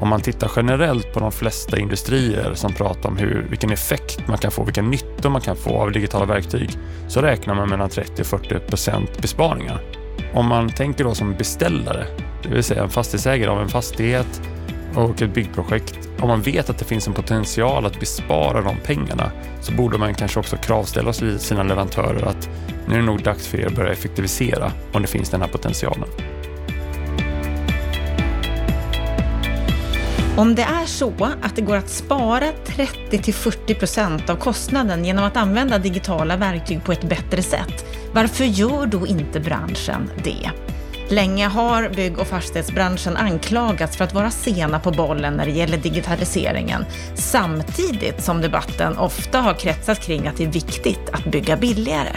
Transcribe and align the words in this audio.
Om 0.00 0.08
man 0.08 0.20
tittar 0.20 0.50
generellt 0.56 1.12
på 1.12 1.20
de 1.20 1.32
flesta 1.32 1.78
industrier 1.78 2.54
som 2.54 2.72
pratar 2.72 3.08
om 3.08 3.16
hur, 3.16 3.46
vilken 3.50 3.72
effekt 3.72 4.28
man 4.28 4.38
kan 4.38 4.50
få, 4.50 4.64
vilken 4.64 4.90
nytta 4.90 5.28
man 5.30 5.40
kan 5.40 5.56
få 5.56 5.82
av 5.82 5.92
digitala 5.92 6.24
verktyg, 6.24 6.70
så 7.08 7.22
räknar 7.22 7.54
man 7.54 7.68
mellan 7.68 7.88
30 7.88 8.22
och 8.22 8.26
40 8.26 8.58
procent 8.58 9.22
besparingar. 9.22 9.82
Om 10.34 10.46
man 10.46 10.70
tänker 10.70 11.04
då 11.04 11.14
som 11.14 11.34
beställare, 11.34 12.06
det 12.42 12.48
vill 12.48 12.64
säga 12.64 12.82
en 12.82 12.90
fastighetsägare 12.90 13.50
av 13.50 13.60
en 13.60 13.68
fastighet 13.68 14.42
och 14.94 15.22
ett 15.22 15.34
byggprojekt, 15.34 16.08
om 16.20 16.28
man 16.28 16.42
vet 16.42 16.70
att 16.70 16.78
det 16.78 16.84
finns 16.84 17.06
en 17.06 17.14
potential 17.14 17.86
att 17.86 18.00
bespara 18.00 18.62
de 18.62 18.76
pengarna 18.84 19.30
så 19.60 19.72
borde 19.72 19.98
man 19.98 20.14
kanske 20.14 20.40
också 20.40 20.56
kravställa 20.56 21.12
sig 21.12 21.38
sina 21.38 21.62
leverantörer 21.62 22.26
att 22.26 22.48
nu 22.88 22.94
är 22.94 22.98
det 22.98 23.04
nog 23.04 23.22
dags 23.22 23.46
för 23.46 23.60
er 23.60 23.66
att 23.66 23.76
börja 23.76 23.92
effektivisera 23.92 24.72
om 24.92 25.02
det 25.02 25.08
finns 25.08 25.30
den 25.30 25.40
här 25.40 25.48
potentialen. 25.48 26.08
Om 30.38 30.54
det 30.54 30.62
är 30.62 30.86
så 30.86 31.12
att 31.42 31.56
det 31.56 31.62
går 31.62 31.76
att 31.76 31.90
spara 31.90 32.52
30-40% 32.66 34.30
av 34.30 34.36
kostnaden 34.36 35.04
genom 35.04 35.24
att 35.24 35.36
använda 35.36 35.78
digitala 35.78 36.36
verktyg 36.36 36.84
på 36.84 36.92
ett 36.92 37.08
bättre 37.08 37.42
sätt, 37.42 37.86
varför 38.12 38.44
gör 38.44 38.86
då 38.86 39.06
inte 39.06 39.40
branschen 39.40 40.10
det? 40.24 40.50
Länge 41.08 41.46
har 41.46 41.88
bygg 41.88 42.18
och 42.18 42.26
fastighetsbranschen 42.26 43.16
anklagats 43.16 43.96
för 43.96 44.04
att 44.04 44.14
vara 44.14 44.30
sena 44.30 44.80
på 44.80 44.90
bollen 44.90 45.34
när 45.34 45.46
det 45.46 45.52
gäller 45.52 45.78
digitaliseringen, 45.78 46.84
samtidigt 47.14 48.22
som 48.22 48.40
debatten 48.40 48.98
ofta 48.98 49.40
har 49.40 49.54
kretsat 49.54 50.00
kring 50.00 50.26
att 50.26 50.36
det 50.36 50.44
är 50.44 50.52
viktigt 50.52 51.10
att 51.12 51.24
bygga 51.24 51.56
billigare. 51.56 52.16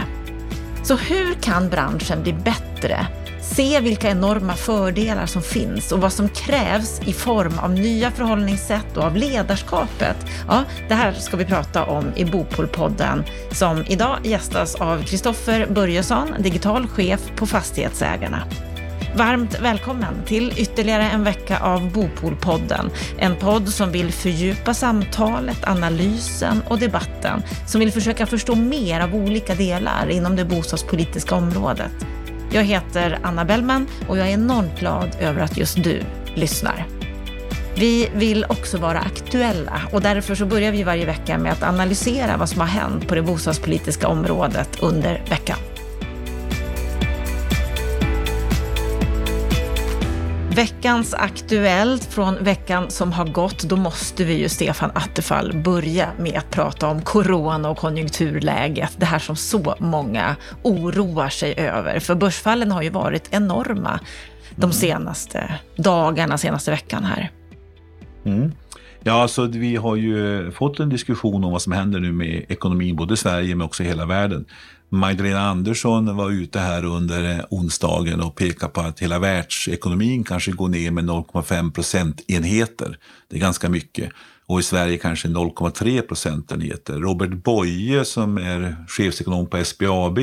Så 0.84 0.95
hur 0.95 1.34
kan 1.34 1.70
branschen 1.70 2.23
bli 2.23 2.34
bättre? 2.34 3.07
Se 3.55 3.80
vilka 3.80 4.10
enorma 4.10 4.55
fördelar 4.55 5.26
som 5.26 5.41
finns 5.41 5.91
och 5.91 6.02
vad 6.02 6.14
som 6.14 6.30
krävs 6.30 7.02
i 7.05 7.14
form 7.14 7.60
av 7.60 7.72
nya 7.72 8.12
förhållningssätt 8.12 8.98
och 8.98 9.04
av 9.04 9.16
ledarskapet. 9.16 10.18
Ja, 10.48 10.63
det 10.88 10.93
här 10.93 11.12
ska 11.12 11.38
vi 11.38 11.46
prata 11.46 11.84
om 11.84 12.05
i 12.16 12.26
Bopolpodden 12.26 13.24
som 13.52 13.85
idag 13.88 14.18
gästas 14.24 14.76
av 14.76 15.04
Kristoffer 15.04 15.68
Börjesson, 15.70 16.35
digital 16.40 16.88
chef 16.88 17.32
på 17.35 17.46
Fastighetsägarna. 17.46 18.43
Varmt 19.16 19.62
välkommen 19.62 20.24
till 20.26 20.54
ytterligare 20.58 21.04
en 21.04 21.24
vecka 21.24 21.60
av 21.60 21.91
Bopolpodden. 21.91 22.90
En 23.18 23.36
podd 23.36 23.70
som 23.70 23.91
vill 23.91 24.12
fördjupa 24.12 24.74
samtalet, 24.74 25.68
analysen 25.68 26.62
och 26.68 26.80
debatten. 26.80 27.43
Som 27.68 27.80
vill 27.80 27.91
försöka 27.91 28.26
förstå 28.26 28.55
mer 28.55 29.02
av 29.02 29.15
olika 29.15 29.55
delar 29.55 30.10
inom 30.10 30.36
det 30.36 30.46
bostadspolitiska 30.46 31.36
området. 31.36 31.91
Jag 32.54 32.63
heter 32.63 33.20
Anna 33.24 33.46
Bellman 33.46 33.88
och 34.07 34.18
jag 34.18 34.27
är 34.30 34.34
enormt 34.34 34.80
glad 34.80 35.16
över 35.20 35.41
att 35.41 35.57
just 35.57 35.84
du 35.84 36.02
lyssnar. 36.35 36.85
Vi 37.76 38.10
vill 38.16 38.46
också 38.49 38.77
vara 38.77 38.99
aktuella 38.99 39.82
och 39.91 40.02
därför 40.02 40.35
så 40.35 40.46
börjar 40.46 40.71
vi 40.71 40.84
varje 40.84 41.05
vecka 41.05 41.38
med 41.38 41.52
att 41.52 41.63
analysera 41.63 42.38
vad 42.38 42.49
som 42.49 42.62
har 42.62 42.68
hänt 42.68 43.08
på 43.08 43.16
det 43.16 43.21
bostadspolitiska 43.21 44.08
området 44.08 44.84
under 44.84 45.24
veckan. 45.30 45.58
Veckans 50.55 51.13
Aktuellt 51.13 52.05
från 52.05 52.44
veckan 52.44 52.90
som 52.90 53.12
har 53.12 53.26
gått, 53.26 53.63
då 53.63 53.76
måste 53.76 54.24
vi 54.24 54.40
ju, 54.40 54.49
Stefan 54.49 54.91
Attefall, 54.93 55.62
börja 55.63 56.10
med 56.20 56.38
att 56.38 56.49
prata 56.49 56.88
om 56.88 57.02
corona 57.02 57.70
och 57.70 57.77
konjunkturläget. 57.77 58.93
Det 58.98 59.05
här 59.05 59.20
som 59.20 59.35
så 59.35 59.76
många 59.80 60.35
oroar 60.63 61.30
sig 61.30 61.54
över. 61.58 61.99
För 61.99 62.16
börsfallen 62.16 62.71
har 62.71 62.82
ju 62.82 62.90
varit 62.90 63.27
enorma 63.32 63.99
de 64.56 64.63
mm. 64.63 64.74
senaste 64.74 65.59
dagarna, 65.75 66.38
senaste 66.38 66.72
veckan 66.72 67.03
här. 67.03 67.31
Mm. 68.25 68.52
Ja, 69.03 69.22
alltså 69.22 69.46
vi 69.46 69.75
har 69.75 69.96
ju 69.96 70.52
fått 70.52 70.80
en 70.80 70.90
diskussion 70.90 71.44
om 71.44 71.52
vad 71.52 71.62
som 71.62 71.74
händer 71.74 72.00
nu 72.00 72.12
med 72.12 72.46
ekonomin, 72.50 72.96
både 72.96 73.14
i 73.14 73.18
Sverige 73.18 73.56
men 73.56 73.66
också 73.66 73.84
i 73.84 73.88
hela 73.88 74.06
världen. 74.06 74.46
Magdalena 74.94 75.40
Andersson 75.40 76.18
var 76.18 76.31
ute 76.31 76.59
här 76.59 76.85
under 76.85 77.29
eh, 77.29 77.46
onsdagen 77.50 78.22
och 78.22 78.35
pekade 78.35 78.72
på 78.72 78.81
att 78.81 79.00
hela 79.00 79.19
världsekonomin 79.19 80.24
kanske 80.24 80.52
går 80.52 80.68
ner 80.68 80.91
med 80.91 81.03
0,5 81.03 81.72
procentenheter. 81.72 82.97
Det 83.30 83.35
är 83.35 83.40
ganska 83.40 83.69
mycket. 83.69 84.12
Och 84.46 84.59
i 84.59 84.63
Sverige 84.63 84.97
kanske 84.97 85.28
0,3 85.28 86.01
procentenheter. 86.01 86.94
Robert 86.94 87.44
Boye 87.44 88.06
som 88.06 88.38
är 88.38 88.85
chefsekonom 88.88 89.47
på 89.47 89.66
SBAB, 89.66 90.19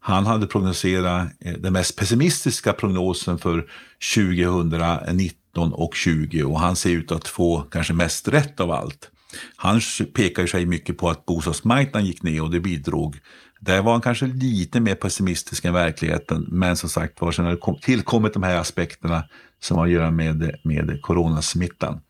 han 0.00 0.26
hade 0.26 0.46
prognoserat 0.46 1.28
eh, 1.40 1.52
den 1.52 1.72
mest 1.72 1.96
pessimistiska 1.96 2.72
prognosen 2.72 3.38
för 3.38 3.66
2019 4.14 5.72
och 5.72 5.94
20 5.94 6.42
och 6.42 6.60
han 6.60 6.76
ser 6.76 6.90
ut 6.90 7.12
att 7.12 7.28
få 7.28 7.60
kanske 7.60 7.92
mest 7.92 8.28
rätt 8.28 8.60
av 8.60 8.70
allt. 8.70 9.10
Han 9.56 9.80
pekar 10.14 10.46
sig 10.46 10.66
mycket 10.66 10.98
på 10.98 11.10
att 11.10 11.26
bostadsmarknaden 11.26 12.06
gick 12.06 12.22
ner 12.22 12.42
och 12.42 12.50
det 12.50 12.60
bidrog 12.60 13.18
där 13.64 13.82
var 13.82 13.92
han 13.92 14.00
kanske 14.00 14.26
lite 14.26 14.80
mer 14.80 14.94
pessimistisk 14.94 15.64
än 15.64 15.72
verkligheten, 15.72 16.46
men 16.48 16.76
som 16.76 16.88
sagt 16.88 17.20
var, 17.20 17.32
sen 17.32 17.44
har 17.44 17.52
det 17.52 17.80
tillkommit 17.82 18.34
de 18.34 18.42
här 18.42 18.56
aspekterna 18.56 19.24
som 19.60 19.76
har 19.76 19.86
att 19.86 19.92
göra 19.92 20.10
med, 20.10 20.56
med 20.62 20.98
coronasmittan. 21.02 22.00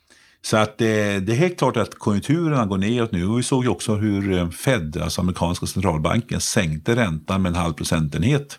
Så 0.45 0.57
att 0.57 0.79
det, 0.79 1.21
det 1.21 1.33
är 1.33 1.37
helt 1.37 1.59
klart 1.59 1.77
att 1.77 1.95
konjunkturerna 1.95 2.67
går 2.67 2.79
neråt 2.79 3.13
nu 3.13 3.27
och 3.27 3.39
vi 3.39 3.43
såg 3.43 3.65
ju 3.65 3.71
också 3.71 3.95
hur 3.95 4.33
eh, 4.33 4.51
Fed, 4.51 4.97
alltså 5.03 5.21
amerikanska 5.21 5.67
centralbanken, 5.67 6.41
sänkte 6.41 6.97
räntan 6.97 7.43
med 7.43 7.51
en 7.51 7.57
halv 7.57 7.73
procentenhet. 7.73 8.59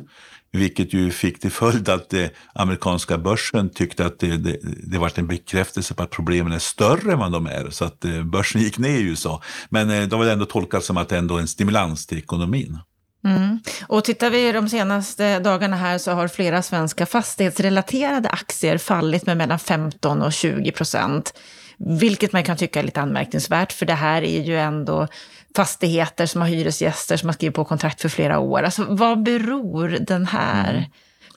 Vilket 0.56 0.94
ju 0.94 1.12
fick 1.12 1.40
till 1.40 1.52
följd 1.52 1.90
att 1.90 2.10
det 2.10 2.34
amerikanska 2.54 3.18
börsen 3.18 3.70
tyckte 3.70 4.06
att 4.06 4.20
det, 4.20 4.38
det, 4.38 4.58
det 4.64 4.98
var 4.98 5.12
en 5.16 5.28
bekräftelse 5.28 5.94
på 5.94 6.04
att 6.04 6.10
problemen 6.10 6.52
är 6.52 6.60
större 6.60 7.14
än 7.14 7.20
vad 7.20 7.32
de 7.32 7.48
är. 7.48 7.70
Så 7.70 7.86
att 7.86 8.06
eh, 8.06 8.24
börsen 8.24 8.62
gick 8.62 8.78
ner 8.78 9.00
i 9.00 9.02
USA. 9.02 9.42
Men 9.70 9.90
eh, 9.90 10.08
de 10.08 10.20
var 10.20 10.28
ändå 10.28 10.46
tolkat 10.46 10.84
som 10.84 10.98
att 10.98 11.10
det 11.10 11.18
ändå 11.18 11.38
är 11.38 11.42
en 11.42 11.48
stimulans 11.48 12.08
till 12.08 12.18
ekonomin. 12.18 12.80
Mm. 13.26 13.60
Och 13.88 14.04
tittar 14.04 14.30
vi 14.30 14.52
de 14.52 14.70
senaste 14.70 15.40
dagarna 15.40 15.76
här 15.76 15.98
så 15.98 16.12
har 16.12 16.28
flera 16.28 16.62
svenska 16.62 17.06
fastighetsrelaterade 17.06 18.30
aktier 18.30 18.78
fallit 18.78 19.26
med 19.26 19.38
mellan 19.38 19.60
15 19.60 20.22
och 20.22 20.34
20 20.34 20.72
procent. 20.72 21.34
Vilket 21.78 22.34
man 22.34 22.44
kan 22.44 22.58
tycka 22.58 22.80
är 22.80 22.84
lite 22.84 23.02
anmärkningsvärt, 23.02 23.72
för 23.72 23.86
det 23.86 23.94
här 23.94 24.22
är 24.22 24.42
ju 24.42 24.58
ändå 24.58 25.08
fastigheter 25.56 26.26
som 26.26 26.42
har 26.42 26.48
hyresgäster 26.48 27.18
som 27.18 27.30
har 27.30 27.34
skrivit 27.34 27.56
på 27.56 27.66
kontrakt 27.66 28.02
för 28.02 28.10
flera 28.10 28.40
år. 28.40 28.64
Alltså, 28.64 28.86
vad 28.90 29.24
beror 29.24 29.90
den 29.90 30.26
här, 30.26 30.74
mm. 30.74 30.84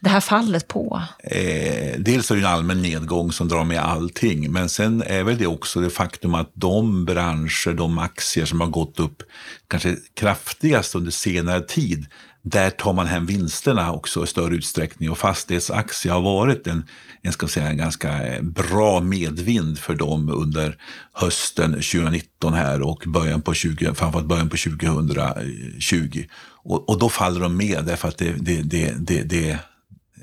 det 0.01 0.09
här 0.09 0.21
fallet 0.21 0.69
på? 0.69 1.03
Eh, 1.19 1.99
dels 1.99 2.31
är 2.31 2.35
det 2.35 2.41
en 2.41 2.47
allmän 2.47 2.83
nedgång 2.83 3.33
som 3.33 3.49
drar 3.49 3.65
med 3.65 3.81
allting, 3.81 4.53
men 4.53 4.69
sen 4.69 5.03
är 5.07 5.23
väl 5.23 5.39
det 5.39 5.47
också 5.47 5.81
det 5.81 5.91
faktum 5.91 6.35
att 6.35 6.51
de 6.55 7.05
branscher, 7.05 7.73
de 7.75 7.99
aktier 7.99 8.45
som 8.45 8.61
har 8.61 8.69
gått 8.69 9.01
upp 9.01 9.23
kanske 9.69 9.97
kraftigast 10.15 10.95
under 10.95 11.11
senare 11.11 11.61
tid, 11.61 12.07
där 12.49 12.71
tar 12.71 12.93
man 12.93 13.07
hem 13.07 13.27
vinsterna 13.27 13.93
också 13.93 14.25
i 14.25 14.27
större 14.27 14.55
utsträckning 14.55 15.11
och 15.11 15.19
fastighetsaktier 15.19 16.13
har 16.13 16.21
varit 16.21 16.67
en, 16.67 16.85
en, 17.23 17.33
ska 17.33 17.49
säga, 17.49 17.69
en 17.69 17.77
ganska 17.77 18.27
eh, 18.27 18.43
bra 18.43 19.01
medvind 19.01 19.79
för 19.79 19.95
dem 19.95 20.29
under 20.29 20.77
hösten 21.13 21.73
2019 21.73 22.55
här 22.55 22.83
och 22.83 23.03
början 23.07 23.43
på 23.43 23.55
20, 23.55 23.95
framförallt 23.95 24.27
början 24.27 24.49
på 24.49 24.57
2020. 24.57 26.25
Och, 26.65 26.89
och 26.89 26.99
då 26.99 27.09
faller 27.09 27.41
de 27.41 27.57
med 27.57 27.85
därför 27.85 28.09
att 28.09 28.19
det, 28.19 28.33
det, 28.33 28.63
det, 28.63 28.95
det, 28.99 29.23
det 29.23 29.59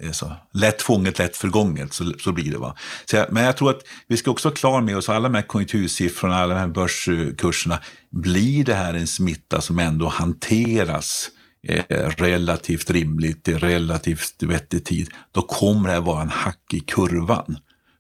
är 0.02 0.12
så 0.12 0.32
lätt 0.54 0.82
fånget, 0.82 1.20
lätt 1.20 1.38
förgånget, 1.38 1.94
så, 1.94 2.14
så 2.20 2.32
blir 2.32 2.52
det. 2.52 2.58
Va? 2.58 2.76
Så, 3.06 3.26
men 3.32 3.44
jag 3.44 3.58
tror 3.58 3.70
att 3.70 3.82
vi 4.08 4.18
ska 4.18 4.32
också 4.32 4.48
vara 4.48 4.56
klara 4.56 4.82
med 4.82 4.98
oss, 4.98 5.10
alla 5.10 5.30
de 5.30 5.36
här 5.36 5.48
konjunktursiffrorna, 5.48 6.36
alla 6.36 6.54
de 6.54 6.60
här 6.60 6.68
börskurserna, 6.68 7.80
blir 8.10 8.66
det 8.66 8.74
här 8.74 8.94
en 8.94 9.08
smitta 9.08 9.62
som 9.62 9.80
ändå 9.80 10.08
hanteras 10.08 11.30
relativt 12.18 12.90
rimligt, 12.90 13.48
i 13.48 13.54
relativt 13.54 14.44
vettig 14.44 14.86
tid, 14.86 15.10
då 15.32 15.42
kommer 15.42 15.90
det 15.90 15.98
att 15.98 16.04
vara 16.04 16.22
en 16.22 16.30
hack 16.30 16.74
i 16.74 16.80
kurvan. 16.80 17.58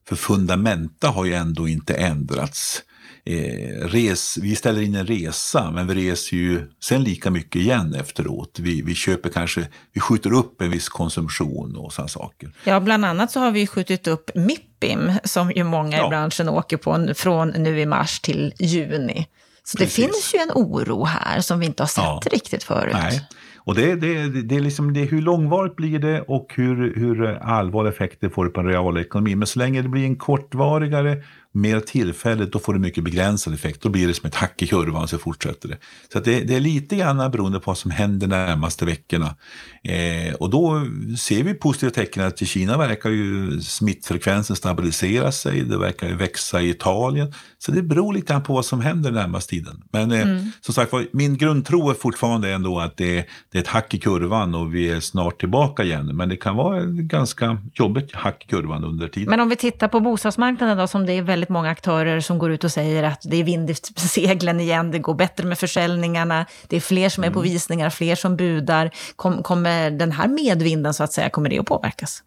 För 0.08 0.16
fundamenta 0.16 1.08
har 1.08 1.26
ju 1.26 1.34
ändå 1.34 1.68
inte 1.68 1.94
ändrats. 1.94 2.84
Eh, 3.26 3.88
res, 3.88 4.38
vi 4.42 4.56
ställer 4.56 4.82
in 4.82 4.96
en 4.96 5.08
resa, 5.08 5.72
men 5.72 5.88
vi 5.88 5.94
reser 5.94 6.38
ju 6.38 6.72
sen 6.84 7.04
lika 7.04 7.32
mycket 7.32 7.56
igen 7.56 7.96
efteråt. 7.96 8.60
Vi, 8.60 8.82
vi 8.82 8.96
köper 8.96 9.30
kanske, 9.30 9.68
vi 9.94 10.02
skjuter 10.02 10.34
upp 10.34 10.62
en 10.62 10.72
viss 10.72 10.90
konsumtion 10.90 11.76
och 11.76 11.94
sådana 11.94 12.08
saker. 12.08 12.52
Ja, 12.64 12.80
bland 12.80 13.06
annat 13.06 13.32
så 13.32 13.40
har 13.40 13.52
vi 13.52 13.68
skjutit 13.68 14.08
upp 14.08 14.32
Mippim, 14.36 15.12
som 15.24 15.52
ju 15.52 15.64
många 15.64 15.98
ja. 15.98 16.08
i 16.08 16.10
branschen 16.10 16.50
åker 16.50 16.78
på, 16.78 17.14
från 17.16 17.50
nu 17.50 17.80
i 17.80 17.86
mars 17.86 18.20
till 18.20 18.54
juni. 18.60 19.28
Så 19.64 19.78
Precis. 19.78 19.96
det 19.96 20.02
finns 20.02 20.34
ju 20.34 20.40
en 20.40 20.52
oro 20.52 21.04
här 21.04 21.42
som 21.42 21.60
vi 21.60 21.66
inte 21.66 21.84
har 21.84 21.88
sett 21.88 22.04
ja. 22.04 22.22
riktigt 22.32 22.64
förut. 22.64 22.94
Nej. 22.94 23.28
Och 23.65 23.75
det, 23.75 23.95
det, 23.95 24.42
det 24.42 24.56
är 24.56 24.60
liksom 24.60 24.94
det, 24.94 25.01
hur 25.01 25.21
långvarigt 25.21 25.75
blir 25.75 26.00
det 26.00 26.21
och 26.21 26.54
hur, 26.56 26.95
hur 26.95 27.25
allvarliga 27.25 27.94
effekter 27.94 28.30
får 28.30 28.45
det 28.45 28.51
på 28.51 28.60
en 28.60 28.68
realekonomi. 28.68 29.36
Men 29.36 29.48
så 29.48 29.60
länge 29.60 29.81
det 29.81 29.89
blir 29.89 30.06
en 30.06 30.15
kortvarigare 30.15 31.24
mer 31.54 31.80
tillfälligt, 31.80 32.52
då 32.52 32.60
får 32.60 32.74
det 32.74 32.80
mycket 32.80 33.04
begränsad 33.04 33.54
effekt. 33.54 33.82
Då 33.82 33.90
blir 33.90 34.08
det 34.08 34.14
som 34.14 34.28
ett 34.28 34.36
hack 34.36 34.62
i 34.62 34.68
kurvan 34.68 35.08
så 35.08 35.18
fortsätter 35.18 35.70
det. 35.70 35.78
Så 36.14 36.20
det, 36.20 36.40
det, 36.40 36.56
är 36.56 36.60
lite 36.60 36.96
grann 36.96 37.32
beroende 37.32 37.60
på 37.60 37.72
vad 37.72 37.78
som 37.78 37.92
händer 37.92 38.28
de 38.28 38.36
närmaste 38.36 38.86
veckorna. 38.86 39.36
Eh, 39.84 40.34
och 40.34 40.50
då 40.50 40.88
ser 41.20 41.44
vi 41.44 41.54
positiva 41.54 41.92
tecken 41.92 42.24
att 42.24 42.42
i 42.42 42.46
Kina 42.46 42.78
verkar 42.78 43.10
ju 43.10 43.62
smittfrekvensen 43.62 44.56
stabilisera 44.56 45.32
sig, 45.32 45.62
det 45.62 45.78
verkar 45.78 46.08
ju 46.08 46.16
växa 46.16 46.62
i 46.62 46.70
Italien. 46.70 47.34
Så 47.58 47.72
det 47.72 47.82
beror 47.82 48.14
lite 48.14 48.34
grann 48.34 48.44
på 48.44 48.54
vad 48.54 48.66
som 48.66 48.82
händer 48.82 49.12
den 49.12 49.22
närmaste 49.22 49.50
tiden. 49.50 49.84
Men 49.92 50.12
eh, 50.12 50.22
mm. 50.22 50.52
som 50.62 50.74
sagt 50.74 50.94
min 51.12 51.38
grundtro 51.38 51.90
är 51.90 51.94
fortfarande 51.94 52.52
ändå 52.52 52.80
att 52.80 52.98
det, 52.98 53.26
det, 53.52 53.58
är 53.58 53.62
ett 53.62 53.68
hack 53.68 53.94
i 53.94 54.00
kurvan 54.00 54.56
och 54.56 54.76
vi 54.76 54.90
är 54.90 55.00
snart 55.00 55.40
tillbaka 55.40 55.84
igen. 55.84 56.16
Men 56.16 56.30
det 56.30 56.36
kan 56.36 56.56
vara 56.56 56.82
ganska 56.86 57.58
jobbigt 57.74 58.16
hack 58.16 58.44
i 58.46 58.48
kurvan 58.48 58.84
under 58.84 59.08
tiden. 59.08 59.30
Men 59.30 59.40
om 59.40 59.50
vi 59.50 59.56
tittar 59.56 59.88
på 59.88 60.00
bostadsmarknaden 60.00 60.78
då, 60.78 60.88
som 60.88 61.06
det 61.06 61.14
är 61.14 61.22
väldigt 61.22 61.43
många 61.50 61.69
aktörer 61.69 62.19
som 62.19 62.38
går 62.38 62.51
ut 62.51 62.63
och 62.63 62.72
säger 62.72 63.04
att 63.04 63.22
det 63.24 63.38
är 63.38 63.44
vind 63.44 63.69
i 63.69 63.74
seglen 63.95 64.60
igen, 64.60 64.92
det 64.92 65.00
går 65.00 65.13
bättre 65.13 65.45
med 65.45 65.57
försäljningarna, 65.60 66.45
det 66.68 66.75
är 66.75 66.81
fler 66.81 67.10
som 67.10 67.24
är 67.24 67.30
på 67.30 67.40
mm. 67.40 67.51
visningar, 67.51 67.90
fler 67.90 68.16
som 68.16 68.36
budar. 68.36 68.92
Kom, 69.16 69.44
kommer 69.44 69.92
den 69.92 70.12
här 70.12 70.28
medvinden 70.28 70.94
så 70.94 71.04
att 71.04 71.13
säga, 71.13 71.30
kommer 71.30 71.50
det 71.50 71.60
att 71.60 71.66
påverkas? 71.66 72.24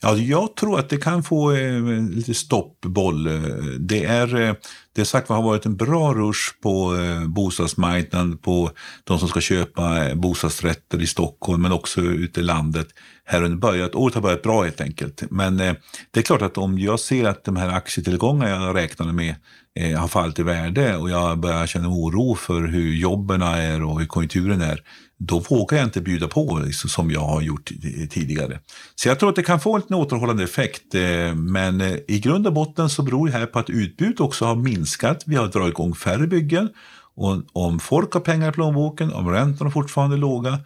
Ja, 0.00 0.16
jag 0.16 0.56
tror 0.56 0.78
att 0.78 0.88
det 0.88 0.96
kan 0.96 1.22
få 1.22 1.52
eh, 1.52 1.82
lite 2.10 2.34
stoppboll. 2.34 3.26
Eh, 3.26 3.40
det 3.78 4.04
är, 4.04 4.40
eh, 4.40 4.54
det 4.94 5.04
sagt 5.04 5.28
har 5.28 5.42
varit 5.42 5.66
en 5.66 5.76
bra 5.76 6.14
rush 6.14 6.60
på 6.62 6.96
eh, 6.96 7.28
bostadsmarknaden, 7.28 8.38
på 8.38 8.70
de 9.04 9.18
som 9.18 9.28
ska 9.28 9.40
köpa 9.40 10.08
eh, 10.08 10.14
bostadsrätter 10.14 11.02
i 11.02 11.06
Stockholm, 11.06 11.62
men 11.62 11.72
också 11.72 12.00
ute 12.00 12.40
i 12.40 12.42
landet. 12.42 12.88
Här 13.24 13.42
under 13.42 13.58
börjat, 13.58 13.94
året 13.94 14.14
har 14.14 14.22
börjat 14.22 14.42
bra 14.42 14.62
helt 14.62 14.80
enkelt. 14.80 15.22
Men 15.30 15.60
eh, 15.60 15.74
det 16.10 16.20
är 16.20 16.24
klart 16.24 16.42
att 16.42 16.58
om 16.58 16.78
jag 16.78 17.00
ser 17.00 17.24
att 17.24 17.44
de 17.44 17.56
här 17.56 17.68
aktietillgångarna 17.68 18.66
jag 18.66 18.76
räknade 18.76 19.12
med 19.12 19.34
eh, 19.78 20.00
har 20.00 20.08
fallit 20.08 20.38
i 20.38 20.42
värde 20.42 20.96
och 20.96 21.10
jag 21.10 21.38
börjar 21.38 21.66
känna 21.66 21.88
oro 21.88 22.34
för 22.34 22.62
hur 22.62 22.94
jobben 22.94 23.42
är 23.42 23.82
och 23.82 24.00
hur 24.00 24.06
konjunkturen 24.06 24.60
är, 24.60 24.82
då 25.18 25.38
vågar 25.38 25.78
jag 25.78 25.86
inte 25.86 26.00
bjuda 26.00 26.28
på 26.28 26.60
liksom, 26.64 26.90
som 26.90 27.10
jag 27.10 27.20
har 27.20 27.42
gjort 27.42 27.70
tidigare. 28.10 28.60
Så 28.94 29.08
jag 29.08 29.18
tror 29.18 29.28
att 29.28 29.36
det 29.36 29.42
kan 29.42 29.60
få 29.60 29.76
en 29.76 29.94
återhållande 29.94 30.44
effekt. 30.44 30.94
Eh, 30.94 31.34
men 31.34 31.80
eh, 31.80 31.96
i 32.08 32.20
grund 32.20 32.46
och 32.46 32.52
botten 32.52 32.88
så 32.88 33.02
beror 33.02 33.26
det 33.26 33.32
här 33.32 33.46
på 33.46 33.58
att 33.58 33.70
utbudet 33.70 34.20
också 34.20 34.44
har 34.44 34.56
minskat. 34.56 35.22
Vi 35.26 35.36
har 35.36 35.46
dragit 35.46 35.72
igång 35.72 35.94
färre 35.94 36.26
byggen. 36.26 36.68
Och 37.14 37.42
om 37.52 37.80
folk 37.80 38.12
har 38.12 38.20
pengar 38.20 38.48
i 38.48 38.52
plånboken, 38.52 39.12
om 39.12 39.30
räntorna 39.30 39.70
fortfarande 39.70 40.16
är 40.16 40.18
låga 40.18 40.58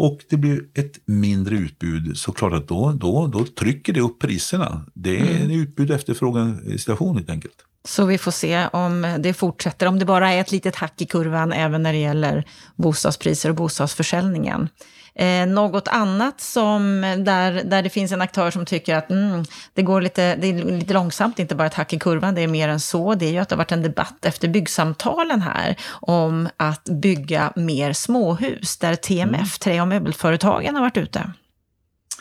och 0.00 0.24
det 0.28 0.36
blir 0.36 0.64
ett 0.74 0.98
mindre 1.06 1.56
utbud, 1.56 2.16
så 2.16 2.32
klart 2.32 2.52
att 2.52 2.68
då, 2.68 2.92
då, 2.92 3.26
då 3.26 3.44
trycker 3.44 3.92
det 3.92 4.00
upp 4.00 4.18
priserna. 4.18 4.86
Det 4.94 5.16
är 5.16 5.20
en 5.20 5.36
mm. 5.36 5.60
utbud 5.60 5.90
och 5.90 5.96
efterfrågan 5.96 6.78
situation 6.78 7.16
helt 7.16 7.30
enkelt. 7.30 7.54
Så 7.84 8.04
vi 8.04 8.18
får 8.18 8.30
se 8.30 8.66
om 8.72 9.16
det 9.18 9.32
fortsätter, 9.32 9.86
om 9.86 9.98
det 9.98 10.04
bara 10.04 10.32
är 10.32 10.40
ett 10.40 10.52
litet 10.52 10.76
hack 10.76 11.00
i 11.02 11.06
kurvan 11.06 11.52
även 11.52 11.82
när 11.82 11.92
det 11.92 11.98
gäller 11.98 12.44
bostadspriser 12.76 13.48
och 13.48 13.54
bostadsförsäljningen. 13.54 14.68
Eh, 15.14 15.46
något 15.46 15.88
annat 15.88 16.40
som, 16.40 17.00
där, 17.18 17.64
där 17.64 17.82
det 17.82 17.90
finns 17.90 18.12
en 18.12 18.20
aktör 18.20 18.50
som 18.50 18.66
tycker 18.66 18.96
att 18.96 19.10
mm, 19.10 19.44
det 19.74 19.82
går 19.82 20.00
lite, 20.00 20.36
det 20.36 20.46
är 20.46 20.64
lite 20.64 20.94
långsamt, 20.94 21.38
inte 21.38 21.54
bara 21.54 21.66
ett 21.66 21.74
hack 21.74 21.92
i 21.92 21.98
kurvan, 21.98 22.34
det 22.34 22.40
är 22.40 22.48
mer 22.48 22.68
än 22.68 22.80
så. 22.80 23.14
Det 23.14 23.26
är 23.26 23.32
ju 23.32 23.38
att 23.38 23.48
det 23.48 23.54
har 23.54 23.58
varit 23.58 23.72
en 23.72 23.82
debatt 23.82 24.24
efter 24.24 24.48
byggsamtalen 24.48 25.42
här 25.42 25.76
om 25.90 26.48
att 26.56 26.84
bygga 26.84 27.52
mer 27.56 27.92
småhus, 27.92 28.78
där 28.78 28.94
TMF, 28.94 29.34
mm. 29.34 29.46
Trä 29.60 29.80
och 29.80 29.88
möbelföretagen, 29.88 30.74
har 30.74 30.82
varit 30.82 30.96
ute. 30.96 31.32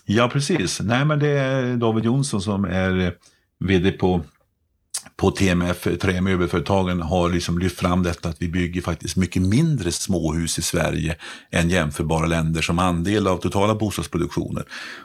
Ja, 0.05 0.29
precis. 0.33 0.79
Nej, 0.79 1.05
men 1.05 1.19
det 1.19 1.27
är 1.27 1.77
David 1.77 2.05
Jonsson 2.05 2.41
som 2.41 2.65
är 2.65 3.13
vd 3.59 3.91
på 3.91 4.21
på 5.19 5.31
TMF, 5.31 5.87
Trämöbelföretagen, 6.01 7.01
har 7.01 7.29
liksom 7.29 7.59
lyft 7.59 7.79
fram 7.79 8.03
detta 8.03 8.29
att 8.29 8.41
vi 8.41 8.47
bygger 8.47 8.81
faktiskt 8.81 9.15
mycket 9.15 9.41
mindre 9.41 9.91
småhus 9.91 10.59
i 10.59 10.61
Sverige 10.61 11.15
än 11.51 11.69
jämförbara 11.69 12.25
länder 12.25 12.61
som 12.61 12.79
andel 12.79 13.27
av 13.27 13.37
totala 13.37 13.75
bostadsproduktionen. 13.75 14.63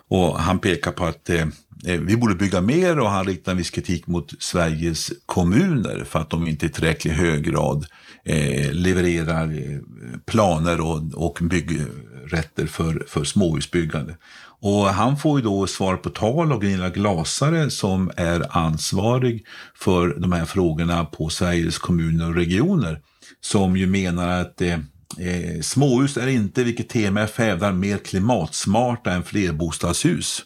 Och 0.08 0.40
han 0.40 0.58
pekar 0.58 0.93
på 0.93 1.05
att 1.05 1.31
eh, 1.31 1.40
eh, 1.87 2.00
vi 2.00 2.16
borde 2.16 2.34
bygga 2.34 2.61
mer 2.61 2.99
och 2.99 3.11
han 3.11 3.26
riktar 3.26 3.52
en 3.52 3.58
viss 3.58 3.70
kritik 3.70 4.06
mot 4.06 4.43
Sveriges 4.43 5.12
kommuner 5.26 6.05
för 6.05 6.19
att 6.19 6.31
de 6.31 6.46
inte 6.46 6.67
i 6.67 6.69
tillräckligt 6.69 7.14
hög 7.14 7.44
grad 7.44 7.87
eh, 8.25 8.72
levererar 8.72 9.44
eh, 9.44 9.78
planer 10.26 10.81
och, 10.81 11.02
och 11.14 11.38
byggrätter 11.40 12.67
för, 12.67 13.05
för 13.08 13.25
småhusbyggande. 13.25 14.17
Och 14.64 14.84
han 14.84 15.16
får 15.16 15.38
ju 15.38 15.44
då 15.44 15.66
svar 15.66 15.96
på 15.96 16.11
tal 16.11 16.52
av 16.52 16.61
Gunilla 16.61 16.90
Glasare 16.90 17.70
som 17.70 18.11
är 18.16 18.56
ansvarig 18.56 19.46
för 19.75 20.14
de 20.19 20.32
här 20.32 20.44
frågorna 20.44 21.05
på 21.05 21.28
Sveriges 21.28 21.78
kommuner 21.78 22.28
och 22.28 22.34
regioner. 22.34 23.00
Som 23.40 23.76
ju 23.76 23.87
menar 23.87 24.40
att 24.40 24.61
eh, 24.61 24.72
eh 25.19 25.61
småhus 25.62 26.16
är 26.16 26.26
inte, 26.26 26.64
vilket 26.64 26.88
TMF 26.88 27.38
hävdar, 27.38 27.72
mer 27.72 27.99
klimatsmarta 27.99 29.12
än 29.12 29.22
flerbostadshus, 29.22 30.43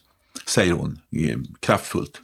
säger 0.47 0.73
hon 0.73 0.99
eh, 1.17 1.39
kraftfullt. 1.61 2.21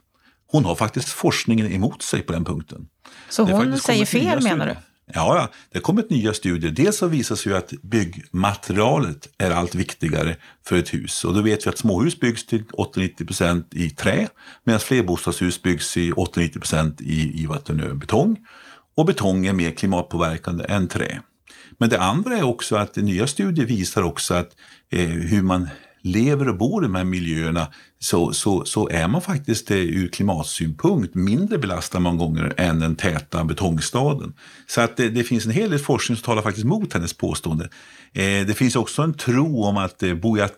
Hon 0.47 0.65
har 0.65 0.75
faktiskt 0.75 1.09
forskningen 1.09 1.73
emot 1.73 2.03
sig 2.03 2.23
på 2.23 2.33
den 2.33 2.45
punkten. 2.45 2.87
Så 3.29 3.43
hon 3.43 3.79
säger 3.79 4.07
fel 4.07 4.43
menar 4.43 4.67
du? 4.67 4.77
Ja, 5.07 5.37
ja, 5.37 5.49
det 5.71 5.79
har 5.79 5.83
kommit 5.83 6.11
nya 6.11 6.33
studier. 6.33 6.71
Dels 6.71 6.97
så 6.97 7.07
visar 7.07 7.37
sig 7.37 7.53
ju 7.53 7.59
att 7.59 7.71
byggmaterialet 7.83 9.29
är 9.39 9.51
allt 9.51 9.75
viktigare 9.75 10.37
för 10.67 10.77
ett 10.77 10.95
hus. 10.95 11.25
Och 11.25 11.35
då 11.35 11.43
vet 11.43 11.67
vi 11.67 11.71
att 11.71 11.79
småhus 11.79 12.21
byggs 12.21 12.47
till 12.47 12.65
80-90% 12.65 13.65
i 13.71 13.91
trä 13.91 14.29
medan 14.65 14.81
flerbostadshus 14.81 15.63
byggs 15.63 15.97
i 15.97 16.13
80-90% 16.13 17.03
i, 17.03 17.43
i 17.43 17.49
betong. 17.95 18.37
Och 18.97 19.07
betong 19.07 19.47
är 19.47 19.53
mer 19.53 19.71
klimatpåverkande 19.71 20.65
än 20.69 20.89
trä. 20.89 21.21
Men 21.79 21.89
det 21.89 22.01
andra 22.01 22.39
är 22.39 22.43
också 22.43 22.77
att 22.77 22.97
nya 22.97 23.27
studier 23.27 23.67
visar 23.67 24.03
också 24.03 24.35
att 24.35 24.51
eh, 24.91 25.09
hur 25.09 25.43
man 25.43 25.69
lever 26.05 26.49
och 26.49 26.57
bor 26.57 26.85
i 26.85 26.87
de 26.87 26.95
här 26.95 27.05
miljöerna 27.05 27.69
så, 27.99 28.33
så, 28.33 28.65
så 28.65 28.89
är 28.89 29.09
man 29.09 29.23
faktiskt 29.23 29.71
eh, 29.71 29.77
ur 29.77 30.09
klimatsynpunkt 30.09 31.15
mindre 31.15 31.59
belastad 31.59 32.01
många 32.01 32.19
gånger 32.19 32.55
än 32.57 32.81
den 32.81 32.97
täta 32.97 33.45
betongstaden. 33.45 34.35
Så 34.67 34.81
att 34.81 34.97
det, 34.97 35.09
det 35.09 35.25
finns 35.25 35.47
en 35.47 35.53
hel 35.53 35.71
del 35.71 35.79
forskning 35.79 36.17
som 36.17 36.25
talar 36.25 36.43
faktiskt 36.43 36.67
mot 36.67 36.93
hennes 36.93 37.13
påstående. 37.13 37.65
Eh, 38.13 38.47
det 38.47 38.57
finns 38.57 38.77
också 38.77 39.03
en 39.03 39.15
tro 39.15 39.63
om 39.63 39.77
att 39.77 40.03
eh, 40.03 40.15
bor, 40.15 40.49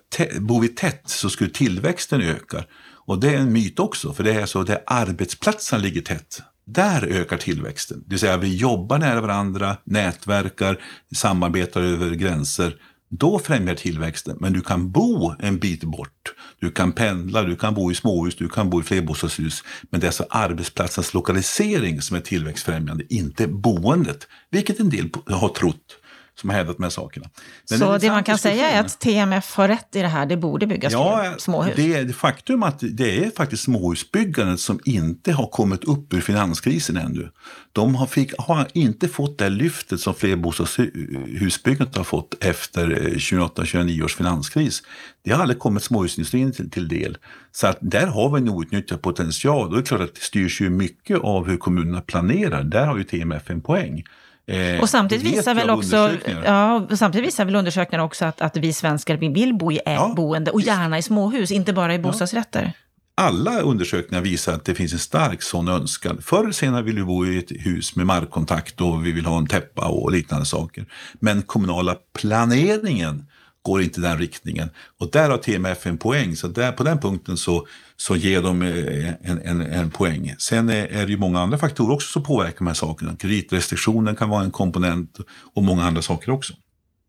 bor 0.40 0.60
vi 0.60 0.69
tätt 0.69 1.02
så 1.04 1.31
skulle 1.31 1.50
tillväxten 1.50 2.20
öka. 2.20 2.64
Och 3.06 3.20
det 3.20 3.34
är 3.34 3.38
en 3.38 3.52
myt 3.52 3.78
också, 3.78 4.12
för 4.12 4.25
det 4.25 4.32
är 4.32 4.46
så 4.46 4.60
att 4.60 4.82
arbetsplatserna 4.87 5.82
ligger 5.82 6.00
tätt. 6.00 6.43
Där 6.66 7.06
ökar 7.06 7.37
tillväxten. 7.37 8.00
Det 8.00 8.10
vill 8.10 8.19
säga 8.19 8.37
vi 8.37 8.56
jobbar 8.56 8.98
nära 8.98 9.20
varandra, 9.20 9.76
nätverkar, 9.84 10.81
samarbetar 11.14 11.82
över 11.82 12.10
gränser 12.10 12.76
då 13.08 13.38
främjar 13.38 13.75
tillväxten. 13.75 14.37
Men 14.41 14.53
du 14.53 14.61
kan 14.61 14.91
bo 14.91 15.35
en 15.38 15.58
bit 15.58 15.85
bort. 15.85 16.35
Du 16.61 16.70
kan 16.70 16.93
pendla, 16.93 17.43
du 17.43 17.56
kan 17.56 17.75
bo 17.75 17.91
i 17.91 17.94
småhus, 17.94 18.37
du 18.37 18.49
kan 18.49 18.70
bo 18.70 18.81
i 18.81 18.85
flerbostadshus. 18.85 19.64
Men 19.91 20.00
det 20.00 20.05
är 20.05 20.08
alltså 20.08 20.26
arbetsplatsens 20.31 21.15
lokalisering 21.15 22.03
som 22.03 22.17
är 22.17 22.20
tillväxtfrämjande, 22.20 23.15
inte 23.15 23.46
boendet. 23.48 24.27
Vilket 24.51 24.81
en 24.81 24.91
del 24.91 25.10
har 25.27 25.48
trott 25.48 25.98
som 26.40 26.50
har 26.50 26.56
hävdat 26.56 26.76
de 26.76 26.82
här 26.82 26.90
sakerna. 26.90 27.31
Men 27.70 27.78
så 27.78 27.98
det, 27.98 28.10
man 28.10 28.24
kan 28.24 28.38
säga 28.38 28.70
är 28.70 28.81
att 28.81 28.98
TMF 29.00 29.55
har 29.55 29.69
rätt 29.69 29.96
i 29.96 30.02
det 30.02 30.08
här, 30.08 30.26
det 30.26 30.36
borde 30.36 30.66
byggas 30.66 30.93
ja, 30.93 31.34
småhus? 31.38 31.72
Det 31.76 31.94
är 31.94 32.12
faktum 32.12 32.62
att 32.62 32.78
det 32.81 33.24
är 33.24 33.31
faktiskt 33.31 33.62
småhusbyggandet 33.62 34.60
som 34.60 34.81
inte 34.84 35.32
har 35.32 35.46
kommit 35.46 35.84
upp 35.84 36.14
ur 36.14 36.20
finanskrisen 36.20 36.96
ännu. 36.96 37.31
De 37.72 37.94
har, 37.94 38.06
fick, 38.06 38.32
har 38.38 38.69
inte 38.72 39.08
fått 39.08 39.38
det 39.38 39.48
lyftet 39.48 40.00
som 40.00 40.14
flerbostadshusbyggandet 40.14 41.96
har 41.96 42.05
fått 42.05 42.44
efter 42.44 42.86
2008-2009 42.86 44.05
års 44.05 44.16
finanskris. 44.16 44.82
Det 45.24 45.32
har 45.32 45.40
aldrig 45.40 45.58
kommit 45.58 45.82
småhusindustrin 45.82 46.52
till, 46.52 46.70
till 46.70 46.88
del. 46.88 47.19
Så 47.52 47.66
att 47.66 47.78
där 47.81 48.06
har 48.06 48.31
vi 48.31 48.40
en 48.40 48.48
outnyttjad 48.48 49.02
potential. 49.02 49.69
Och 49.69 49.74
det 49.74 49.81
är 49.81 49.82
klart 49.82 50.00
att 50.00 50.14
det 50.14 50.20
styrs 50.20 50.60
ju 50.60 50.70
mycket 50.70 51.19
av 51.19 51.48
hur 51.48 51.56
kommunerna 51.56 52.00
planerar. 52.00 52.64
Där 52.64 52.86
har 52.86 52.96
ju 52.96 53.05
TMF 53.05 53.50
en 53.50 53.60
poäng. 53.60 54.02
Eh, 54.48 54.81
och 54.81 54.88
samtidigt 54.88 55.26
visar, 55.26 55.55
väl 55.55 55.70
också, 55.70 56.10
ja, 56.44 56.86
samtidigt 56.96 57.26
visar 57.26 57.44
väl 57.44 57.55
undersökningar 57.55 58.05
också 58.05 58.24
att, 58.24 58.41
att 58.41 58.56
vi 58.56 58.72
svenskar 58.72 59.17
vill 59.17 59.55
bo 59.55 59.72
i 59.72 59.81
ja, 59.84 60.12
boende 60.17 60.50
och 60.50 60.60
gärna 60.60 60.98
i 60.98 61.03
småhus, 61.03 61.50
inte 61.50 61.72
bara 61.72 61.94
i 61.94 61.98
bostadsrätter. 61.98 62.62
Ja. 62.62 62.82
Alla 63.19 63.60
undersökningar 63.60 64.22
visar 64.22 64.53
att 64.53 64.65
det 64.65 64.74
finns 64.74 64.93
en 64.93 64.98
stark 64.98 65.43
sån 65.43 65.69
önskan. 65.69 66.19
Förr 66.22 66.43
eller 66.43 66.53
senare 66.53 66.82
vill 66.82 66.94
vi 66.94 67.03
bo 67.03 67.26
i 67.26 67.38
ett 67.38 67.50
hus 67.50 67.96
med 67.96 68.06
markkontakt 68.06 68.81
och 68.81 69.06
vi 69.06 69.12
vill 69.12 69.26
ha 69.26 69.38
en 69.38 69.46
täppa 69.46 69.88
och 69.88 70.12
liknande 70.12 70.46
saker. 70.46 70.86
Men 71.12 71.43
kommunala 71.43 71.96
planeringen 72.19 73.26
går 73.67 73.82
inte 73.82 74.01
i 74.01 74.03
den 74.03 74.19
riktningen. 74.19 74.70
Och 75.01 75.11
där 75.11 75.31
har 75.31 75.39
TMF 75.39 75.87
en 75.87 75.99
poäng, 75.99 76.37
så 76.37 76.49
där, 76.49 76.73
på 76.73 76.85
den 76.85 76.99
punkten 76.99 77.37
så, 77.37 77.67
så 77.96 78.17
ger 78.17 78.43
de 78.43 78.63
eh, 78.63 79.08
en, 79.23 79.43
en, 79.44 79.61
en 79.61 79.91
poäng. 79.91 80.35
Sen 80.39 80.69
är, 80.69 80.87
är 80.87 81.06
det 81.06 81.13
ju 81.13 81.19
många 81.19 81.41
andra 81.41 81.58
faktorer 81.58 81.94
också 81.94 82.13
som 82.13 82.23
påverkar 82.23 82.58
de 82.58 82.67
här 82.67 82.75
sakerna. 82.75 83.17
Kreditrestriktionen 83.17 84.17
kan 84.17 84.29
vara 84.29 84.44
en 84.44 84.51
komponent 84.51 85.19
och 85.55 85.63
många 85.63 85.85
andra 85.85 86.03
saker 86.03 86.31
också. 86.31 86.53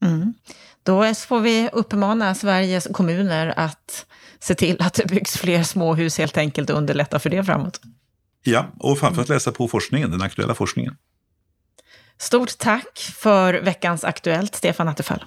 Mm. 0.03 0.33
Då 0.83 1.13
får 1.13 1.39
vi 1.39 1.69
uppmana 1.73 2.35
Sveriges 2.35 2.87
kommuner 2.93 3.53
att 3.57 4.05
se 4.39 4.55
till 4.55 4.81
att 4.81 4.93
det 4.93 5.05
byggs 5.07 5.37
fler 5.37 5.63
småhus 5.63 6.17
helt 6.17 6.37
enkelt 6.37 6.69
och 6.69 6.77
underlätta 6.77 7.19
för 7.19 7.29
det 7.29 7.43
framåt. 7.43 7.81
Ja, 8.43 8.65
och 8.79 8.99
framförallt 8.99 9.29
läsa 9.29 9.51
på 9.51 9.67
forskningen, 9.67 10.11
den 10.11 10.21
aktuella 10.21 10.55
forskningen. 10.55 10.95
Stort 12.19 12.57
tack 12.57 13.13
för 13.15 13.53
veckans 13.53 14.03
Aktuellt, 14.03 14.55
Stefan 14.55 14.87
Attefall. 14.87 15.23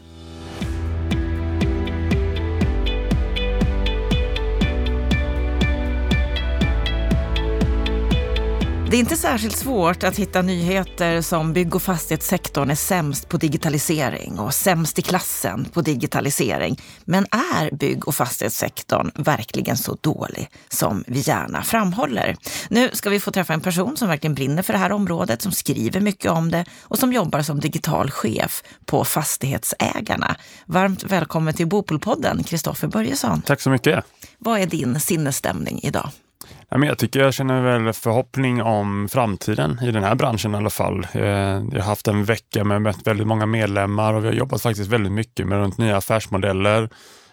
Det 8.91 8.97
är 8.97 9.01
inte 9.01 9.17
särskilt 9.17 9.57
svårt 9.57 10.05
att 10.05 10.17
hitta 10.17 10.43
nyheter 10.43 11.23
som 11.23 11.53
bygg 11.53 11.75
och 11.75 11.83
fastighetssektorn 11.83 12.71
är 12.71 12.75
sämst 12.75 13.29
på 13.29 13.37
digitalisering 13.37 14.39
och 14.39 14.55
sämst 14.55 14.99
i 14.99 15.03
klassen 15.03 15.65
på 15.73 15.81
digitalisering. 15.81 16.81
Men 17.05 17.27
är 17.31 17.75
bygg 17.75 18.09
och 18.09 18.15
fastighetssektorn 18.15 19.11
verkligen 19.15 19.77
så 19.77 19.97
dålig 20.01 20.51
som 20.69 21.05
vi 21.07 21.21
gärna 21.21 21.63
framhåller? 21.63 22.37
Nu 22.69 22.91
ska 22.93 23.11
vi 23.11 23.21
få 23.21 23.31
träffa 23.31 23.55
en 23.55 23.61
person 23.61 23.97
som 23.97 24.09
verkligen 24.09 24.35
brinner 24.35 24.63
för 24.63 24.73
det 24.73 24.79
här 24.79 24.93
området, 24.93 25.43
som 25.43 25.53
skriver 25.53 26.01
mycket 26.01 26.31
om 26.31 26.51
det 26.51 26.65
och 26.83 26.99
som 26.99 27.13
jobbar 27.13 27.43
som 27.43 27.61
digital 27.61 28.11
chef 28.11 28.63
på 28.87 29.05
Fastighetsägarna. 29.05 30.37
Varmt 30.67 31.05
välkommen 31.05 31.55
till 31.55 31.67
Bopolpodden, 31.67 32.45
Kristoffer 32.45 32.89
Börjesson. 32.89 33.43
Tack 33.43 33.61
så 33.61 33.71
mycket. 33.71 34.05
Vad 34.39 34.61
är 34.61 34.67
din 34.67 35.01
sinnesstämning 35.01 35.81
idag? 35.83 36.11
Jag 36.69 36.99
tycker 36.99 37.21
jag 37.21 37.35
känner 37.35 37.63
väl 37.63 37.93
förhoppning 37.93 38.63
om 38.63 39.09
framtiden 39.09 39.79
i 39.83 39.91
den 39.91 40.05
här 40.05 40.15
branschen 40.15 40.55
i 40.55 40.57
alla 40.57 40.71
fall. 40.71 41.07
Eh, 41.13 41.23
jag 41.23 41.73
har 41.73 41.81
haft 41.81 42.09
en 42.09 42.25
vecka 42.25 42.65
med 42.65 42.95
väldigt 43.05 43.27
många 43.27 43.47
medlemmar 43.47 44.15
och 44.15 44.25
vi 44.25 44.29
har 44.29 44.35
jobbat 44.35 44.63
faktiskt 44.63 44.91
väldigt 44.91 45.13
mycket 45.13 45.47
med 45.47 45.59
runt 45.59 45.79
nya 45.79 45.97
affärsmodeller. 45.97 46.89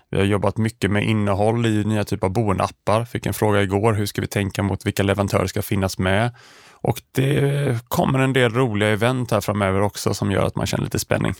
Vi 0.09 0.17
har 0.17 0.25
jobbat 0.25 0.57
mycket 0.57 0.91
med 0.91 1.03
innehåll 1.03 1.65
i 1.65 1.83
nya 1.83 2.03
typer 2.03 2.27
av 2.27 2.33
boendeappar. 2.33 3.05
Fick 3.05 3.25
en 3.25 3.33
fråga 3.33 3.62
igår, 3.62 3.93
hur 3.93 4.05
ska 4.05 4.21
vi 4.21 4.27
tänka 4.27 4.63
mot 4.63 4.86
vilka 4.86 5.03
leverantörer 5.03 5.47
ska 5.47 5.62
finnas 5.62 5.97
med? 5.97 6.36
Och 6.71 7.01
det 7.12 7.79
kommer 7.88 8.19
en 8.19 8.33
del 8.33 8.53
roliga 8.53 8.89
event 8.89 9.31
här 9.31 9.41
framöver 9.41 9.81
också 9.81 10.13
som 10.13 10.31
gör 10.31 10.45
att 10.45 10.55
man 10.55 10.65
känner 10.65 10.83
lite 10.83 11.00
spänning. 11.00 11.33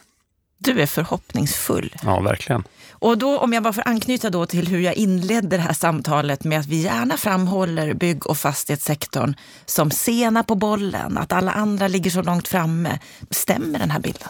Du 0.58 0.82
är 0.82 0.86
förhoppningsfull. 0.86 1.96
Ja, 2.04 2.20
verkligen. 2.20 2.64
Och 3.00 3.18
då, 3.18 3.40
om 3.40 3.54
jag 3.54 3.64
bara 3.64 3.74
får 3.74 3.88
anknyta 3.88 4.30
då 4.30 4.46
till 4.46 4.68
hur 4.68 4.80
jag 4.80 4.96
inledde 4.96 5.58
det 5.58 5.64
här 5.64 5.74
samtalet 5.74 6.44
med 6.44 6.60
att 6.60 6.68
vi 6.68 6.82
gärna 6.82 7.18
framhåller 7.18 7.94
bygg 7.94 8.28
och 8.28 8.38
fastighetssektorn 8.38 9.34
som 9.66 9.92
sena 9.92 10.44
på 10.44 10.56
bollen, 10.56 11.18
att 11.18 11.34
alla 11.34 11.52
andra 11.52 11.88
ligger 11.88 12.12
så 12.12 12.22
långt 12.22 12.48
framme. 12.48 13.00
Stämmer 13.30 13.80
den 13.80 13.92
här 13.92 14.00
bilden? 14.00 14.30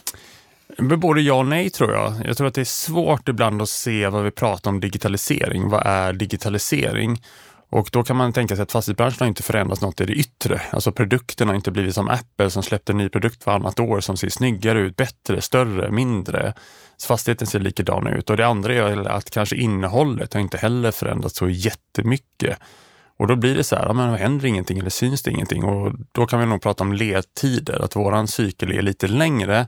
Både 1.00 1.22
ja 1.22 1.34
och 1.34 1.46
nej 1.46 1.70
tror 1.70 1.92
jag. 1.94 2.14
Jag 2.26 2.38
tror 2.38 2.48
att 2.48 2.54
det 2.54 2.62
är 2.62 2.66
svårt 2.66 3.30
ibland 3.30 3.62
att 3.62 3.70
se 3.70 4.08
vad 4.08 4.24
vi 4.24 4.32
pratar 4.32 4.72
om 4.72 4.80
digitalisering. 4.80 5.70
Vad 5.70 5.86
är 5.86 6.14
digitalisering? 6.14 7.22
Och 7.70 7.90
då 7.92 8.04
kan 8.04 8.16
man 8.16 8.34
tänka 8.34 8.56
sig 8.56 8.64
att 8.64 8.72
fastighetsbranschen 8.72 9.18
har 9.20 9.28
inte 9.28 9.44
förändrats 9.44 9.82
något 9.82 10.02
i 10.02 10.06
det 10.06 10.14
yttre. 10.14 10.62
Alltså 10.72 10.92
produkten 10.92 11.48
har 11.48 11.56
inte 11.56 11.72
blivit 11.72 11.96
som 11.96 12.10
Apple 12.10 12.50
som 12.50 12.64
släppte 12.64 12.92
en 12.92 12.98
ny 12.98 13.10
produkt 13.10 13.46
varannat 13.46 13.80
år 13.80 14.00
som 14.00 14.18
ser 14.18 14.30
snyggare 14.30 14.80
ut, 14.80 14.96
bättre, 14.96 15.42
större, 15.42 15.92
mindre. 15.92 16.54
Så 16.98 17.08
fastigheten 17.08 17.48
ser 17.48 17.60
likadan 17.60 18.08
ut. 18.08 18.30
Och 18.30 18.38
det 18.38 18.48
andra 18.48 18.74
är 18.74 19.08
att 19.10 19.30
kanske 19.30 19.56
innehållet 19.56 20.34
har 20.34 20.42
inte 20.42 20.58
heller 20.58 20.92
förändrats 20.92 21.38
så 21.38 21.50
jättemycket. 21.50 22.60
Och 23.20 23.28
då 23.28 23.36
blir 23.36 23.56
det 23.56 23.64
så 23.64 23.76
här, 23.76 23.94
men 23.94 24.16
händer 24.16 24.46
ingenting 24.46 24.80
eller 24.80 24.90
syns 24.90 25.24
det 25.24 25.32
ingenting? 25.32 25.64
Och 25.64 25.94
då 26.12 26.26
kan 26.26 26.40
vi 26.40 26.46
nog 26.46 26.62
prata 26.62 26.84
om 26.84 26.94
ledtider, 26.94 27.84
att 27.84 27.96
våran 27.96 28.28
cykel 28.28 28.72
är 28.72 28.82
lite 28.82 29.08
längre 29.08 29.68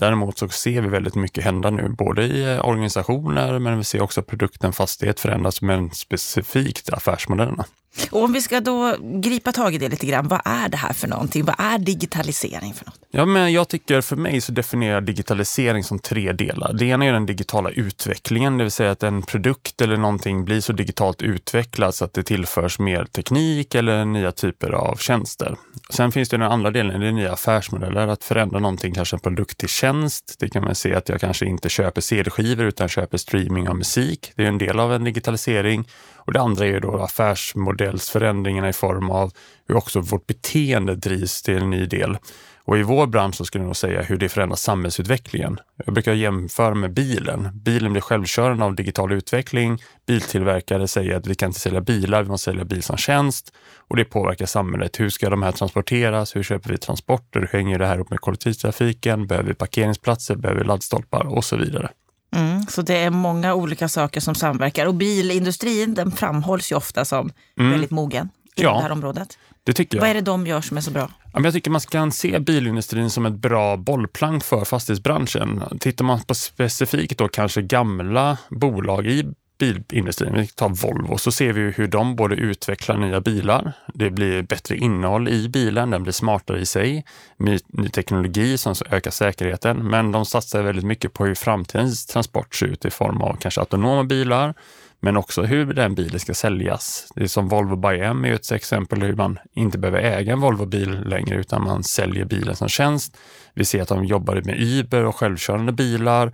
Däremot 0.00 0.38
så 0.38 0.48
ser 0.48 0.80
vi 0.80 0.88
väldigt 0.88 1.14
mycket 1.14 1.44
hända 1.44 1.70
nu, 1.70 1.88
både 1.88 2.22
i 2.22 2.54
eh, 2.54 2.68
organisationer 2.68 3.58
men 3.58 3.78
vi 3.78 3.84
ser 3.84 4.02
också 4.02 4.22
produkten 4.22 4.72
fastighet 4.72 5.20
förändras, 5.20 5.62
men 5.62 5.90
specifikt 5.90 6.92
affärsmodellerna. 6.92 7.64
Och 8.10 8.22
om 8.22 8.32
vi 8.32 8.42
ska 8.42 8.60
då 8.60 8.96
gripa 9.00 9.52
tag 9.52 9.74
i 9.74 9.78
det 9.78 9.88
lite 9.88 10.06
grann, 10.06 10.28
vad 10.28 10.40
är 10.44 10.68
det 10.68 10.76
här 10.76 10.92
för 10.92 11.08
någonting? 11.08 11.44
Vad 11.44 11.56
är 11.58 11.78
digitalisering 11.78 12.74
för 12.74 12.86
något? 12.86 12.94
Ja, 13.10 13.26
men 13.26 13.52
jag 13.52 13.68
tycker 13.68 14.00
för 14.00 14.16
mig 14.16 14.40
så 14.40 14.52
definierar 14.52 15.00
digitalisering 15.00 15.84
som 15.84 15.98
tre 15.98 16.32
delar. 16.32 16.72
Det 16.72 16.84
ena 16.84 17.04
är 17.04 17.12
den 17.12 17.26
digitala 17.26 17.70
utvecklingen, 17.70 18.58
det 18.58 18.64
vill 18.64 18.70
säga 18.70 18.90
att 18.90 19.02
en 19.02 19.22
produkt 19.22 19.80
eller 19.80 19.96
någonting 19.96 20.44
blir 20.44 20.60
så 20.60 20.72
digitalt 20.72 21.22
utvecklad 21.22 21.94
så 21.94 22.04
att 22.04 22.14
det 22.14 22.22
tillförs 22.22 22.78
mer 22.78 23.04
teknik 23.04 23.74
eller 23.74 24.04
nya 24.04 24.32
typer 24.32 24.70
av 24.70 24.96
tjänster. 24.96 25.56
Sen 25.90 26.12
finns 26.12 26.28
det 26.28 26.36
den 26.36 26.52
andra 26.52 26.70
delen, 26.70 27.00
det 27.00 27.06
är 27.06 27.12
nya 27.12 27.32
affärsmodeller, 27.32 28.08
att 28.08 28.24
förändra 28.24 28.58
någonting, 28.58 28.94
kanske 28.94 29.16
en 29.16 29.20
produkt 29.20 29.58
till 29.58 29.68
tjänst. 29.68 30.36
Det 30.38 30.48
kan 30.48 30.64
man 30.64 30.74
se 30.74 30.94
att 30.94 31.08
jag 31.08 31.20
kanske 31.20 31.46
inte 31.46 31.68
köper 31.68 32.00
CD-skivor 32.00 32.66
utan 32.66 32.88
köper 32.88 33.18
streaming 33.18 33.68
av 33.68 33.76
musik. 33.76 34.32
Det 34.36 34.42
är 34.42 34.48
en 34.48 34.58
del 34.58 34.80
av 34.80 34.92
en 34.92 35.04
digitalisering. 35.04 35.84
Och 36.26 36.32
det 36.32 36.40
andra 36.40 36.66
är 36.66 36.80
då 36.80 37.02
affärsmodellsförändringarna 37.02 38.68
i 38.68 38.72
form 38.72 39.10
av 39.10 39.32
hur 39.68 39.76
också 39.76 40.00
vårt 40.00 40.26
beteende 40.26 40.94
drivs 40.94 41.42
till 41.42 41.56
en 41.56 41.70
ny 41.70 41.86
del. 41.86 42.18
Och 42.64 42.78
i 42.78 42.82
vår 42.82 43.06
bransch 43.06 43.34
så 43.34 43.44
skulle 43.44 43.64
jag 43.64 43.66
nog 43.66 43.76
säga 43.76 44.02
hur 44.02 44.16
det 44.16 44.28
förändrar 44.28 44.56
samhällsutvecklingen. 44.56 45.58
Jag 45.84 45.94
brukar 45.94 46.12
jämföra 46.12 46.74
med 46.74 46.92
bilen. 46.92 47.48
Bilen 47.54 47.92
blir 47.92 48.02
självkörande 48.02 48.64
av 48.64 48.74
digital 48.74 49.12
utveckling. 49.12 49.82
Biltillverkare 50.06 50.88
säger 50.88 51.16
att 51.16 51.26
vi 51.26 51.34
kan 51.34 51.48
inte 51.48 51.60
sälja 51.60 51.80
bilar, 51.80 52.22
vi 52.22 52.28
måste 52.28 52.44
sälja 52.44 52.64
bil 52.64 52.82
som 52.82 52.96
tjänst. 52.96 53.52
Och 53.88 53.96
det 53.96 54.04
påverkar 54.04 54.46
samhället. 54.46 55.00
Hur 55.00 55.10
ska 55.10 55.30
de 55.30 55.42
här 55.42 55.52
transporteras? 55.52 56.36
Hur 56.36 56.42
köper 56.42 56.70
vi 56.70 56.78
transporter? 56.78 57.40
Hur 57.40 57.48
hänger 57.58 57.78
det 57.78 57.86
här 57.86 57.98
upp 57.98 58.10
med 58.10 58.20
kollektivtrafiken? 58.20 59.26
Behöver 59.26 59.48
vi 59.48 59.54
parkeringsplatser? 59.54 60.36
Behöver 60.36 60.60
vi 60.60 60.66
laddstolpar? 60.66 61.36
Och 61.36 61.44
så 61.44 61.56
vidare. 61.56 61.90
Mm, 62.36 62.66
så 62.66 62.82
det 62.82 62.96
är 62.96 63.10
många 63.10 63.54
olika 63.54 63.88
saker 63.88 64.20
som 64.20 64.34
samverkar. 64.34 64.86
Och 64.86 64.94
bilindustrin 64.94 65.94
den 65.94 66.12
framhålls 66.12 66.72
ju 66.72 66.76
ofta 66.76 67.04
som 67.04 67.32
mm. 67.58 67.70
väldigt 67.70 67.90
mogen 67.90 68.28
i 68.56 68.62
ja, 68.62 68.74
det 68.74 68.82
här 68.82 68.92
området. 68.92 69.38
Det 69.64 69.72
tycker 69.72 69.96
jag. 69.96 70.02
Vad 70.02 70.10
är 70.10 70.14
det 70.14 70.20
de 70.20 70.46
gör 70.46 70.60
som 70.60 70.76
är 70.76 70.80
så 70.80 70.90
bra? 70.90 71.10
Jag 71.32 71.52
tycker 71.52 71.70
man 71.70 71.80
kan 71.80 72.12
se 72.12 72.38
bilindustrin 72.38 73.10
som 73.10 73.26
ett 73.26 73.32
bra 73.32 73.76
bollplank 73.76 74.44
för 74.44 74.64
fastighetsbranschen. 74.64 75.62
Tittar 75.80 76.04
man 76.04 76.20
på 76.20 76.34
specifikt 76.34 77.18
då 77.18 77.28
kanske 77.28 77.62
gamla 77.62 78.38
bolag 78.50 79.06
i 79.06 79.24
bilindustrin, 79.60 80.34
vi 80.34 80.46
tar 80.46 80.68
Volvo, 80.68 81.18
så 81.18 81.32
ser 81.32 81.52
vi 81.52 81.60
hur 81.60 81.86
de 81.86 82.16
både 82.16 82.34
utvecklar 82.34 82.96
nya 82.96 83.20
bilar, 83.20 83.72
det 83.94 84.10
blir 84.10 84.42
bättre 84.42 84.76
innehåll 84.76 85.28
i 85.28 85.48
bilen, 85.48 85.90
den 85.90 86.02
blir 86.02 86.12
smartare 86.12 86.60
i 86.60 86.66
sig, 86.66 87.04
ny, 87.36 87.58
ny 87.66 87.88
teknologi 87.88 88.58
som 88.58 88.74
ökar 88.90 89.10
säkerheten, 89.10 89.76
men 89.76 90.12
de 90.12 90.26
satsar 90.26 90.62
väldigt 90.62 90.84
mycket 90.84 91.12
på 91.12 91.26
hur 91.26 91.34
framtidens 91.34 92.06
transport 92.06 92.54
ser 92.54 92.66
ut 92.66 92.84
i 92.84 92.90
form 92.90 93.22
av 93.22 93.36
kanske 93.36 93.60
autonoma 93.60 94.04
bilar, 94.04 94.54
men 95.00 95.16
också 95.16 95.42
hur 95.42 95.72
den 95.74 95.94
bilen 95.94 96.20
ska 96.20 96.34
säljas. 96.34 97.12
Det 97.14 97.22
är 97.22 97.26
som 97.26 97.48
Volvo 97.48 97.76
by 97.76 98.00
M 98.00 98.24
är 98.24 98.32
ett 98.32 98.52
exempel 98.52 99.02
hur 99.02 99.16
man 99.16 99.38
inte 99.52 99.78
behöver 99.78 100.00
äga 100.00 100.32
en 100.32 100.40
Volvo-bil 100.40 101.00
längre 101.04 101.36
utan 101.36 101.64
man 101.64 101.84
säljer 101.84 102.24
bilen 102.24 102.56
som 102.56 102.68
tjänst. 102.68 103.16
Vi 103.54 103.64
ser 103.64 103.82
att 103.82 103.88
de 103.88 104.04
jobbar 104.04 104.42
med 104.44 104.60
Uber 104.60 105.04
och 105.04 105.16
självkörande 105.16 105.72
bilar 105.72 106.32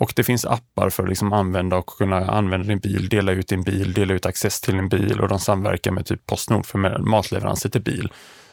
och 0.00 0.12
det 0.16 0.24
finns 0.24 0.44
appar 0.44 0.90
för 0.90 1.02
att 1.02 1.08
liksom 1.08 1.32
använda 1.32 1.76
och 1.76 1.86
kunna 1.86 2.26
använda 2.26 2.68
din 2.68 2.78
bil, 2.78 3.08
dela 3.08 3.32
ut 3.32 3.48
din 3.48 3.62
bil, 3.62 3.92
dela 3.92 4.14
ut 4.14 4.26
access 4.26 4.60
till 4.60 4.74
din 4.74 4.88
bil 4.88 5.20
och 5.20 5.28
de 5.28 5.38
samverkar 5.38 5.90
med 5.90 6.06
typ 6.06 6.26
Postnord 6.26 6.66
för 6.66 6.98
matleveranser 6.98 7.68
till 7.68 7.82
bil. 7.82 8.12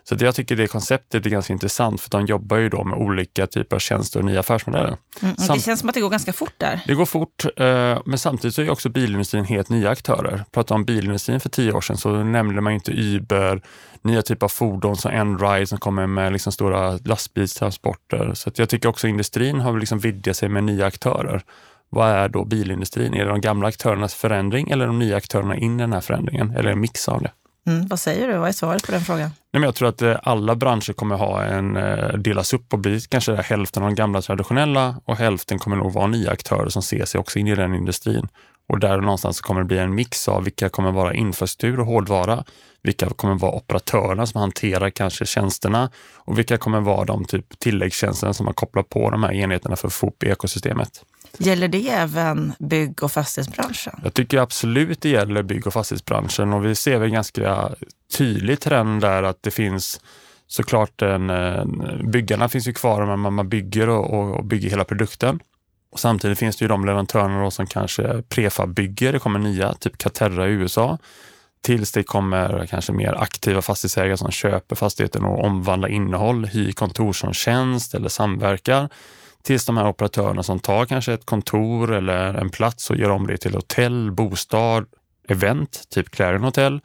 Så 0.09 0.15
jag 0.19 0.35
tycker 0.35 0.55
det 0.55 0.67
konceptet 0.67 1.25
är 1.25 1.29
ganska 1.29 1.53
intressant 1.53 2.01
för 2.01 2.09
de 2.09 2.25
jobbar 2.25 2.57
ju 2.57 2.69
då 2.69 2.83
med 2.83 2.97
olika 2.97 3.47
typer 3.47 3.75
av 3.75 3.79
tjänster 3.79 4.19
och 4.19 4.25
nya 4.25 4.39
affärsmodeller. 4.39 4.97
Mm, 5.21 5.35
det 5.37 5.59
känns 5.59 5.79
som 5.79 5.89
att 5.89 5.95
det 5.95 6.01
går 6.01 6.09
ganska 6.09 6.33
fort 6.33 6.53
där. 6.57 6.81
Det 6.87 6.93
går 6.93 7.05
fort, 7.05 7.45
eh, 7.57 7.99
men 8.05 8.17
samtidigt 8.17 8.55
så 8.55 8.61
är 8.61 8.69
också 8.69 8.89
bilindustrin 8.89 9.45
helt 9.45 9.69
nya 9.69 9.89
aktörer. 9.89 10.43
Pratar 10.51 10.75
om 10.75 10.85
bilindustrin 10.85 11.39
för 11.39 11.49
tio 11.49 11.71
år 11.71 11.81
sedan 11.81 11.97
så 11.97 12.23
nämnde 12.23 12.61
man 12.61 12.73
inte 12.73 12.91
Uber, 12.91 13.61
nya 14.01 14.21
typer 14.21 14.45
av 14.45 14.49
fordon 14.49 14.97
som 14.97 15.11
Enride 15.11 15.67
som 15.67 15.77
kommer 15.77 16.07
med 16.07 16.33
liksom 16.33 16.51
stora 16.51 16.91
lastbilstransporter. 16.91 18.31
Så 18.33 18.51
jag 18.55 18.69
tycker 18.69 18.89
också 18.89 19.07
industrin 19.07 19.59
har 19.59 19.79
liksom 19.79 19.99
vidgat 19.99 20.37
sig 20.37 20.49
med 20.49 20.63
nya 20.63 20.85
aktörer. 20.85 21.41
Vad 21.89 22.09
är 22.09 22.29
då 22.29 22.45
bilindustrin? 22.45 23.13
Är 23.13 23.25
det 23.25 23.31
de 23.31 23.41
gamla 23.41 23.67
aktörernas 23.67 24.15
förändring 24.15 24.69
eller 24.69 24.87
de 24.87 24.99
nya 24.99 25.17
aktörerna 25.17 25.55
in 25.55 25.79
i 25.79 25.83
den 25.83 25.93
här 25.93 26.01
förändringen? 26.01 26.51
Eller 26.51 26.71
en 26.71 26.79
mix 26.79 27.09
av 27.09 27.21
det? 27.21 27.31
Mm, 27.67 27.87
vad 27.87 27.99
säger 27.99 28.27
du? 28.27 28.37
Vad 28.37 28.49
är 28.49 28.53
svaret 28.53 28.85
på 28.85 28.91
den 28.91 29.01
frågan? 29.01 29.29
Nej, 29.29 29.59
men 29.59 29.63
jag 29.63 29.75
tror 29.75 29.89
att 29.89 30.01
eh, 30.01 30.15
alla 30.23 30.55
branscher 30.55 30.93
kommer 30.93 31.15
ha 31.15 31.43
en, 31.43 31.77
eh, 31.77 32.13
delas 32.13 32.53
upp 32.53 32.73
och 32.73 32.79
bli 32.79 32.99
kanske 32.99 33.35
hälften 33.35 33.83
av 33.83 33.89
de 33.89 33.95
gamla 33.95 34.21
traditionella 34.21 34.95
och 35.05 35.17
hälften 35.17 35.59
kommer 35.59 35.77
nog 35.77 35.93
vara 35.93 36.07
nya 36.07 36.31
aktörer 36.31 36.69
som 36.69 36.81
ser 36.81 37.05
sig 37.05 37.19
också 37.19 37.39
in 37.39 37.47
i 37.47 37.55
den 37.55 37.73
industrin. 37.73 38.27
Och 38.69 38.79
där 38.79 39.01
någonstans 39.01 39.41
kommer 39.41 39.61
det 39.61 39.67
bli 39.67 39.77
en 39.77 39.95
mix 39.95 40.27
av 40.27 40.43
vilka 40.43 40.69
kommer 40.69 40.91
vara 40.91 41.13
infrastruktur 41.13 41.79
och 41.79 41.85
hårdvara, 41.85 42.43
vilka 42.83 43.09
kommer 43.09 43.35
vara 43.35 43.51
operatörerna 43.51 44.25
som 44.25 44.41
hanterar 44.41 44.89
kanske 44.89 45.25
tjänsterna 45.25 45.89
och 46.15 46.39
vilka 46.39 46.57
kommer 46.57 46.79
vara 46.79 47.05
de 47.05 47.25
typ 47.25 47.59
tilläggstjänsterna 47.59 48.33
som 48.33 48.45
man 48.45 48.53
kopplar 48.53 48.83
på 48.83 49.09
de 49.09 49.23
här 49.23 49.33
enheterna 49.33 49.75
för 49.75 49.87
att 49.87 49.93
få 49.93 50.07
upp 50.07 50.23
ekosystemet. 50.23 51.03
Gäller 51.37 51.67
det 51.67 51.89
även 51.89 52.53
bygg 52.59 53.03
och 53.03 53.11
fastighetsbranschen? 53.11 53.99
Jag 54.03 54.13
tycker 54.13 54.37
absolut 54.37 55.01
det 55.01 55.09
gäller 55.09 55.43
bygg 55.43 55.67
och 55.67 55.73
fastighetsbranschen 55.73 56.53
och 56.53 56.65
vi 56.65 56.75
ser 56.75 57.01
en 57.01 57.11
ganska 57.11 57.69
tydlig 58.17 58.59
trend 58.59 59.01
där 59.01 59.23
att 59.23 59.43
det 59.43 59.51
finns 59.51 60.01
såklart 60.47 61.01
en, 61.01 61.31
byggarna 62.11 62.49
finns 62.49 62.67
ju 62.67 62.73
kvar 62.73 63.17
men 63.17 63.33
man 63.33 63.49
bygger 63.49 63.89
och, 63.89 64.37
och 64.37 64.45
bygger 64.45 64.69
hela 64.69 64.83
produkten. 64.83 65.39
Och 65.91 65.99
samtidigt 65.99 66.39
finns 66.39 66.57
det 66.57 66.63
ju 66.63 66.69
de 66.69 66.85
leverantörerna 66.85 67.51
som 67.51 67.67
kanske 67.67 68.21
prefab 68.29 68.73
bygger, 68.73 69.13
det 69.13 69.19
kommer 69.19 69.39
nya, 69.39 69.73
typ 69.73 69.97
Caterra 69.97 70.47
i 70.47 70.51
USA 70.51 70.97
tills 71.61 71.91
det 71.91 72.03
kommer 72.03 72.65
kanske 72.65 72.91
mer 72.91 73.13
aktiva 73.13 73.61
fastighetsägare 73.61 74.17
som 74.17 74.31
köper 74.31 74.75
fastigheten 74.75 75.25
och 75.25 75.43
omvandlar 75.43 75.89
innehåll, 75.89 76.45
hyr 76.45 76.71
kontor 76.71 77.13
som 77.13 77.33
tjänst 77.33 77.93
eller 77.95 78.09
samverkar. 78.09 78.89
Tills 79.47 79.65
de 79.65 79.77
här 79.77 79.87
operatörerna 79.87 80.43
som 80.43 80.59
tar 80.59 80.85
kanske 80.85 81.13
ett 81.13 81.25
kontor 81.25 81.93
eller 81.93 82.33
en 82.33 82.49
plats 82.49 82.89
och 82.89 82.97
gör 82.97 83.09
om 83.09 83.27
det 83.27 83.37
till 83.37 83.55
hotell, 83.55 84.11
bostad, 84.11 84.85
event, 85.27 85.83
typ 85.89 86.09
Clarion 86.09 86.43
Hotel. 86.43 86.81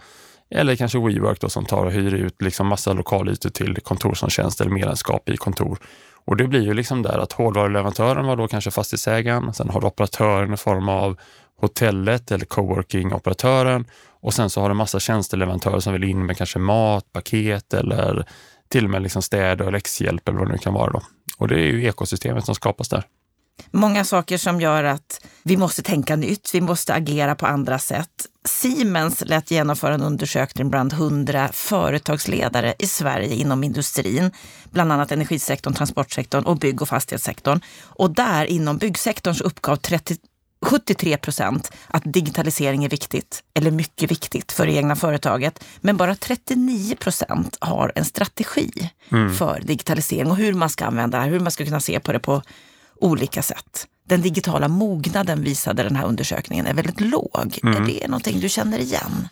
Eller 0.50 0.76
kanske 0.76 0.99
WeWork 0.99 1.40
då, 1.40 1.49
som 1.49 1.64
tar 1.64 1.85
och 1.87 1.92
hyr 1.92 2.14
ut 2.14 2.42
liksom 2.42 2.66
massa 2.66 2.92
lokalytor 2.92 3.50
till 3.50 3.76
kontor 3.76 4.14
som 4.14 4.31
tjänst 4.31 4.61
eller 4.61 4.71
medlemskap 4.71 5.28
i 5.28 5.37
kontor. 5.37 5.78
Och 6.25 6.37
det 6.37 6.47
blir 6.47 6.62
ju 6.62 6.75
liksom 6.75 7.02
där 7.02 7.19
att 7.19 7.33
hårdvaruleverantören 7.33 8.26
var 8.26 8.37
då 8.37 8.49
kanske 8.49 8.71
fastighetsägaren, 8.71 9.54
sen 9.54 9.71
har 9.71 9.81
du 9.81 9.87
operatören 9.87 10.54
i 10.54 10.57
form 10.57 10.88
av 10.88 11.16
hotellet 11.61 12.31
eller 12.31 12.45
coworking-operatören 12.45 13.85
och 14.21 14.35
sen 14.35 14.50
så 14.50 14.61
har 14.61 14.69
du 14.69 14.75
massa 14.75 15.00
tjänsteleverantörer 15.00 15.81
som 15.81 15.92
vill 15.92 16.04
in 16.04 16.26
med 16.26 16.37
kanske 16.37 16.59
mat, 16.59 17.12
paket 17.12 17.75
eller 17.75 18.26
till 18.73 18.85
och 18.85 18.91
med 18.91 19.02
liksom 19.02 19.23
städ 19.23 19.61
och 19.61 19.73
läxhjälp 19.73 20.29
eller 20.29 20.38
vad 20.38 20.49
det 20.49 20.52
nu 20.52 20.59
kan 20.59 20.75
vara. 20.75 20.91
Då. 20.93 21.02
Och 21.38 21.49
det 21.49 21.55
är 21.55 21.73
ju 21.73 21.85
ekosystemet 21.85 22.45
som 22.45 22.55
skapas 22.55 22.88
där. 22.88 23.05
Många 23.71 24.05
saker 24.05 24.38
som 24.38 24.61
gör 24.61 24.85
att 24.85 25.26
vi 25.43 25.57
måste 25.57 25.83
tänka 25.83 26.17
nytt, 26.17 26.50
vi 26.55 26.61
måste 26.61 26.95
agera 26.95 27.35
på 27.35 27.47
andra 27.47 27.79
sätt. 27.79 28.26
Siemens 28.45 29.23
lät 29.26 29.50
genomföra 29.50 29.95
en 29.95 30.02
undersökning 30.02 30.71
bland 30.71 30.93
hundra 30.93 31.49
företagsledare 31.52 32.75
i 32.79 32.87
Sverige 32.87 33.35
inom 33.35 33.64
industrin, 33.64 34.31
bland 34.71 34.93
annat 34.93 35.12
energisektorn, 35.12 35.75
transportsektorn 35.75 36.45
och 36.45 36.57
bygg 36.57 36.83
och 36.83 36.88
fastighetssektorn. 36.88 37.61
Och 37.85 38.11
där 38.11 38.45
inom 38.45 38.79
byggsektorn 38.79 39.35
så 39.35 39.45
uppgav 39.45 39.76
30, 39.76 40.17
73 40.62 41.16
procent 41.16 41.73
att 41.87 42.02
digitalisering 42.04 42.85
är 42.85 42.88
viktigt 42.88 43.42
eller 43.54 43.71
mycket 43.71 44.11
viktigt 44.11 44.52
för 44.52 44.66
det 44.66 44.73
egna 44.73 44.97
företaget. 44.97 45.64
Men 45.81 45.97
bara 45.97 46.14
39 46.14 46.95
procent 46.97 47.57
har 47.61 47.92
en 47.95 48.04
strategi 48.04 48.90
mm. 49.12 49.35
för 49.35 49.61
digitalisering 49.61 50.31
och 50.31 50.37
hur 50.37 50.52
man 50.52 50.71
ska 50.71 50.85
använda 50.85 51.19
det, 51.19 51.25
hur 51.25 51.40
man 51.40 51.52
ska 51.52 51.64
kunna 51.64 51.81
se 51.81 52.00
på 52.00 52.12
det 52.12 52.19
på 52.19 52.42
olika 53.00 53.42
sätt. 53.42 53.87
Den 54.09 54.23
digitala 54.23 54.69
mognaden 54.69 55.42
visade 55.42 55.83
den 55.83 55.97
här 55.97 56.07
undersökningen 56.07 56.66
är 56.66 56.75
väldigt 56.75 57.00
låg. 57.00 57.59
Mm. 57.62 57.83
Är 57.83 57.87
det 57.87 58.09
någonting 58.09 58.40
du 58.40 58.49
känner 58.49 58.78
igen? 58.78 59.28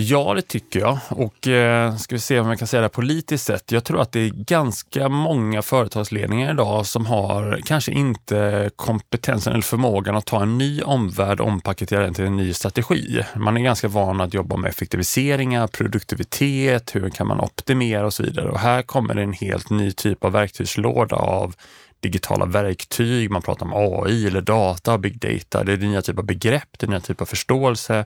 Ja, 0.00 0.34
det 0.34 0.42
tycker 0.42 0.80
jag. 0.80 0.98
Och 1.08 1.48
eh, 1.48 1.96
ska 1.96 2.14
vi 2.14 2.20
se 2.20 2.40
om 2.40 2.48
jag 2.48 2.58
kan 2.58 2.68
säga 2.68 2.82
det 2.82 2.88
politiskt 2.88 3.44
sett. 3.44 3.72
Jag 3.72 3.84
tror 3.84 4.00
att 4.00 4.12
det 4.12 4.20
är 4.20 4.30
ganska 4.30 5.08
många 5.08 5.62
företagsledningar 5.62 6.52
idag 6.52 6.86
som 6.86 7.06
har 7.06 7.60
kanske 7.66 7.92
inte 7.92 8.70
kompetensen 8.76 9.52
eller 9.52 9.62
förmågan 9.62 10.16
att 10.16 10.26
ta 10.26 10.42
en 10.42 10.58
ny 10.58 10.82
omvärld 10.82 11.40
och 11.40 11.48
ompaketera 11.48 12.00
den 12.00 12.14
till 12.14 12.24
en 12.24 12.36
ny 12.36 12.52
strategi. 12.52 13.22
Man 13.36 13.56
är 13.56 13.60
ganska 13.60 13.88
van 13.88 14.20
att 14.20 14.34
jobba 14.34 14.56
med 14.56 14.68
effektiviseringar, 14.68 15.66
produktivitet, 15.66 16.94
hur 16.94 17.10
kan 17.10 17.26
man 17.26 17.40
optimera 17.40 18.06
och 18.06 18.14
så 18.14 18.22
vidare. 18.22 18.50
Och 18.50 18.58
här 18.58 18.82
kommer 18.82 19.16
en 19.16 19.32
helt 19.32 19.70
ny 19.70 19.92
typ 19.92 20.24
av 20.24 20.32
verktygslåda 20.32 21.16
av 21.16 21.54
digitala 22.00 22.46
verktyg, 22.46 23.30
man 23.30 23.42
pratar 23.42 23.66
om 23.66 23.72
AI 23.74 24.26
eller 24.26 24.40
data, 24.40 24.98
big 24.98 25.18
data. 25.18 25.64
Det 25.64 25.72
är 25.72 25.76
nya 25.76 26.02
typer 26.02 26.20
av 26.20 26.26
begrepp, 26.26 26.78
det 26.78 26.86
är 26.86 26.90
nya 26.90 27.00
typer 27.00 27.22
av 27.22 27.26
förståelse. 27.26 28.04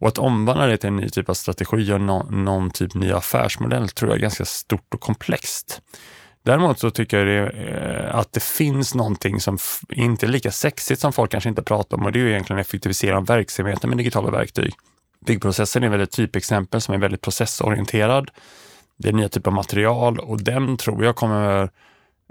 Och 0.00 0.08
att 0.08 0.18
omvandla 0.18 0.66
det 0.66 0.76
till 0.76 0.88
en 0.88 0.96
ny 0.96 1.08
typ 1.08 1.28
av 1.28 1.34
strategi 1.34 1.92
och 1.92 2.00
no 2.00 2.26
någon 2.30 2.70
typ 2.70 2.94
ny 2.94 3.12
affärsmodell 3.12 3.88
tror 3.88 4.10
jag 4.10 4.16
är 4.16 4.22
ganska 4.22 4.44
stort 4.44 4.94
och 4.94 5.00
komplext. 5.00 5.82
Däremot 6.42 6.78
så 6.78 6.90
tycker 6.90 7.26
jag 7.26 7.26
det, 7.26 7.50
eh, 7.50 8.14
att 8.16 8.32
det 8.32 8.42
finns 8.42 8.94
någonting 8.94 9.40
som 9.40 9.58
inte 9.88 10.26
är 10.26 10.28
lika 10.28 10.50
sexigt 10.50 11.00
som 11.00 11.12
folk 11.12 11.30
kanske 11.30 11.48
inte 11.48 11.62
pratar 11.62 11.96
om 11.96 12.04
och 12.04 12.12
det 12.12 12.18
är 12.18 12.20
ju 12.20 12.30
egentligen 12.30 12.60
effektivisera 12.60 13.20
verksamheten 13.20 13.90
med 13.90 13.98
digitala 13.98 14.30
verktyg. 14.30 14.72
Byggprocessen 15.26 15.82
är 15.82 15.88
väl 15.88 16.00
ett 16.00 16.10
typexempel 16.10 16.80
som 16.80 16.94
är 16.94 16.98
väldigt 16.98 17.20
processorienterad. 17.20 18.30
Det 18.98 19.08
är 19.08 19.12
nya 19.12 19.28
typer 19.28 19.50
av 19.50 19.54
material 19.54 20.18
och 20.18 20.42
den 20.42 20.76
tror 20.76 21.04
jag 21.04 21.16
kommer 21.16 21.70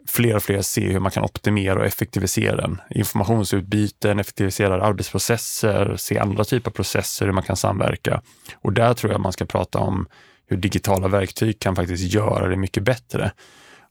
fler 0.07 0.35
och 0.35 0.43
fler 0.43 0.61
se 0.61 0.91
hur 0.91 0.99
man 0.99 1.11
kan 1.11 1.23
optimera 1.23 1.79
och 1.79 1.85
effektivisera 1.85 2.55
den. 2.55 2.81
Informationsutbyten, 2.89 4.19
effektivisera 4.19 4.83
arbetsprocesser, 4.83 5.95
se 5.97 6.17
andra 6.17 6.43
typer 6.43 6.71
av 6.71 6.73
processer, 6.73 7.25
hur 7.25 7.33
man 7.33 7.43
kan 7.43 7.55
samverka. 7.55 8.21
Och 8.61 8.73
där 8.73 8.93
tror 8.93 9.11
jag 9.11 9.21
man 9.21 9.33
ska 9.33 9.45
prata 9.45 9.79
om 9.79 10.07
hur 10.47 10.57
digitala 10.57 11.07
verktyg 11.07 11.59
kan 11.59 11.75
faktiskt 11.75 12.13
göra 12.13 12.47
det 12.47 12.55
mycket 12.55 12.83
bättre. 12.83 13.31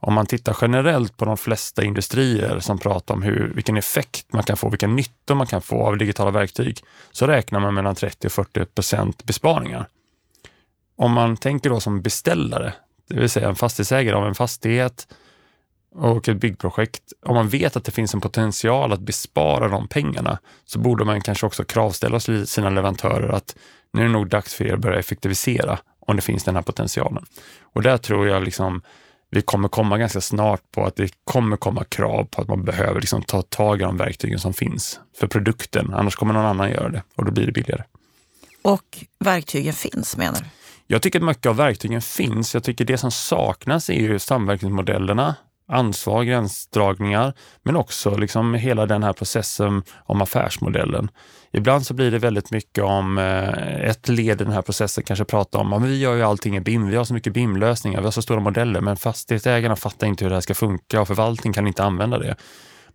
Om 0.01 0.15
man 0.15 0.27
tittar 0.27 0.57
generellt 0.61 1.17
på 1.17 1.25
de 1.25 1.37
flesta 1.37 1.85
industrier 1.85 2.61
som 2.61 2.79
pratar 2.79 3.15
om 3.15 3.23
hur, 3.23 3.53
vilken 3.55 3.77
effekt 3.77 4.33
man 4.33 4.43
kan 4.43 4.57
få, 4.57 4.69
vilken 4.69 4.97
nytta 4.97 5.35
man 5.35 5.47
kan 5.47 5.63
få 5.63 5.87
av 5.87 5.99
digitala 5.99 6.31
verktyg, 6.31 6.81
så 7.13 7.27
räknar 7.27 7.61
man 7.61 7.75
mellan 7.75 7.95
30 7.95 8.27
och 8.27 8.33
40 8.33 8.65
procent 8.65 9.25
besparingar. 9.25 9.87
Om 10.97 11.13
man 11.13 11.37
tänker 11.37 11.71
då 11.71 11.81
som 11.81 12.03
beställare, 12.03 12.75
det 13.09 13.21
vill 13.21 13.31
säga 13.31 13.49
en 13.49 13.57
fastighetsägare 13.57 14.17
av 14.17 14.27
en 14.27 14.35
fastighet, 14.35 15.07
och 15.99 16.29
ett 16.29 16.37
byggprojekt, 16.37 17.03
om 17.27 17.35
man 17.35 17.49
vet 17.49 17.77
att 17.77 17.85
det 17.85 17.93
finns 17.93 18.15
en 18.15 18.21
potential 18.21 18.93
att 18.93 19.01
bespara 19.01 19.69
de 19.69 19.89
pengarna 19.89 20.39
så 20.65 20.79
borde 20.79 21.05
man 21.05 21.21
kanske 21.21 21.47
också 21.47 21.65
kravställa 21.65 22.21
sina 22.21 22.71
leverantörer 22.71 23.29
att 23.29 23.57
nu 23.93 24.01
är 24.01 24.07
det 24.07 24.13
nog 24.13 24.29
dags 24.29 24.55
för 24.55 24.65
er 24.65 24.75
att 24.75 24.81
börja 24.81 24.99
effektivisera 24.99 25.79
om 26.01 26.17
det 26.17 26.23
finns 26.23 26.45
den 26.45 26.55
här 26.55 26.63
potentialen. 26.63 27.25
Och 27.63 27.83
där 27.83 27.97
tror 27.97 28.29
jag 28.29 28.45
liksom 28.45 28.83
vi 29.31 29.43
kommer 29.43 29.69
komma 29.69 29.99
ganska 29.99 30.21
snart 30.21 30.63
på 30.73 30.85
att 30.85 30.97
det 30.97 31.11
kommer 31.25 31.57
komma 31.57 31.85
krav 31.85 32.25
på 32.25 32.43
att 32.43 32.49
man 32.49 32.65
behöver 32.65 33.01
liksom 33.01 33.23
ta 33.23 33.43
tag 33.43 33.81
i 33.81 33.85
de 33.85 33.97
verktygen 33.97 34.39
som 34.39 34.55
finns 34.55 35.01
för 35.19 35.27
produkten. 35.27 35.95
Annars 35.95 36.17
kommer 36.17 36.35
någon 36.35 36.45
annan 36.45 36.71
göra 36.71 36.89
det 36.89 37.03
och 37.17 37.25
då 37.25 37.33
blir 37.33 37.47
det 37.47 37.53
billigare. 37.53 37.83
Och 38.63 39.05
verktygen 39.19 39.73
finns 39.73 40.17
menar 40.17 40.39
du? 40.39 40.45
Jag 40.87 41.03
tycker 41.03 41.19
att 41.19 41.25
mycket 41.25 41.47
av 41.47 41.57
verktygen 41.57 42.03
finns. 42.03 42.55
Jag 42.55 42.65
tycker 42.65 42.85
det 42.85 42.99
som 42.99 43.11
saknas 43.11 43.91
är 43.91 43.95
ju 43.95 44.19
samverkansmodellerna 44.19 45.35
ansvar, 45.69 46.25
gränsdragningar, 46.25 47.33
men 47.63 47.77
också 47.77 48.17
liksom 48.17 48.55
hela 48.55 48.87
den 48.87 49.03
här 49.03 49.13
processen 49.13 49.83
om 50.07 50.23
affärsmodellen. 50.23 51.09
Ibland 51.53 51.87
så 51.87 51.95
blir 51.95 52.11
det 52.11 52.19
väldigt 52.19 52.51
mycket 52.51 52.85
om 52.85 53.19
eh, 53.19 53.85
ett 53.85 54.09
led 54.09 54.41
i 54.41 54.45
den 54.45 54.53
här 54.53 54.63
processen, 54.63 55.05
kanske 55.05 55.25
prata 55.25 55.59
om 55.59 55.73
att 55.73 55.83
vi 55.83 55.99
gör 55.99 56.15
ju 56.15 56.23
allting 56.23 56.57
i 56.57 56.61
BIM, 56.61 56.89
vi 56.89 56.97
har 56.97 57.05
så 57.05 57.15
mycket 57.15 57.33
BIM-lösningar, 57.33 58.01
vi 58.01 58.05
har 58.05 58.13
så 58.13 58.23
stora 58.23 58.41
modeller, 58.41 58.81
men 58.81 58.97
fastighetsägarna 58.97 59.77
fattar 59.77 60.07
inte 60.07 60.25
hur 60.25 60.31
det 60.31 60.37
här 60.37 60.41
ska 60.41 60.55
funka 60.55 61.01
och 61.01 61.07
förvaltningen 61.07 61.55
kan 61.55 61.67
inte 61.67 61.85
använda 61.85 62.19
det. 62.19 62.37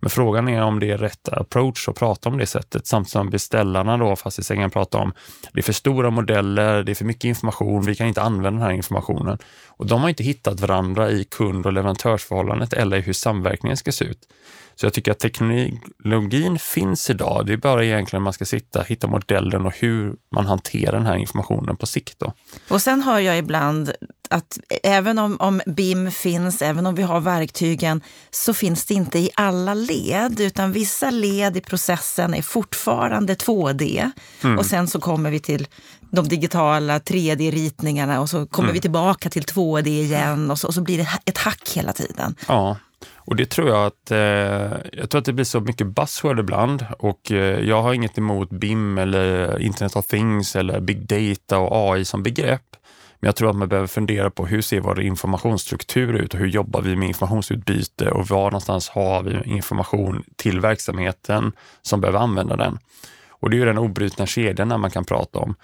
Men 0.04 0.10
frågan 0.10 0.48
är 0.48 0.62
om 0.62 0.80
det 0.80 0.90
är 0.90 0.98
rätt 0.98 1.28
approach 1.28 1.88
att 1.88 1.96
prata 1.96 2.28
om 2.28 2.38
det 2.38 2.46
sättet, 2.46 2.86
samtidigt 2.86 3.12
som 3.12 3.30
beställarna 3.30 3.96
då, 3.96 4.16
fastighetsägaren 4.16 4.70
pratar 4.70 4.98
om, 4.98 5.12
det 5.52 5.60
är 5.60 5.62
för 5.62 5.72
stora 5.72 6.10
modeller, 6.10 6.82
det 6.82 6.92
är 6.92 6.94
för 6.94 7.04
mycket 7.04 7.24
information, 7.24 7.84
vi 7.84 7.94
kan 7.94 8.06
inte 8.06 8.22
använda 8.22 8.50
den 8.50 8.60
här 8.60 8.70
informationen. 8.70 9.38
Och 9.66 9.86
de 9.86 10.02
har 10.02 10.08
inte 10.08 10.22
hittat 10.22 10.60
varandra 10.60 11.10
i 11.10 11.24
kund 11.24 11.66
och 11.66 11.72
leverantörsförhållandet 11.72 12.72
eller 12.72 12.96
i 12.96 13.00
hur 13.00 13.12
samverkningen 13.12 13.76
ska 13.76 13.92
se 13.92 14.04
ut. 14.04 14.28
Så 14.74 14.86
jag 14.86 14.92
tycker 14.92 15.12
att 15.12 15.18
teknologin 15.18 16.58
finns 16.58 17.10
idag. 17.10 17.46
Det 17.46 17.52
är 17.52 17.56
bara 17.56 17.84
egentligen 17.84 18.22
man 18.22 18.32
ska 18.32 18.44
sitta, 18.44 18.82
hitta 18.82 19.06
modellen 19.06 19.66
och 19.66 19.76
hur 19.76 20.16
man 20.34 20.46
hanterar 20.46 20.92
den 20.92 21.06
här 21.06 21.16
informationen 21.16 21.76
på 21.76 21.86
sikt. 21.86 22.18
Då. 22.18 22.32
Och 22.70 22.82
sen 22.82 23.02
hör 23.02 23.18
jag 23.18 23.38
ibland 23.38 23.92
att 24.30 24.58
även 24.82 25.18
om, 25.18 25.36
om 25.40 25.60
BIM 25.66 26.10
finns, 26.10 26.62
även 26.62 26.86
om 26.86 26.94
vi 26.94 27.02
har 27.02 27.20
verktygen, 27.20 28.00
så 28.30 28.54
finns 28.54 28.84
det 28.84 28.94
inte 28.94 29.18
i 29.18 29.30
alla 29.34 29.74
led, 29.74 30.40
utan 30.40 30.72
vissa 30.72 31.10
led 31.10 31.56
i 31.56 31.60
processen 31.60 32.34
är 32.34 32.42
fortfarande 32.42 33.34
2D. 33.34 34.10
Mm. 34.44 34.58
Och 34.58 34.66
sen 34.66 34.88
så 34.88 35.00
kommer 35.00 35.30
vi 35.30 35.40
till 35.40 35.66
de 36.10 36.28
digitala 36.28 36.98
3D-ritningarna 36.98 38.20
och 38.20 38.30
så 38.30 38.46
kommer 38.46 38.68
mm. 38.68 38.74
vi 38.74 38.80
tillbaka 38.80 39.30
till 39.30 39.44
2D 39.44 39.88
igen 39.88 40.50
och 40.50 40.58
så, 40.58 40.66
och 40.66 40.74
så 40.74 40.80
blir 40.80 40.98
det 40.98 41.08
ett 41.24 41.38
hack 41.38 41.70
hela 41.74 41.92
tiden. 41.92 42.34
Ja. 42.48 42.76
Och 43.16 43.36
det 43.36 43.46
tror 43.46 43.68
jag 43.68 43.86
att, 43.86 44.10
eh, 44.10 44.18
jag 44.92 45.10
tror 45.10 45.18
att 45.18 45.24
det 45.24 45.32
blir 45.32 45.44
så 45.44 45.60
mycket 45.60 45.86
buzzword 45.86 46.40
ibland 46.40 46.86
och 46.98 47.32
eh, 47.32 47.60
jag 47.60 47.82
har 47.82 47.94
inget 47.94 48.18
emot 48.18 48.50
BIM 48.50 48.98
eller 48.98 49.58
Internet 49.60 49.96
of 49.96 50.06
Things 50.06 50.56
eller 50.56 50.80
Big 50.80 51.06
Data 51.06 51.58
och 51.58 51.92
AI 51.92 52.04
som 52.04 52.22
begrepp. 52.22 52.73
Men 53.20 53.28
jag 53.28 53.36
tror 53.36 53.50
att 53.50 53.56
man 53.56 53.68
behöver 53.68 53.86
fundera 53.86 54.30
på 54.30 54.46
hur 54.46 54.60
ser 54.60 54.80
vår 54.80 55.00
informationsstruktur 55.00 56.14
ut 56.14 56.34
och 56.34 56.40
hur 56.40 56.46
jobbar 56.46 56.82
vi 56.82 56.96
med 56.96 57.08
informationsutbyte 57.08 58.10
och 58.10 58.28
var 58.28 58.44
någonstans 58.44 58.88
har 58.88 59.22
vi 59.22 59.42
information 59.44 60.24
till 60.36 60.60
verksamheten 60.60 61.52
som 61.82 62.00
behöver 62.00 62.18
använda 62.18 62.56
den. 62.56 62.78
Och 63.28 63.50
det 63.50 63.56
är 63.56 63.58
ju 63.58 63.64
den 63.64 63.78
obrutna 63.78 64.26
kedjan 64.26 64.80
man 64.80 64.90
kan 64.90 65.04
prata 65.04 65.38
om. 65.38 65.54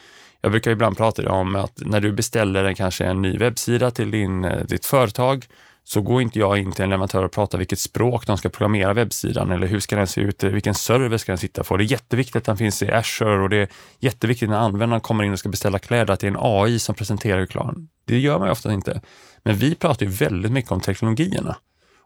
Jag 0.41 0.53
brukar 0.53 0.71
ibland 0.71 0.97
prata 0.97 1.33
om 1.33 1.57
att 1.57 1.73
när 1.77 2.01
du 2.01 2.13
beställer 2.13 2.65
en, 2.65 2.75
kanske 2.75 3.05
en 3.05 3.23
ny 3.23 3.39
webbsida 3.39 3.91
till 3.91 4.11
din, 4.11 4.45
eh, 4.45 4.65
ditt 4.65 4.87
företag 4.87 5.47
så 5.85 6.01
går 6.01 6.23
inte 6.23 6.39
jag 6.39 6.59
in 6.59 6.73
till 6.73 6.85
en 6.85 6.91
leverantör 6.91 7.25
och 7.25 7.33
pratar 7.33 7.59
vilket 7.59 7.79
språk 7.79 8.27
de 8.27 8.39
ska 8.39 8.49
programmera 8.49 8.93
webbsidan 8.93 9.51
eller 9.51 9.67
hur 9.67 9.81
ska 9.81 9.97
den 9.97 10.07
se 10.07 10.21
ut, 10.21 10.45
eh, 10.45 10.51
vilken 10.51 10.75
server 10.75 11.19
ska 11.19 11.33
den 11.33 11.39
sitta 11.39 11.65
på. 11.65 11.77
Det 11.77 11.85
är 11.85 11.93
jätteviktigt 11.93 12.37
att 12.37 12.45
den 12.45 12.57
finns 12.57 12.83
i 12.83 12.91
Azure 12.91 13.43
och 13.43 13.49
det 13.49 13.57
är 13.57 13.69
jätteviktigt 13.99 14.51
när 14.51 14.57
användaren 14.57 15.01
kommer 15.01 15.25
in 15.25 15.33
och 15.33 15.39
ska 15.39 15.49
beställa 15.49 15.79
kläder 15.79 16.15
att 16.15 16.21
det 16.21 16.27
är 16.27 16.31
en 16.31 16.37
AI 16.41 16.79
som 16.79 16.95
presenterar 16.95 17.41
reklamen. 17.41 17.89
Det 18.05 18.19
gör 18.19 18.39
man 18.39 18.49
ju 18.49 18.53
ofta 18.53 18.73
inte. 18.73 19.01
Men 19.43 19.57
vi 19.57 19.75
pratar 19.75 20.07
ju 20.07 20.13
väldigt 20.13 20.53
mycket 20.53 20.73
om 20.73 20.81
teknologierna 20.81 21.57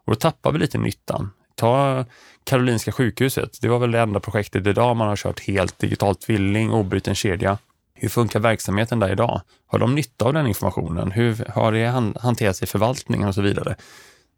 och 0.05 0.11
då 0.11 0.15
tappar 0.15 0.51
vi 0.51 0.59
lite 0.59 0.77
nyttan. 0.77 1.31
Ta 1.55 2.05
Karolinska 2.43 2.91
sjukhuset. 2.91 3.57
Det 3.61 3.67
var 3.67 3.79
väl 3.79 3.91
det 3.91 3.99
enda 3.99 4.19
projektet 4.19 4.67
idag 4.67 4.95
man 4.95 5.07
har 5.07 5.15
kört 5.15 5.39
helt 5.39 5.79
digitalt 5.79 6.21
tvilling, 6.21 6.71
obruten 6.71 7.15
kedja. 7.15 7.57
Hur 7.95 8.09
funkar 8.09 8.39
verksamheten 8.39 8.99
där 8.99 9.11
idag? 9.11 9.41
Har 9.67 9.79
de 9.79 9.95
nytta 9.95 10.25
av 10.25 10.33
den 10.33 10.47
informationen? 10.47 11.11
Hur 11.11 11.45
har 11.49 11.71
det 11.71 11.85
hanterats 12.19 12.63
i 12.63 12.65
förvaltningen 12.65 13.27
och 13.27 13.35
så 13.35 13.41
vidare? 13.41 13.75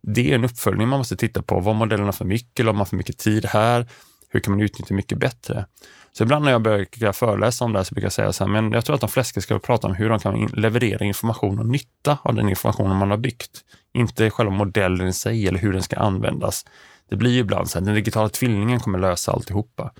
Det 0.02 0.32
är 0.32 0.36
en 0.36 0.44
uppföljning 0.44 0.88
man 0.88 1.00
måste 1.00 1.16
titta 1.18 1.42
på. 1.42 1.60
Var 1.60 1.74
modellerna 1.74 2.12
för 2.12 2.26
mycket? 2.26 2.60
Eller 2.60 2.72
har 2.72 2.78
man 2.78 2.86
för 2.86 2.96
mycket 2.96 3.18
tid 3.18 3.46
här? 3.46 3.88
Hur 4.30 4.40
kan 4.40 4.52
man 4.52 4.62
utnyttja 4.62 4.94
mycket 4.94 5.18
bättre? 5.18 5.66
Så 6.12 6.24
ibland 6.24 6.46
när 6.46 6.52
jag 6.52 6.62
börjar 6.62 7.12
föreläsa 7.12 7.66
om 7.66 7.74
det 7.74 7.80
här 7.80 7.84
så 7.84 7.96
brukar 7.96 8.06
jag 8.06 8.14
säga 8.14 8.34
så 8.34 8.44
här, 8.44 8.52
men 8.52 8.72
jag 8.72 8.86
tror 8.86 8.96
att 8.96 9.02
de 9.02 9.10
flesta 9.10 9.42
ska 9.42 9.60
prata 9.60 9.88
om 9.88 9.96
hur 9.96 10.10
de 10.10 10.20
kan 10.20 10.46
leverera 10.46 11.06
information 11.06 11.60
och 11.60 11.66
nytta 11.66 12.18
av 12.22 12.36
den 12.36 12.50
informationen 12.50 12.98
man 12.98 13.10
har 13.10 13.18
byggt. 13.18 13.62
Inte 13.94 14.30
själva 14.30 14.52
modellen 14.52 15.08
i 15.08 15.14
sig 15.14 15.48
eller 15.48 15.60
hur 15.60 15.74
den 15.74 15.84
ska 15.84 15.96
användas. 15.96 16.66
Det 17.10 17.16
blir 17.16 17.32
ju 17.32 17.40
ibland 17.40 17.70
så 17.70 17.80
här, 17.80 17.86
den 17.86 17.96
digitala 17.96 18.30
tvillingen 18.30 18.80
kommer 18.80 19.00
lösa 19.00 19.32
alltihopa. 19.32 19.92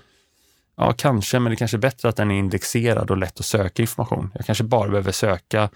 Ja, 0.78 0.92
kanske, 0.92 1.38
men 1.38 1.50
det 1.50 1.56
kanske 1.56 1.76
är 1.76 1.78
bättre 1.78 2.08
att 2.08 2.16
den 2.16 2.30
är 2.30 2.38
indexerad 2.38 3.10
och 3.10 3.16
lätt 3.16 3.40
att 3.40 3.46
söka 3.46 3.82
information. 3.82 4.30
Jag 4.34 4.46
kanske 4.46 4.64
bara 4.64 4.88
behöver 4.88 5.12
söka 5.12 5.70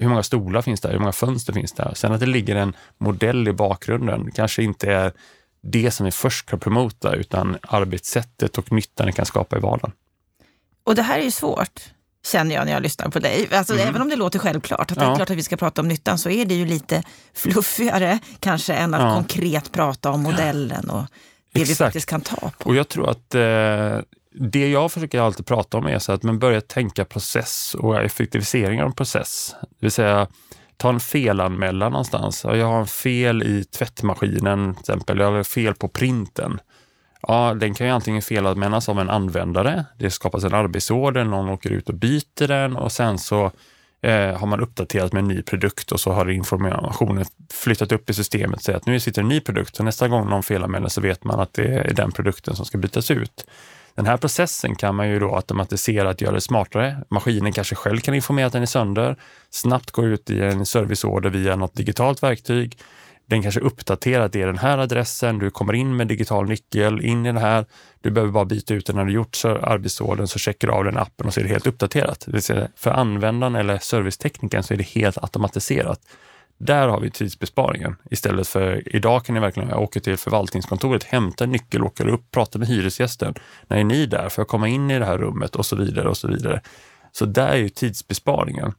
hur 0.00 0.08
många 0.08 0.22
stolar 0.22 0.62
finns 0.62 0.80
där, 0.80 0.92
hur 0.92 0.98
många 0.98 1.12
fönster 1.12 1.52
finns 1.52 1.72
där. 1.72 1.92
Sen 1.94 2.12
att 2.12 2.20
det 2.20 2.26
ligger 2.26 2.56
en 2.56 2.76
modell 2.98 3.48
i 3.48 3.52
bakgrunden 3.52 4.30
kanske 4.30 4.62
inte 4.62 4.92
är 4.92 5.12
det 5.62 5.90
som 5.90 6.06
vi 6.06 6.12
först 6.12 6.46
ska 6.46 6.56
promota, 6.56 7.14
utan 7.14 7.56
arbetssättet 7.62 8.58
och 8.58 8.72
nyttan 8.72 9.06
det 9.06 9.12
kan 9.12 9.26
skapa 9.26 9.56
i 9.56 9.60
vardagen. 9.60 9.92
Och 10.84 10.94
det 10.94 11.02
här 11.02 11.18
är 11.18 11.22
ju 11.22 11.30
svårt, 11.30 11.80
känner 12.26 12.54
jag 12.54 12.64
när 12.64 12.72
jag 12.72 12.82
lyssnar 12.82 13.08
på 13.08 13.18
dig. 13.18 13.48
Alltså, 13.52 13.74
mm. 13.74 13.88
Även 13.88 14.02
om 14.02 14.08
det 14.08 14.16
låter 14.16 14.38
självklart, 14.38 14.90
att 14.90 14.98
det 14.98 15.04
är 15.04 15.16
klart 15.16 15.30
att 15.30 15.36
vi 15.36 15.42
ska 15.42 15.56
prata 15.56 15.80
om 15.80 15.88
nyttan, 15.88 16.18
så 16.18 16.30
är 16.30 16.44
det 16.44 16.54
ju 16.54 16.66
lite 16.66 17.02
fluffigare 17.34 18.18
kanske 18.40 18.74
än 18.74 18.94
att 18.94 19.02
ja. 19.02 19.14
konkret 19.14 19.72
prata 19.72 20.10
om 20.10 20.22
modellen 20.22 20.90
och 20.90 21.04
det 21.52 21.60
Exakt. 21.60 21.80
vi 21.80 21.84
faktiskt 21.84 22.08
kan 22.08 22.20
ta 22.20 22.50
på. 22.58 22.68
Och 22.68 22.76
jag 22.76 22.88
tror 22.88 23.10
att 23.10 23.34
eh, 23.34 23.98
det 24.34 24.70
jag 24.70 24.92
försöker 24.92 25.20
alltid 25.20 25.46
prata 25.46 25.78
om 25.78 25.86
är 25.86 25.98
så 25.98 26.12
att 26.12 26.22
man 26.22 26.38
börjar 26.38 26.60
tänka 26.60 27.04
process 27.04 27.76
och 27.78 28.02
effektivisering 28.02 28.82
av 28.82 28.90
process. 28.90 29.54
Det 29.60 29.76
vill 29.80 29.90
säga, 29.90 30.26
ta 30.76 30.88
en 30.88 31.00
felanmälan 31.00 31.92
någonstans. 31.92 32.44
Jag 32.44 32.66
har 32.66 32.80
en 32.80 32.86
fel 32.86 33.42
i 33.42 33.64
tvättmaskinen 33.64 34.74
till 34.74 34.80
exempel, 34.80 35.18
jag 35.18 35.32
har 35.32 35.44
fel 35.44 35.74
på 35.74 35.88
printen. 35.88 36.60
Ja, 37.28 37.54
den 37.54 37.74
kan 37.74 37.86
ju 37.86 37.92
antingen 37.92 38.22
felanmälas 38.22 38.88
av 38.88 39.00
en 39.00 39.10
användare, 39.10 39.84
det 39.98 40.10
skapas 40.10 40.44
en 40.44 40.54
arbetsorder, 40.54 41.24
någon 41.24 41.48
åker 41.48 41.70
ut 41.70 41.88
och 41.88 41.94
byter 41.94 42.48
den 42.48 42.76
och 42.76 42.92
sen 42.92 43.18
så 43.18 43.50
eh, 44.02 44.38
har 44.38 44.46
man 44.46 44.60
uppdaterat 44.60 45.12
med 45.12 45.20
en 45.20 45.28
ny 45.28 45.42
produkt 45.42 45.92
och 45.92 46.00
så 46.00 46.12
har 46.12 46.30
informationen 46.30 47.24
flyttat 47.52 47.92
upp 47.92 48.10
i 48.10 48.14
systemet 48.14 48.56
och 48.56 48.62
säger 48.62 48.76
att 48.76 48.86
nu 48.86 49.00
sitter 49.00 49.22
en 49.22 49.28
ny 49.28 49.40
produkt. 49.40 49.78
och 49.78 49.84
nästa 49.84 50.08
gång 50.08 50.30
någon 50.30 50.42
felanmäler 50.42 50.88
så 50.88 51.00
vet 51.00 51.24
man 51.24 51.40
att 51.40 51.54
det 51.54 51.64
är 51.64 51.94
den 51.94 52.12
produkten 52.12 52.56
som 52.56 52.64
ska 52.64 52.78
bytas 52.78 53.10
ut. 53.10 53.46
Den 53.94 54.06
här 54.06 54.16
processen 54.16 54.74
kan 54.74 54.94
man 54.94 55.08
ju 55.08 55.18
då 55.18 55.34
automatisera 55.34 56.10
att 56.10 56.20
göra 56.20 56.34
det 56.34 56.40
smartare. 56.40 56.96
Maskinen 57.10 57.52
kanske 57.52 57.74
själv 57.74 57.98
kan 57.98 58.14
informera 58.14 58.46
att 58.46 58.52
den 58.52 58.62
är 58.62 58.66
sönder, 58.66 59.16
snabbt 59.50 59.90
gå 59.90 60.04
ut 60.04 60.30
i 60.30 60.40
en 60.40 60.66
serviceorder 60.66 61.30
via 61.30 61.56
något 61.56 61.74
digitalt 61.74 62.22
verktyg. 62.22 62.78
Den 63.26 63.42
kanske 63.42 63.60
uppdaterar 63.60 64.24
att 64.24 64.32
det 64.32 64.42
är 64.42 64.46
den 64.46 64.58
här 64.58 64.78
adressen, 64.78 65.38
du 65.38 65.50
kommer 65.50 65.72
in 65.72 65.96
med 65.96 66.08
digital 66.08 66.48
nyckel, 66.48 67.00
in 67.00 67.26
i 67.26 67.28
den 67.28 67.36
här. 67.36 67.66
Du 68.00 68.10
behöver 68.10 68.32
bara 68.32 68.44
byta 68.44 68.74
ut 68.74 68.86
den 68.86 68.96
när 68.96 69.04
du 69.04 69.12
gjort 69.12 69.36
så 69.36 69.48
arbetsordern 69.48 70.28
så 70.28 70.38
checkar 70.38 70.68
du 70.68 70.74
av 70.74 70.84
den 70.84 70.98
appen 70.98 71.26
och 71.26 71.34
så 71.34 71.40
är 71.40 71.44
det 71.44 71.50
helt 71.50 71.66
uppdaterat. 71.66 72.22
Det 72.26 72.32
vill 72.32 72.42
säga 72.42 72.68
för 72.76 72.90
användaren 72.90 73.54
eller 73.54 73.78
serviceteknikern 73.78 74.62
så 74.62 74.74
är 74.74 74.78
det 74.78 74.86
helt 74.86 75.18
automatiserat. 75.18 76.00
Där 76.64 76.88
har 76.88 77.00
vi 77.00 77.10
tidsbesparingen. 77.10 77.96
Istället 78.10 78.48
för 78.48 78.96
idag 78.96 79.24
kan 79.24 79.34
ni 79.34 79.40
verkligen 79.40 79.74
åka 79.74 80.00
till 80.00 80.16
förvaltningskontoret, 80.16 81.04
hämta 81.04 81.44
en 81.44 81.50
nyckel, 81.50 81.82
åka 81.82 82.04
upp, 82.04 82.30
prata 82.30 82.58
med 82.58 82.68
hyresgästen. 82.68 83.34
När 83.68 83.76
är 83.76 83.84
ni 83.84 84.06
där 84.06 84.28
för 84.28 84.42
jag 84.42 84.48
komma 84.48 84.68
in 84.68 84.90
i 84.90 84.98
det 84.98 85.04
här 85.04 85.18
rummet 85.18 85.56
och 85.56 85.66
så 85.66 85.76
vidare 85.76 86.08
och 86.08 86.16
så 86.16 86.28
vidare. 86.28 86.60
Så 87.12 87.26
där 87.26 87.48
är 87.48 87.56
ju 87.56 87.68
tidsbesparingen. 87.68 88.72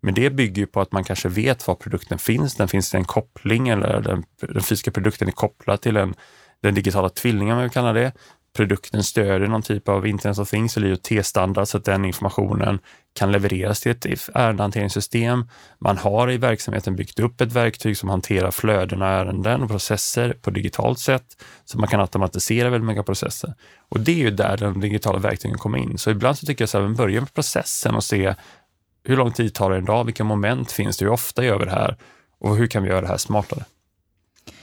Men 0.00 0.14
det 0.14 0.30
bygger 0.30 0.62
ju 0.62 0.66
på 0.66 0.80
att 0.80 0.92
man 0.92 1.04
kanske 1.04 1.28
vet 1.28 1.66
var 1.66 1.74
produkten 1.74 2.18
finns. 2.18 2.54
Den 2.54 2.68
finns 2.68 2.94
i 2.94 2.96
en 2.96 3.04
koppling 3.04 3.68
eller 3.68 4.00
den, 4.00 4.24
den 4.40 4.62
fysiska 4.62 4.90
produkten 4.90 5.28
är 5.28 5.32
kopplad 5.32 5.80
till 5.80 5.96
en, 5.96 6.14
den 6.62 6.74
digitala 6.74 7.08
tvillingen, 7.08 7.56
om 7.56 7.62
vi 7.62 7.70
kallar 7.70 7.94
det 7.94 8.12
produkten 8.56 9.04
stödjer 9.04 9.48
någon 9.48 9.62
typ 9.62 9.88
av 9.88 10.06
Internet 10.06 10.38
of 10.38 10.50
Things 10.50 10.76
eller 10.76 10.88
IoT-standard 10.88 11.68
så 11.68 11.76
att 11.76 11.84
den 11.84 12.04
informationen 12.04 12.78
kan 13.14 13.32
levereras 13.32 13.80
till 13.80 13.92
ett 13.92 14.06
ärendehanteringssystem. 14.34 15.48
Man 15.78 15.98
har 15.98 16.30
i 16.30 16.36
verksamheten 16.36 16.96
byggt 16.96 17.20
upp 17.20 17.40
ett 17.40 17.52
verktyg 17.52 17.96
som 17.96 18.08
hanterar 18.08 18.50
flöden 18.50 19.02
av 19.02 19.08
ärenden 19.08 19.62
och 19.62 19.68
processer 19.68 20.32
på 20.32 20.50
digitalt 20.50 20.98
sätt, 20.98 21.44
så 21.64 21.78
man 21.78 21.88
kan 21.88 22.00
automatisera 22.00 22.70
väldigt 22.70 22.86
många 22.86 23.02
processer. 23.02 23.54
Och 23.88 24.00
det 24.00 24.12
är 24.12 24.16
ju 24.16 24.30
där 24.30 24.56
den 24.56 24.80
digitala 24.80 25.18
verktygen 25.18 25.58
kommer 25.58 25.78
in. 25.78 25.98
Så 25.98 26.10
ibland 26.10 26.38
så 26.38 26.46
tycker 26.46 26.68
jag 26.72 26.90
att 26.90 26.96
börja 26.96 27.20
med 27.20 27.34
processen 27.34 27.94
och 27.94 28.04
se 28.04 28.34
hur 29.04 29.16
lång 29.16 29.32
tid 29.32 29.54
tar 29.54 29.70
det 29.70 29.76
en 29.76 29.84
dag? 29.84 30.04
Vilka 30.04 30.24
moment 30.24 30.72
finns 30.72 30.96
det? 30.96 31.04
Hur 31.04 31.12
ofta 31.12 31.44
gör 31.44 31.58
vi 31.58 31.64
det 31.64 31.70
här? 31.70 31.96
Och 32.40 32.56
hur 32.56 32.66
kan 32.66 32.82
vi 32.82 32.88
göra 32.88 33.00
det 33.00 33.06
här 33.06 33.16
smartare? 33.16 33.64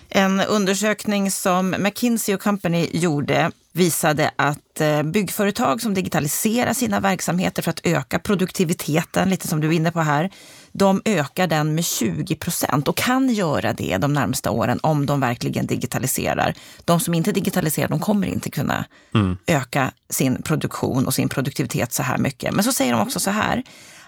En 0.09 0.41
undersökning 0.41 1.31
som 1.31 1.69
McKinsey 1.69 2.37
Company 2.37 2.89
gjorde 2.93 3.51
visade 3.75 4.31
att 4.35 4.81
eh, 4.81 5.03
byggföretag 5.03 5.81
som 5.81 5.93
digitaliserar 5.93 6.73
sina 6.73 6.99
verksamheter 6.99 7.61
för 7.61 7.71
att 7.71 7.79
öka 7.83 8.19
produktiviteten, 8.19 9.29
lite 9.29 9.47
som 9.47 9.61
du 9.61 9.67
är 9.67 9.71
inne 9.71 9.91
på 9.91 10.01
här, 10.01 10.29
de 10.71 11.01
ökar 11.05 11.47
den 11.47 11.75
med 11.75 11.85
20 11.85 12.35
procent 12.35 12.87
och 12.87 12.97
kan 12.97 13.29
göra 13.29 13.73
det 13.73 13.97
de 13.97 14.13
närmsta 14.13 14.51
åren 14.51 14.79
om 14.83 15.05
de 15.05 15.19
verkligen 15.19 15.67
digitaliserar. 15.67 16.53
De 16.85 16.99
som 16.99 17.13
inte 17.13 17.31
digitaliserar, 17.31 17.87
de 17.87 17.99
kommer 17.99 18.27
inte 18.27 18.51
kunna 18.51 18.85
mm. 19.13 19.37
öka 19.47 19.91
sin 20.09 20.41
produktion 20.41 21.05
och 21.05 21.13
sin 21.13 21.29
produktivitet 21.29 21.93
så 21.93 22.03
här 22.03 22.17
mycket. 22.17 22.53
Men 22.53 22.63
så 22.63 22.71
säger 22.71 22.91
de 22.91 23.01
också 23.01 23.19
så 23.19 23.29
här, 23.29 23.63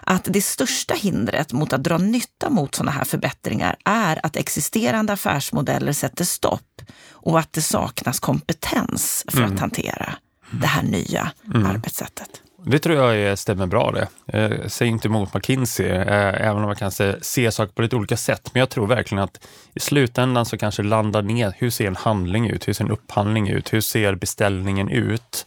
att 0.10 0.28
det 0.30 0.42
största 0.42 0.94
hindret 0.94 1.54
mot 1.54 1.74
att 1.74 1.84
dra 1.84 1.98
nytta 1.98 2.50
mot 2.50 2.76
sådana 2.76 2.92
här 2.92 3.04
förbättringar 3.04 3.76
är 3.86 4.26
att 4.26 4.36
existerande 4.36 5.14
affärsmodeller 5.14 5.92
sätter 5.92 6.26
stopp 6.26 6.82
och 7.12 7.40
att 7.40 7.54
det 7.54 7.62
saknas 7.62 8.20
kompetens 8.20 9.26
för 9.28 9.38
mm. 9.38 9.54
att 9.54 9.60
hantera 9.60 10.14
det 10.52 10.68
här 10.68 10.84
nya 10.84 11.32
mm. 11.54 11.66
arbetssättet. 11.66 12.42
Det 12.66 12.80
tror 12.80 13.14
jag 13.14 13.40
stämmer 13.40 13.66
bra 13.66 13.92
det. 13.92 14.08
Jag 14.26 14.72
säger 14.72 14.92
inte 14.92 15.08
emot 15.08 15.34
McKinsey, 15.34 15.86
eh, 15.86 16.48
även 16.48 16.58
om 16.58 16.62
man 16.62 16.76
kan 16.76 16.92
se 17.22 17.52
saker 17.52 17.74
på 17.74 17.82
lite 17.82 17.96
olika 17.96 18.18
sätt. 18.18 18.50
Men 18.54 18.60
jag 18.60 18.70
tror 18.70 18.88
verkligen 18.88 19.24
att 19.24 19.48
i 19.74 19.80
slutändan 19.80 20.46
så 20.46 20.58
kanske 20.58 20.84
landar 20.84 21.22
ner, 21.22 21.54
hur 21.58 21.70
ser 21.70 21.88
en 21.88 21.96
handling 21.96 22.50
ut? 22.50 22.68
Hur 22.68 22.74
ser 22.74 22.84
en 22.84 22.92
upphandling 22.92 23.50
ut? 23.50 23.74
Hur 23.74 23.82
ser 23.82 24.16
beställningen 24.16 24.90
ut? 24.90 25.46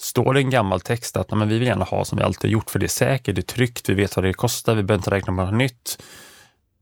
Står 0.00 0.34
det 0.34 0.40
en 0.40 0.50
gammal 0.50 0.80
text 0.80 1.16
att 1.16 1.30
men 1.30 1.48
vi 1.48 1.58
vill 1.58 1.68
gärna 1.68 1.84
ha 1.84 2.04
som 2.04 2.18
vi 2.18 2.24
alltid 2.24 2.50
gjort 2.50 2.70
för 2.70 2.78
det 2.78 2.86
är 2.86 2.88
säkert, 2.88 3.34
det 3.34 3.40
är 3.40 3.42
tryggt, 3.42 3.88
vi 3.88 3.94
vet 3.94 4.16
vad 4.16 4.24
det 4.24 4.32
kostar, 4.32 4.74
vi 4.74 4.82
behöver 4.82 5.00
inte 5.00 5.10
räkna 5.10 5.36
på 5.36 5.44
något 5.44 5.54
nytt. 5.54 6.02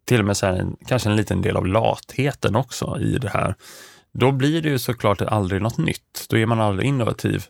Till 0.04 0.20
och 0.20 0.26
med 0.26 0.36
så 0.36 0.46
här, 0.46 0.66
kanske 0.86 1.08
en 1.08 1.16
liten 1.16 1.42
del 1.42 1.56
av 1.56 1.66
latheten 1.66 2.56
också 2.56 2.98
i 3.00 3.18
det 3.18 3.28
här. 3.28 3.54
Då 4.12 4.32
blir 4.32 4.62
det 4.62 4.68
ju 4.68 4.78
såklart 4.78 5.22
aldrig 5.22 5.62
något 5.62 5.78
nytt. 5.78 6.26
Då 6.28 6.38
är 6.38 6.46
man 6.46 6.60
aldrig 6.60 6.88
innovativ. 6.88 7.44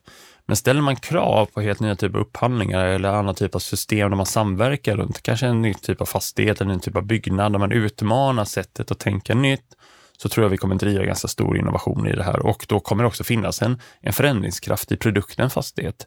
Men 0.46 0.56
ställer 0.56 0.80
man 0.80 0.96
krav 0.96 1.46
på 1.46 1.60
helt 1.60 1.80
nya 1.80 1.96
typer 1.96 2.18
av 2.18 2.24
upphandlingar 2.24 2.86
eller 2.86 3.08
andra 3.08 3.34
typer 3.34 3.56
av 3.56 3.60
system 3.60 4.10
där 4.10 4.16
man 4.16 4.26
samverkar 4.26 4.96
runt 4.96 5.22
kanske 5.22 5.46
en 5.46 5.62
ny 5.62 5.74
typ 5.74 6.00
av 6.00 6.06
fastighet 6.06 6.60
eller 6.60 6.70
en 6.70 6.76
ny 6.76 6.80
typ 6.80 6.96
av 6.96 7.06
byggnad 7.06 7.52
där 7.52 7.58
man 7.58 7.72
utmanar 7.72 8.44
sättet 8.44 8.90
att 8.90 8.98
tänka 8.98 9.34
nytt 9.34 9.74
så 10.16 10.28
tror 10.28 10.44
jag 10.44 10.50
vi 10.50 10.56
kommer 10.56 10.74
driva 10.74 11.04
ganska 11.04 11.28
stor 11.28 11.56
innovation 11.58 12.08
i 12.08 12.12
det 12.12 12.22
här 12.22 12.46
och 12.46 12.66
då 12.68 12.80
kommer 12.80 13.02
det 13.02 13.08
också 13.08 13.24
finnas 13.24 13.62
en, 13.62 13.80
en 14.00 14.12
förändringskraft 14.12 14.92
i 14.92 14.96
produkten 14.96 15.50
fastighet. 15.50 16.06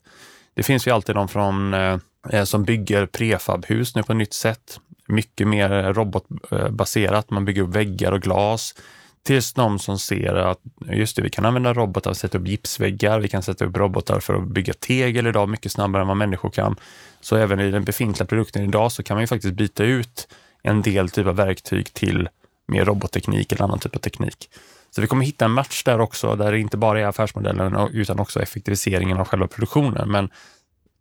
Det 0.54 0.64
finns 0.64 0.88
ju 0.88 0.92
alltid 0.92 1.16
de 1.16 1.28
från, 1.28 1.74
eh, 1.74 1.98
eh, 2.30 2.44
som 2.44 2.64
bygger 2.64 3.06
prefabhus 3.06 3.96
nu 3.96 4.04
på 4.04 4.12
ett 4.12 4.18
nytt 4.18 4.34
sätt. 4.34 4.80
Mycket 5.08 5.48
mer 5.48 5.72
eh, 5.72 5.94
robotbaserat. 5.94 7.30
Man 7.30 7.46
bygger 7.46 7.62
upp 7.62 7.76
väggar 7.76 8.12
och 8.12 8.22
glas. 8.22 8.76
Tills 9.24 9.54
de 9.54 9.80
som 9.80 10.00
ser 10.00 10.36
att 10.36 10.60
just 10.92 11.16
det, 11.16 11.22
vi 11.22 11.30
kan 11.30 11.46
använda 11.46 11.74
robotar 11.74 12.10
och 12.10 12.18
sätta 12.18 12.38
upp 12.38 12.48
gipsväggar. 12.48 13.20
Vi 13.20 13.28
kan 13.28 13.44
sätta 13.44 13.66
upp 13.66 13.78
robotar 13.78 14.20
för 14.20 14.34
att 14.34 14.48
bygga 14.48 14.74
tegel 14.74 15.28
idag 15.28 15.50
mycket 15.50 15.72
snabbare 15.72 16.02
än 16.02 16.08
vad 16.08 16.18
människor 16.18 16.50
kan. 16.50 16.76
Så 17.22 17.36
även 17.36 17.60
i 17.60 17.72
den 17.72 17.84
befintliga 17.84 18.28
produkten 18.28 18.64
idag 18.64 18.92
så 18.92 19.04
kan 19.04 19.16
man 19.16 19.24
ju 19.24 19.28
faktiskt 19.28 19.54
byta 19.54 19.84
ut 19.84 20.28
en 20.64 20.82
del 20.82 21.10
typ 21.10 21.28
av 21.28 21.36
verktyg 21.36 21.94
till 21.94 22.30
mer 22.70 22.86
robotteknik 22.86 23.52
eller 23.52 23.64
annan 23.64 23.80
typ 23.80 23.96
av 23.96 24.00
teknik. 24.00 24.50
Så 24.92 25.02
vi 25.02 25.08
kommer 25.08 25.26
hitta 25.26 25.46
en 25.46 25.52
match 25.52 25.84
där 25.84 26.02
också, 26.02 26.36
där 26.36 26.52
det 26.52 26.60
inte 26.60 26.78
bara 26.78 27.02
är 27.02 27.06
affärsmodellen 27.06 27.90
utan 27.94 28.20
också 28.20 28.42
effektiviseringen 28.42 29.18
av 29.18 29.28
själva 29.28 29.48
produktionen. 29.48 30.12
Men 30.12 30.30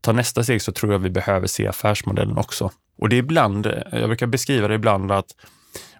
ta 0.00 0.12
nästa 0.12 0.44
steg 0.44 0.62
så 0.62 0.72
tror 0.72 0.92
jag 0.92 0.98
vi 0.98 1.10
behöver 1.10 1.46
se 1.46 1.66
affärsmodellen 1.66 2.38
också. 2.38 2.70
Och 2.98 3.08
det 3.08 3.16
är 3.16 3.18
ibland, 3.18 3.66
jag 3.92 4.08
brukar 4.08 4.26
beskriva 4.26 4.68
det 4.68 4.74
ibland 4.74 5.12
att 5.12 5.34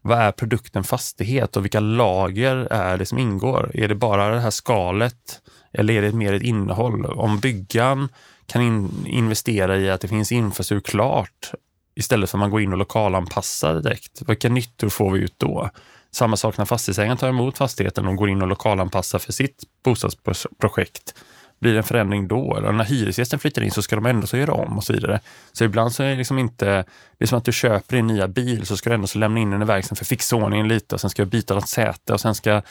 vad 0.03 0.19
är 0.19 0.33
produkten 0.33 0.85
fastighet 0.85 1.57
och 1.57 1.65
vilka 1.65 1.81
lager 1.81 2.57
är 2.57 2.99
det 2.99 3.07
som 3.07 3.19
ingår? 3.19 3.71
Är 3.75 3.89
det 3.89 3.95
bara 3.95 4.31
det 4.31 4.41
här 4.41 4.51
skalet 4.51 5.41
eller 5.73 5.95
är 5.95 6.03
det 6.03 6.13
mer 6.13 6.33
ett 6.33 6.43
innehåll? 6.43 7.07
Om 7.07 7.39
byggan 7.39 8.09
kan 8.47 8.63
in 8.63 9.07
investera 9.07 9.77
i 9.77 9.91
att 9.91 10.01
det 10.01 10.09
finns 10.09 10.33
infrastruktur 10.33 10.91
klart 10.91 11.53
istället 11.99 12.31
för 12.31 12.39
att 12.39 12.41
man 12.41 12.51
går 12.51 12.61
in 12.61 12.73
och 12.73 12.79
lokalanpassar 12.79 13.81
direkt. 13.81 14.23
Vilka 14.27 14.49
nyttor 14.49 14.89
får 14.89 15.11
vi 15.11 15.21
ut 15.21 15.35
då? 15.37 15.71
Samma 16.11 16.37
sak 16.37 16.59
när 16.59 16.65
fastighetsägaren 16.65 17.17
tar 17.17 17.29
emot 17.29 17.59
fastigheten 17.59 18.07
och 18.09 18.17
går 18.17 18.29
in 18.31 18.43
och 18.43 18.49
lokalanpassar 18.49 19.19
för 19.19 19.33
sitt 19.33 19.65
bostadsprojekt. 19.85 21.15
Blir 21.61 21.73
det 21.73 21.79
en 21.79 21.85
förändring 21.85 22.29
då? 22.29 22.57
Eller 22.57 22.73
när 22.73 22.85
hyresgästen 22.85 23.39
flyttar 23.39 23.63
in 23.63 23.71
så 23.71 23.83
ska 23.83 23.97
de 23.97 24.07
ändå 24.07 24.27
så 24.27 24.37
göra 24.37 24.53
om 24.53 24.77
och 24.77 24.85
så 24.85 24.93
vidare. 24.93 25.21
Så 25.53 25.65
ibland 25.65 25.93
så 25.93 26.03
är 26.03 26.09
det 26.09 26.17
liksom 26.17 26.39
inte, 26.39 26.85
det 27.19 27.25
är 27.25 27.27
som 27.27 27.39
att 27.39 27.45
du 27.45 27.53
köper 27.53 27.97
din 27.97 28.07
nya 28.07 28.29
bil 28.29 28.67
så 28.67 28.77
ska 28.77 28.91
du 28.91 28.95
ändå 28.95 29.07
så 29.07 29.19
lämna 29.19 29.41
in 29.41 29.51
den 29.51 29.63
i 29.63 29.65
verkstaden 29.65 29.97
för 29.97 30.05
att 30.05 30.09
fixa 30.09 30.37
ordningen 30.37 30.69
lite 30.69 30.95
och 30.95 31.01
sen 31.01 31.11
ska 31.11 31.23
jag 31.23 31.29
byta 31.29 31.55
något 31.55 31.69
säte 31.69 32.13
och 32.13 32.21
sen 32.21 32.35
ska 32.35 32.63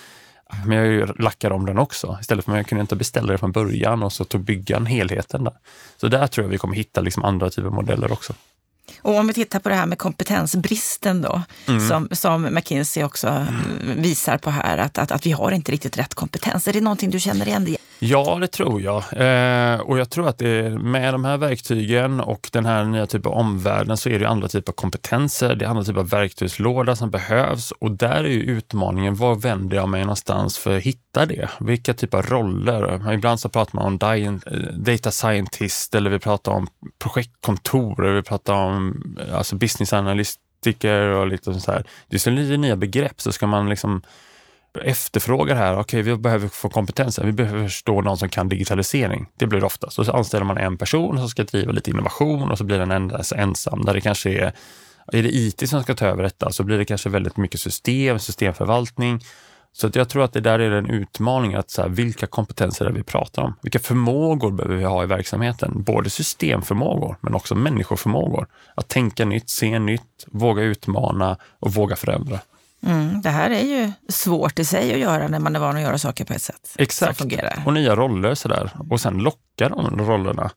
men 0.65 0.77
jag 0.77 1.19
lackar 1.19 1.51
om 1.51 1.65
den 1.65 1.77
också. 1.77 2.17
Istället 2.21 2.45
för 2.45 2.51
att 2.51 2.57
jag 2.57 2.67
kunde 2.67 2.81
inte 2.81 2.95
beställa 2.95 3.31
det 3.31 3.37
från 3.37 3.51
början 3.51 4.03
och 4.03 4.13
så 4.13 4.23
tog 4.23 4.41
byggan 4.41 4.85
helheten 4.85 5.43
där. 5.43 5.53
Så 5.97 6.07
där 6.07 6.27
tror 6.27 6.45
jag 6.45 6.51
vi 6.51 6.57
kommer 6.57 6.75
hitta 6.75 7.01
liksom 7.01 7.23
andra 7.23 7.49
typer 7.49 7.67
av 7.67 7.73
modeller 7.73 8.11
också. 8.11 8.33
Och 9.01 9.15
om 9.15 9.27
vi 9.27 9.33
tittar 9.33 9.59
på 9.59 9.69
det 9.69 9.75
här 9.75 9.85
med 9.85 9.97
kompetensbristen 9.97 11.21
då, 11.21 11.41
mm. 11.67 11.87
som, 11.87 12.07
som 12.11 12.41
McKinsey 12.53 13.03
också 13.03 13.27
mm. 13.27 14.01
visar 14.01 14.37
på 14.37 14.49
här, 14.49 14.77
att, 14.77 14.97
att, 14.97 15.11
att 15.11 15.25
vi 15.25 15.31
har 15.31 15.51
inte 15.51 15.71
riktigt 15.71 15.97
rätt 15.97 16.13
kompetens. 16.13 16.67
Är 16.67 16.73
det 16.73 16.81
någonting 16.81 17.09
du 17.09 17.19
känner 17.19 17.47
igen 17.47 17.65
dig 17.65 17.77
Ja, 17.99 18.37
det 18.41 18.47
tror 18.47 18.81
jag. 18.81 18.97
Eh, 18.97 19.79
och 19.79 19.99
jag 19.99 20.09
tror 20.09 20.29
att 20.29 20.37
det, 20.37 20.79
med 20.79 21.13
de 21.13 21.25
här 21.25 21.37
verktygen 21.37 22.19
och 22.19 22.49
den 22.51 22.65
här 22.65 22.85
nya 22.85 23.07
typen 23.07 23.31
av 23.31 23.37
omvärlden 23.37 23.97
så 23.97 24.09
är 24.09 24.19
det 24.19 24.27
andra 24.27 24.47
typer 24.47 24.71
av 24.71 24.75
kompetenser, 24.75 25.55
det 25.55 25.65
är 25.65 25.69
andra 25.69 25.83
typer 25.83 25.99
av 25.99 26.09
verktygslåda 26.09 26.95
som 26.95 27.11
behövs 27.11 27.71
och 27.71 27.91
där 27.91 28.23
är 28.23 28.29
ju 28.29 28.41
utmaningen, 28.41 29.15
var 29.15 29.35
vänder 29.35 29.77
jag 29.77 29.89
mig 29.89 30.01
någonstans 30.01 30.57
för 30.57 30.77
att 30.77 30.83
hitta 30.83 31.25
det? 31.25 31.49
Vilka 31.59 31.93
typer 31.93 32.17
av 32.17 32.25
roller? 32.25 33.13
Ibland 33.13 33.39
så 33.39 33.49
pratar 33.49 33.75
man 33.75 33.85
om 33.85 34.39
data 34.73 35.11
scientist 35.11 35.95
eller 35.95 36.09
vi 36.09 36.19
pratar 36.19 36.51
om 36.51 36.67
projektkontor, 36.99 38.05
eller 38.05 38.15
vi 38.15 38.23
pratar 38.23 38.53
om 38.53 38.76
Liksom, 38.77 39.17
alltså 39.33 39.55
business 39.55 39.93
analytiker 39.93 41.01
och 41.01 41.27
lite 41.27 41.43
sånt 41.43 41.67
här. 41.67 41.83
Det 42.07 42.15
är 42.15 42.19
så 42.19 42.29
lite 42.29 42.57
nya 42.57 42.75
begrepp 42.75 43.21
så 43.21 43.31
ska 43.31 43.47
man 43.47 43.69
liksom 43.69 44.01
efterfrågar 44.83 45.55
här, 45.55 45.73
okej 45.73 45.81
okay, 45.81 46.01
vi 46.01 46.17
behöver 46.17 46.47
få 46.47 46.69
kompetens, 46.69 47.19
vi 47.19 47.31
behöver 47.31 47.63
förstå 47.63 48.01
någon 48.01 48.17
som 48.17 48.29
kan 48.29 48.49
digitalisering. 48.49 49.25
Det 49.37 49.47
blir 49.47 49.59
det 49.59 49.65
oftast. 49.65 49.99
Och 49.99 50.05
så 50.05 50.11
anställer 50.11 50.45
man 50.45 50.57
en 50.57 50.77
person 50.77 51.17
som 51.17 51.29
ska 51.29 51.43
driva 51.43 51.71
lite 51.71 51.89
innovation 51.89 52.51
och 52.51 52.57
så 52.57 52.63
blir 52.63 52.79
den 52.79 52.91
endast 52.91 53.17
alltså 53.17 53.35
ensam. 53.35 53.85
Där 53.85 53.93
det 53.93 54.01
kanske 54.01 54.29
är, 54.29 54.53
är 55.13 55.23
det 55.23 55.35
IT 55.35 55.69
som 55.69 55.83
ska 55.83 55.95
ta 55.95 56.05
över 56.05 56.23
detta 56.23 56.51
så 56.51 56.63
blir 56.63 56.77
det 56.77 56.85
kanske 56.85 57.09
väldigt 57.09 57.37
mycket 57.37 57.59
system, 57.59 58.19
systemförvaltning. 58.19 59.21
Så 59.81 59.89
jag 59.93 60.09
tror 60.09 60.23
att 60.23 60.33
det 60.33 60.39
där 60.39 60.59
är 60.59 60.71
en 60.71 60.89
utmaning, 60.89 61.53
att 61.53 61.69
så 61.69 61.81
här, 61.81 61.89
vilka 61.89 62.27
kompetenser 62.27 62.85
är 62.85 62.89
det 62.89 62.95
vi 62.95 63.03
pratar 63.03 63.41
om? 63.41 63.53
Vilka 63.61 63.79
förmågor 63.79 64.51
behöver 64.51 64.75
vi 64.75 64.83
ha 64.83 65.03
i 65.03 65.05
verksamheten? 65.05 65.83
Både 65.83 66.09
systemförmågor, 66.09 67.17
men 67.21 67.33
också 67.33 67.55
människoförmågor. 67.55 68.47
Att 68.75 68.87
tänka 68.87 69.25
nytt, 69.25 69.49
se 69.49 69.79
nytt, 69.79 70.25
våga 70.27 70.63
utmana 70.63 71.37
och 71.59 71.73
våga 71.73 71.95
förändra. 71.95 72.39
Mm, 72.85 73.21
det 73.21 73.29
här 73.29 73.49
är 73.49 73.63
ju 73.63 73.91
svårt 74.09 74.59
i 74.59 74.65
sig 74.65 74.93
att 74.93 74.99
göra 74.99 75.27
när 75.27 75.39
man 75.39 75.55
är 75.55 75.59
van 75.59 75.75
att 75.75 75.81
göra 75.81 75.97
saker 75.97 76.25
på 76.25 76.33
ett 76.33 76.41
sätt 76.41 76.75
Exakt. 76.75 77.17
som 77.17 77.29
fungerar. 77.29 77.63
Och 77.65 77.73
nya 77.73 77.95
roller 77.95 78.35
sådär. 78.35 78.71
Och 78.89 79.01
sen 79.01 79.17
locka 79.17 79.69
de 79.69 80.07
rollerna. 80.07 80.51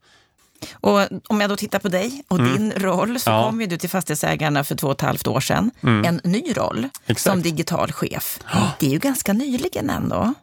Och 0.73 1.01
om 1.27 1.41
jag 1.41 1.51
då 1.51 1.57
tittar 1.57 1.79
på 1.79 1.89
dig 1.89 2.25
och 2.29 2.39
mm. 2.39 2.53
din 2.53 2.73
roll 2.73 3.21
så 3.21 3.31
ja. 3.31 3.45
kom 3.47 3.61
ju 3.61 3.67
du 3.67 3.77
till 3.77 3.91
Fastighetsägarna 3.91 4.65
för 4.65 4.75
två 4.75 4.87
och 4.87 4.93
ett 4.93 5.01
halvt 5.01 5.27
år 5.27 5.41
sedan. 5.41 5.71
Mm. 5.83 6.05
En 6.05 6.33
ny 6.33 6.53
roll 6.57 6.89
Exakt. 7.07 7.21
som 7.21 7.43
digital 7.43 7.93
chef. 7.93 8.39
Det 8.79 8.87
är 8.87 8.91
ju 8.91 8.99
ganska 8.99 9.33
nyligen 9.33 9.91
ändå 9.91 10.35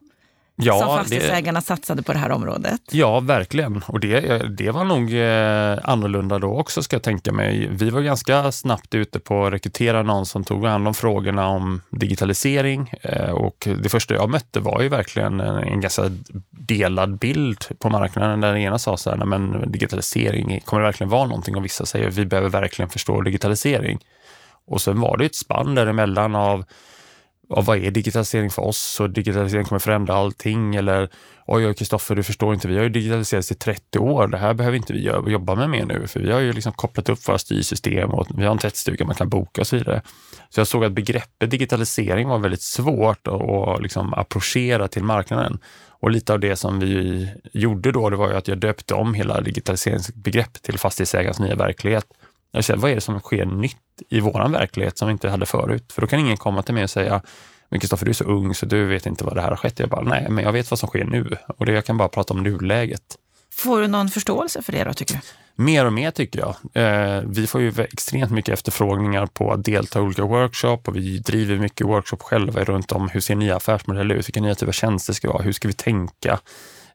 ja, 0.66 0.80
som 0.80 0.88
fastighetsägarna 0.88 1.60
det, 1.60 1.66
satsade 1.66 2.04
på 2.04 2.14
det 2.14 2.20
här 2.20 2.32
området. 2.32 2.82
Ja, 2.92 3.20
verkligen. 3.20 3.84
Och 3.88 4.00
det, 4.00 4.38
det 4.58 4.72
var 4.72 4.84
nog 4.84 5.14
eh, 5.14 5.90
annorlunda 5.90 6.40
då 6.40 6.60
också 6.60 6.84
ska 6.84 6.96
jag 6.96 7.04
tänka 7.04 7.32
mig. 7.32 7.68
Vi 7.72 7.90
var 7.90 8.02
ganska 8.02 8.52
snabbt 8.52 8.96
ute 8.96 9.20
på 9.20 9.46
att 9.46 9.54
rekrytera 9.54 10.04
någon 10.04 10.26
som 10.26 10.44
tog 10.44 10.66
hand 10.66 10.88
om 10.88 10.94
frågorna 10.94 11.48
om 11.48 11.82
digitalisering. 11.90 12.94
Eh, 13.02 13.32
och 13.32 13.68
det 13.84 13.90
första 13.90 14.14
jag 14.14 14.30
mötte 14.30 14.60
var 14.60 14.82
ju 14.82 14.90
verkligen 14.90 15.40
en, 15.40 15.56
en 15.56 15.82
ganska 15.82 16.12
delad 16.50 17.18
bild 17.18 17.66
på 17.80 17.90
marknaden 17.90 18.42
där 18.42 18.54
den 18.54 18.62
ena 18.62 18.80
sa 18.80 18.98
så 18.98 19.10
här, 19.10 19.18
men 19.18 19.72
digitalisering, 19.72 20.60
kommer 20.66 20.82
det 20.82 20.88
verkligen 20.88 21.10
vara 21.10 21.28
någonting? 21.28 21.56
Och 21.56 21.66
vissa 21.66 21.86
säger, 21.86 22.10
vi 22.10 22.26
behöver 22.26 22.50
verkligen 22.50 22.90
förstå 22.90 23.22
digitalisering. 23.22 24.00
Och 24.68 24.82
sen 24.82 25.00
var 25.00 25.18
det 25.18 25.26
ett 25.26 25.36
spann 25.36 25.76
däremellan 25.76 26.36
av 26.36 26.66
ja, 27.50 27.62
vad 27.62 27.78
är 27.78 27.92
digitalisering 27.92 28.50
för 28.50 28.62
oss? 28.62 29.00
Och 29.00 29.10
digitalisering 29.10 29.66
kommer 29.66 29.80
förändra 29.80 30.14
allting. 30.14 30.76
Eller 30.76 31.10
oj, 31.46 31.74
Kristoffer, 31.74 32.16
du 32.16 32.24
förstår 32.24 32.54
inte, 32.54 32.68
vi 32.68 32.76
har 32.76 32.84
ju 32.84 32.90
digitaliserats 32.90 33.52
i 33.52 33.56
30 33.56 34.00
år. 34.00 34.28
Det 34.28 34.38
här 34.38 34.54
behöver 34.54 34.78
inte 34.78 34.94
vi 34.94 35.02
jobba 35.32 35.56
med 35.56 35.70
mer 35.70 35.86
nu, 35.86 36.08
för 36.08 36.20
vi 36.20 36.32
har 36.32 36.40
ju 36.40 36.54
liksom 36.54 36.74
kopplat 36.74 37.10
upp 37.10 37.28
våra 37.28 37.38
styrsystem 37.38 38.10
och 38.10 38.28
vi 38.38 38.46
har 38.46 38.52
en 38.52 38.58
tvättstuga 38.58 39.06
man 39.06 39.16
kan 39.16 39.30
boka 39.30 39.62
och 39.62 39.68
så 39.68 39.76
vidare. 39.78 40.02
Så 40.50 40.60
jag 40.60 40.68
såg 40.68 40.86
att 40.86 40.92
begreppet 40.92 41.52
digitalisering 41.52 42.28
var 42.28 42.40
väldigt 42.40 42.62
svårt 42.62 43.28
att 43.28 43.82
liksom 43.82 44.14
approchera 44.14 44.88
till 44.88 45.04
marknaden. 45.04 45.60
Och 46.00 46.12
lite 46.12 46.34
av 46.34 46.40
det 46.40 46.56
som 46.56 46.80
vi 46.80 47.30
gjorde 47.54 47.92
då, 47.92 48.10
det 48.10 48.16
var 48.16 48.30
ju 48.30 48.36
att 48.36 48.48
jag 48.48 48.58
döpte 48.58 48.94
om 48.94 49.14
hela 49.14 49.42
digitaliseringsbegrepp 49.42 50.54
till 50.62 50.80
fastighetsägarens 50.80 51.40
nya 51.40 51.56
verklighet. 51.56 52.06
Jag 52.58 52.66
säger, 52.66 52.80
vad 52.80 52.92
är 52.92 52.96
det 52.96 53.02
som 53.02 53.20
sker 53.20 53.46
nytt 53.46 53.78
i 54.10 54.20
våran 54.20 54.52
verklighet 54.52 54.98
som 54.98 55.08
vi 55.08 55.12
inte 55.12 55.30
hade 55.30 55.46
förut? 55.46 55.94
För 55.94 56.02
då 56.02 56.08
kan 56.08 56.20
ingen 56.20 56.38
komma 56.38 56.64
till 56.64 56.74
mig 56.74 56.84
och 56.84 56.90
säga, 56.90 57.22
men 57.70 57.80
Kristoffer, 57.80 58.06
du 58.06 58.10
är 58.10 58.14
så 58.14 58.24
ung 58.24 58.56
så 58.56 58.66
du 58.66 58.86
vet 58.86 59.06
inte 59.06 59.24
vad 59.24 59.36
det 59.36 59.42
här 59.42 59.50
har 59.50 59.56
skett. 59.56 59.80
Jag 59.80 59.90
bara, 59.90 60.02
nej, 60.02 60.28
men 60.30 60.44
jag 60.44 60.52
vet 60.52 60.72
vad 60.72 60.80
som 60.80 60.90
sker 60.90 61.06
nu 61.06 61.38
och 61.58 61.66
det, 61.66 61.72
jag 61.72 61.86
kan 61.86 61.98
bara 61.98 62.10
prata 62.10 62.34
om 62.34 62.44
nuläget. 62.44 63.02
Får 63.54 63.82
du 63.82 63.88
någon 63.88 64.10
förståelse 64.10 64.62
för 64.62 64.72
det 64.72 64.84
då, 64.84 64.94
tycker 64.94 65.14
du? 65.14 65.20
Mer 65.64 65.86
och 65.86 65.94
mer 65.94 66.12
tycker 66.12 66.40
jag. 66.40 66.56
Eh, 66.74 67.24
vi 67.26 67.48
får 67.48 67.62
ju 67.62 67.74
extremt 67.80 68.32
mycket 68.32 68.54
efterfrågningar 68.54 69.26
på 69.26 69.52
att 69.52 69.64
delta 69.64 70.00
i 70.00 70.02
olika 70.02 70.24
workshop 70.24 70.80
och 70.86 70.96
vi 70.96 71.20
driver 71.20 71.58
mycket 71.58 71.88
workshop 71.88 72.18
själva 72.20 72.64
runt 72.64 72.92
om 72.92 73.10
hur 73.10 73.20
ser 73.20 73.36
nya 73.36 73.56
affärsmodeller 73.56 74.16
ut? 74.16 74.28
Vilka 74.28 74.42
nya 74.42 74.56
typer 74.56 74.68
av 74.68 74.72
tjänster 74.72 75.14
ska 75.14 75.28
vi 75.28 75.32
ha? 75.32 75.42
Hur 75.42 75.52
ska 75.52 75.68
vi 75.68 75.74
tänka? 75.74 76.40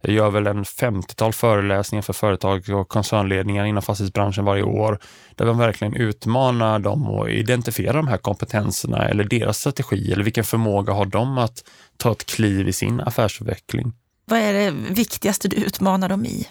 Jag 0.04 0.14
gör 0.14 0.30
väl 0.30 0.46
en 0.46 0.64
50-tal 0.64 1.32
föreläsningar 1.32 2.02
för 2.02 2.12
företag 2.12 2.68
och 2.70 2.88
koncernledningar 2.88 3.64
inom 3.64 3.82
fastighetsbranschen 3.82 4.44
varje 4.44 4.62
år, 4.62 4.98
där 5.36 5.46
man 5.46 5.58
verkligen 5.58 5.94
utmanar 5.94 6.78
dem 6.78 7.06
och 7.06 7.30
identifiera 7.30 7.92
de 7.92 8.08
här 8.08 8.18
kompetenserna 8.18 9.08
eller 9.08 9.24
deras 9.24 9.58
strategi 9.58 10.12
eller 10.12 10.24
vilken 10.24 10.44
förmåga 10.44 10.92
har 10.92 11.06
de 11.06 11.38
att 11.38 11.64
ta 11.96 12.12
ett 12.12 12.26
kliv 12.26 12.68
i 12.68 12.72
sin 12.72 13.00
affärsutveckling. 13.00 13.92
Vad 14.24 14.38
är 14.38 14.52
det 14.52 14.70
viktigaste 14.70 15.48
du 15.48 15.56
utmanar 15.56 16.08
dem 16.08 16.24
i? 16.24 16.48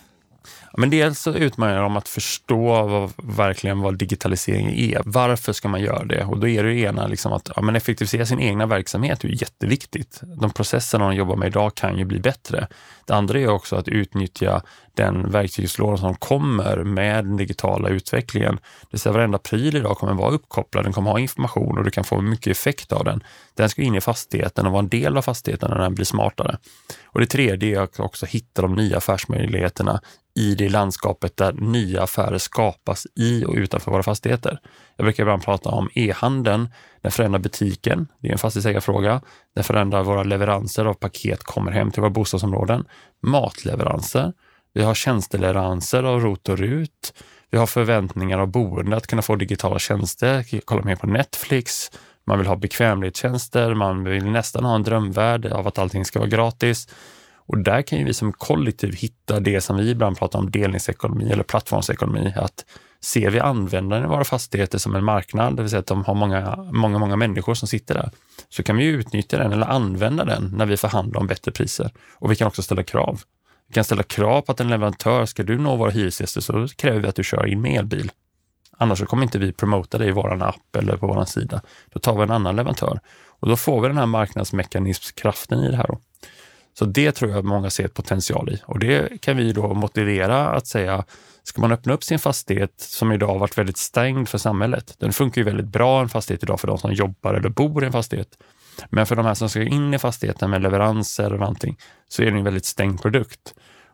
Men 0.77 0.89
dels 0.89 1.19
så 1.19 1.34
utmanar 1.34 1.73
jag 1.73 1.84
dem 1.84 1.97
att 1.97 2.07
förstå 2.07 2.84
vad, 2.88 3.12
verkligen 3.17 3.79
vad 3.79 3.97
digitalisering 3.97 4.69
är. 4.69 5.01
Varför 5.05 5.53
ska 5.53 5.67
man 5.67 5.81
göra 5.81 6.05
det? 6.05 6.23
Och 6.23 6.38
då 6.38 6.47
är 6.47 6.63
det 6.63 6.73
ena 6.73 7.07
liksom 7.07 7.34
att 7.34 7.49
ja, 7.55 7.62
men 7.62 7.75
effektivisera 7.75 8.25
sin 8.25 8.39
egna 8.39 8.65
verksamhet 8.65 9.23
är 9.23 9.27
jätteviktigt. 9.27 10.21
De 10.41 10.51
processerna 10.51 11.07
de 11.07 11.15
jobbar 11.15 11.36
med 11.36 11.47
idag 11.47 11.75
kan 11.75 11.97
ju 11.97 12.05
bli 12.05 12.19
bättre. 12.19 12.67
Det 13.05 13.13
andra 13.13 13.39
är 13.39 13.47
också 13.47 13.75
att 13.75 13.88
utnyttja 13.88 14.62
den 14.93 15.31
verktygslåda 15.31 15.97
som 15.97 16.15
kommer 16.15 16.84
med 16.84 17.25
den 17.25 17.38
digitala 17.38 17.89
utvecklingen. 17.89 18.55
Det 18.55 18.88
vill 18.91 18.99
säga 18.99 19.13
varenda 19.13 19.38
pryl 19.38 19.75
idag 19.75 19.97
kommer 19.97 20.13
vara 20.13 20.31
uppkopplad, 20.31 20.86
den 20.86 20.93
kommer 20.93 21.12
ha 21.12 21.19
information 21.19 21.77
och 21.77 21.84
du 21.84 21.91
kan 21.91 22.03
få 22.03 22.21
mycket 22.21 22.51
effekt 22.51 22.91
av 22.91 23.05
den. 23.05 23.23
Den 23.53 23.69
ska 23.69 23.81
in 23.81 23.95
i 23.95 24.01
fastigheten 24.01 24.65
och 24.65 24.71
vara 24.71 24.84
en 24.84 24.89
del 24.89 25.17
av 25.17 25.21
fastigheten 25.21 25.69
när 25.69 25.77
den 25.77 25.95
blir 25.95 26.05
smartare. 26.05 26.57
Och 27.05 27.19
det 27.19 27.25
tredje 27.25 27.79
är 27.79 27.84
att 27.84 27.99
också 27.99 28.25
hitta 28.25 28.62
de 28.62 28.75
nya 28.75 28.97
affärsmöjligheterna 28.97 30.01
i 30.36 30.56
det 30.56 30.70
landskapet 30.70 31.38
där 31.38 31.54
nya 31.54 32.04
affärer 32.04 32.38
skapas 32.38 33.08
i 33.15 33.46
och 33.46 33.54
utanför 33.54 33.91
våra 33.91 34.04
fastigheter. 34.04 34.60
Jag 34.96 35.06
brukar 35.06 35.24
ibland 35.24 35.44
prata 35.44 35.70
om 35.70 35.89
e-handeln. 35.96 36.70
Den 37.02 37.12
förändrar 37.12 37.39
butiken. 37.39 38.08
Det 38.20 38.28
är 38.28 38.32
en 38.32 38.38
fastighetsägarfråga. 38.38 39.22
Den 39.56 39.63
förändrar 39.63 40.04
våra 40.04 40.24
leveranser 40.24 40.86
av 40.86 40.94
paket 40.94 41.44
kommer 41.44 41.72
hem 41.72 41.91
till 41.91 42.02
våra 42.02 42.12
bostadsområden. 42.12 42.86
Matleveranser. 43.22 44.34
Vi 44.74 44.84
har 44.84 44.94
tjänsteleveranser 44.94 46.04
av 46.04 46.20
ROT 46.20 46.50
och 46.50 46.58
RUT. 46.58 47.13
Vi 47.52 47.58
har 47.58 47.67
förväntningar 47.67 48.39
av 48.39 48.48
boende 48.48 48.98
att 48.98 49.08
kunna 49.08 49.22
få 49.22 49.36
digitala 49.36 49.80
tjänster, 49.80 50.46
kolla 50.65 50.84
mer 50.84 50.96
på 50.96 51.08
Netflix. 51.08 51.91
Man 52.26 52.38
vill 52.38 52.48
ha 52.48 52.56
bekvämlighetstjänster, 52.56 53.74
man 53.74 54.04
vill 54.04 54.26
nästan 54.26 54.65
ha 54.65 54.76
en 54.76 54.84
drömvärld 54.84 55.46
av 55.46 55.67
att 55.67 55.78
allting 55.78 56.06
ska 56.06 56.20
vara 56.20 56.30
gratis. 56.30 56.88
Och 57.45 57.58
där 57.58 57.82
kan 57.82 57.99
ju 57.99 58.06
vi 58.06 58.13
som 58.13 58.34
kollektiv 58.34 58.95
hitta 58.95 59.39
det 59.39 59.62
som 59.62 59.77
vi 59.77 59.89
ibland 59.89 60.17
pratar 60.17 60.39
om 60.39 60.51
delningsekonomi 60.51 61.32
eller 61.32 61.43
plattformsekonomi. 61.43 62.34
Att 62.36 62.65
ser 63.01 63.30
vi 63.30 63.39
användaren 63.39 64.04
i 64.04 64.08
våra 64.08 64.23
fastigheter 64.23 64.77
som 64.77 64.95
en 64.95 65.04
marknad, 65.04 65.56
det 65.56 65.62
vill 65.62 65.69
säga 65.69 65.80
att 65.80 65.88
de 65.88 66.06
har 66.06 66.15
många, 66.15 66.56
många, 66.71 66.97
många 66.97 67.15
människor 67.15 67.54
som 67.54 67.67
sitter 67.67 67.93
där, 67.93 68.12
så 68.49 68.63
kan 68.63 68.77
vi 68.77 68.86
utnyttja 68.86 69.38
den 69.38 69.51
eller 69.51 69.67
använda 69.67 70.25
den 70.25 70.54
när 70.58 70.65
vi 70.65 70.77
förhandlar 70.77 71.19
om 71.19 71.27
bättre 71.27 71.51
priser. 71.51 71.91
Och 72.15 72.32
vi 72.32 72.36
kan 72.36 72.47
också 72.47 72.62
ställa 72.62 72.84
krav. 72.84 73.21
Vi 73.67 73.73
kan 73.73 73.84
ställa 73.84 74.04
krav 74.04 74.41
på 74.41 74.51
att 74.51 74.60
en 74.60 74.69
leverantör, 74.69 75.25
ska 75.25 75.43
du 75.43 75.58
nå 75.58 75.75
våra 75.75 75.91
hyresgäster 75.91 76.41
så 76.41 76.67
kräver 76.67 76.99
vi 76.99 77.08
att 77.08 77.15
du 77.15 77.23
kör 77.23 77.47
in 77.47 77.62
med 77.62 77.80
elbil. 77.80 78.12
Annars 78.77 78.99
så 78.99 79.06
kommer 79.06 79.23
inte 79.23 79.39
vi 79.39 79.54
promota 79.54 79.97
det 79.97 80.06
i 80.06 80.12
vår 80.12 80.43
app 80.43 80.75
eller 80.75 80.97
på 80.97 81.08
vår 81.08 81.25
sida. 81.25 81.62
Då 81.93 81.99
tar 81.99 82.15
vi 82.15 82.23
en 82.23 82.32
annan 82.32 82.56
leverantör 82.56 82.99
och 83.27 83.47
då 83.47 83.58
får 83.58 83.82
vi 83.82 83.88
den 83.88 83.97
här 83.97 84.06
marknadsmekanismkraften 84.06 85.60
i 85.60 85.71
det 85.71 85.77
här. 85.77 85.88
Då. 85.88 85.99
Så 86.73 86.86
det 86.86 87.12
tror 87.12 87.31
jag 87.31 87.45
många 87.45 87.69
ser 87.69 87.88
potential 87.88 88.49
i 88.49 88.62
och 88.65 88.79
det 88.79 89.21
kan 89.21 89.38
vi 89.38 89.51
då 89.51 89.73
motivera 89.73 90.49
att 90.49 90.67
säga, 90.67 91.05
ska 91.43 91.62
man 91.62 91.71
öppna 91.71 91.93
upp 91.93 92.03
sin 92.03 92.19
fastighet 92.19 92.73
som 92.77 93.12
idag 93.12 93.39
varit 93.39 93.57
väldigt 93.57 93.77
stängd 93.77 94.29
för 94.29 94.38
samhället. 94.38 94.95
Den 94.99 95.13
funkar 95.13 95.41
ju 95.41 95.45
väldigt 95.45 95.65
bra, 95.65 96.01
en 96.01 96.10
fastighet 96.10 96.43
idag 96.43 96.60
för 96.60 96.67
de 96.67 96.77
som 96.77 96.93
jobbar 96.93 97.34
eller 97.34 97.49
bor 97.49 97.84
i 97.84 97.86
en 97.86 97.91
fastighet. 97.91 98.38
Men 98.89 99.05
för 99.05 99.15
de 99.15 99.25
här 99.25 99.34
som 99.34 99.49
ska 99.49 99.63
in 99.63 99.93
i 99.93 99.99
fastigheten 99.99 100.49
med 100.49 100.62
leveranser 100.62 101.34
och 101.34 101.39
någonting 101.39 101.77
så 102.07 102.21
är 102.21 102.31
det 102.31 102.38
en 102.38 102.43
väldigt 102.43 102.65
stängd 102.65 103.01
produkt. 103.01 103.53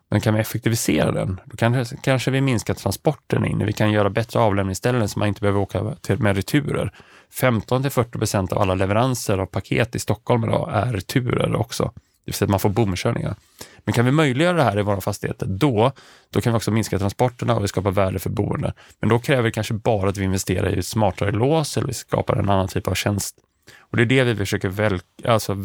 Men 0.09 0.21
kan 0.21 0.33
vi 0.33 0.39
effektivisera 0.39 1.11
den, 1.11 1.41
då 1.45 1.57
kanske, 1.57 1.97
kanske 2.03 2.31
vi 2.31 2.41
minskar 2.41 2.73
transporten 2.73 3.45
in. 3.45 3.65
Vi 3.65 3.73
kan 3.73 3.91
göra 3.91 4.09
bättre 4.09 4.39
avlämningsställen 4.39 5.09
så 5.09 5.19
man 5.19 5.27
inte 5.27 5.41
behöver 5.41 5.59
åka 5.59 5.95
till, 6.01 6.19
med 6.19 6.35
returer. 6.35 6.93
15 7.31 7.81
till 7.81 7.91
40 7.91 8.11
procent 8.17 8.53
av 8.53 8.61
alla 8.61 8.75
leveranser 8.75 9.37
av 9.37 9.45
paket 9.45 9.95
i 9.95 9.99
Stockholm 9.99 10.43
idag 10.43 10.69
är 10.73 10.93
returer 10.93 11.55
också. 11.55 11.91
Det 12.27 12.31
vill 12.31 12.35
säga 12.35 12.45
att 12.45 12.49
man 12.49 12.59
får 12.59 12.69
bomkörningar. 12.69 13.35
Men 13.79 13.93
kan 13.93 14.05
vi 14.05 14.11
möjliggöra 14.11 14.57
det 14.57 14.63
här 14.63 14.79
i 14.79 14.81
våra 14.81 15.01
fastigheter, 15.01 15.45
då, 15.45 15.91
då 16.29 16.41
kan 16.41 16.53
vi 16.53 16.57
också 16.57 16.71
minska 16.71 16.99
transporterna 16.99 17.55
och 17.55 17.63
vi 17.63 17.67
skapar 17.67 17.91
värde 17.91 18.19
för 18.19 18.29
boende. 18.29 18.73
Men 18.99 19.09
då 19.09 19.19
kräver 19.19 19.43
det 19.43 19.51
kanske 19.51 19.73
bara 19.73 20.09
att 20.09 20.17
vi 20.17 20.23
investerar 20.23 20.77
i 20.77 20.83
smartare 20.83 21.31
lås 21.31 21.77
eller 21.77 21.87
vi 21.87 21.93
skapar 21.93 22.35
en 22.35 22.49
annan 22.49 22.67
typ 22.67 22.87
av 22.87 22.93
tjänst. 22.93 23.35
Och 23.79 23.97
det 23.97 24.03
är 24.03 24.05
det 24.05 24.23
vi 24.23 24.35
försöker 24.35 24.69
väl, 24.69 24.99
alltså, 25.25 25.55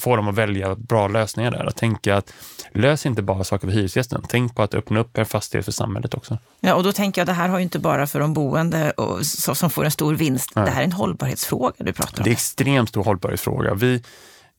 få 0.00 0.16
dem 0.16 0.28
att 0.28 0.34
välja 0.34 0.74
bra 0.74 1.08
lösningar 1.08 1.50
där. 1.50 1.64
Att 1.64 1.76
tänka 1.76 2.16
att 2.16 2.32
lös 2.72 3.06
inte 3.06 3.22
bara 3.22 3.44
saker 3.44 3.66
för 3.66 3.74
hyresgästen. 3.74 4.22
Tänk 4.28 4.54
på 4.54 4.62
att 4.62 4.74
öppna 4.74 5.00
upp 5.00 5.18
en 5.18 5.26
fastighet 5.26 5.64
för 5.64 5.72
samhället 5.72 6.14
också. 6.14 6.38
Ja, 6.60 6.74
och 6.74 6.82
då 6.82 6.92
tänker 6.92 7.20
jag 7.20 7.26
det 7.26 7.32
här 7.32 7.48
har 7.48 7.58
ju 7.58 7.62
inte 7.62 7.78
bara 7.78 8.06
för 8.06 8.20
de 8.20 8.34
boende 8.34 8.90
och, 8.90 9.26
som 9.26 9.70
får 9.70 9.84
en 9.84 9.90
stor 9.90 10.14
vinst. 10.14 10.52
Nej. 10.54 10.64
Det 10.64 10.70
här 10.70 10.80
är 10.80 10.84
en 10.84 10.92
hållbarhetsfråga 10.92 11.74
du 11.78 11.92
pratar 11.92 12.18
om. 12.18 12.24
Det 12.24 12.28
är 12.28 12.32
en 12.32 12.32
extremt 12.32 12.88
stor 12.88 13.04
hållbarhetsfråga. 13.04 13.74
Vi, 13.74 14.02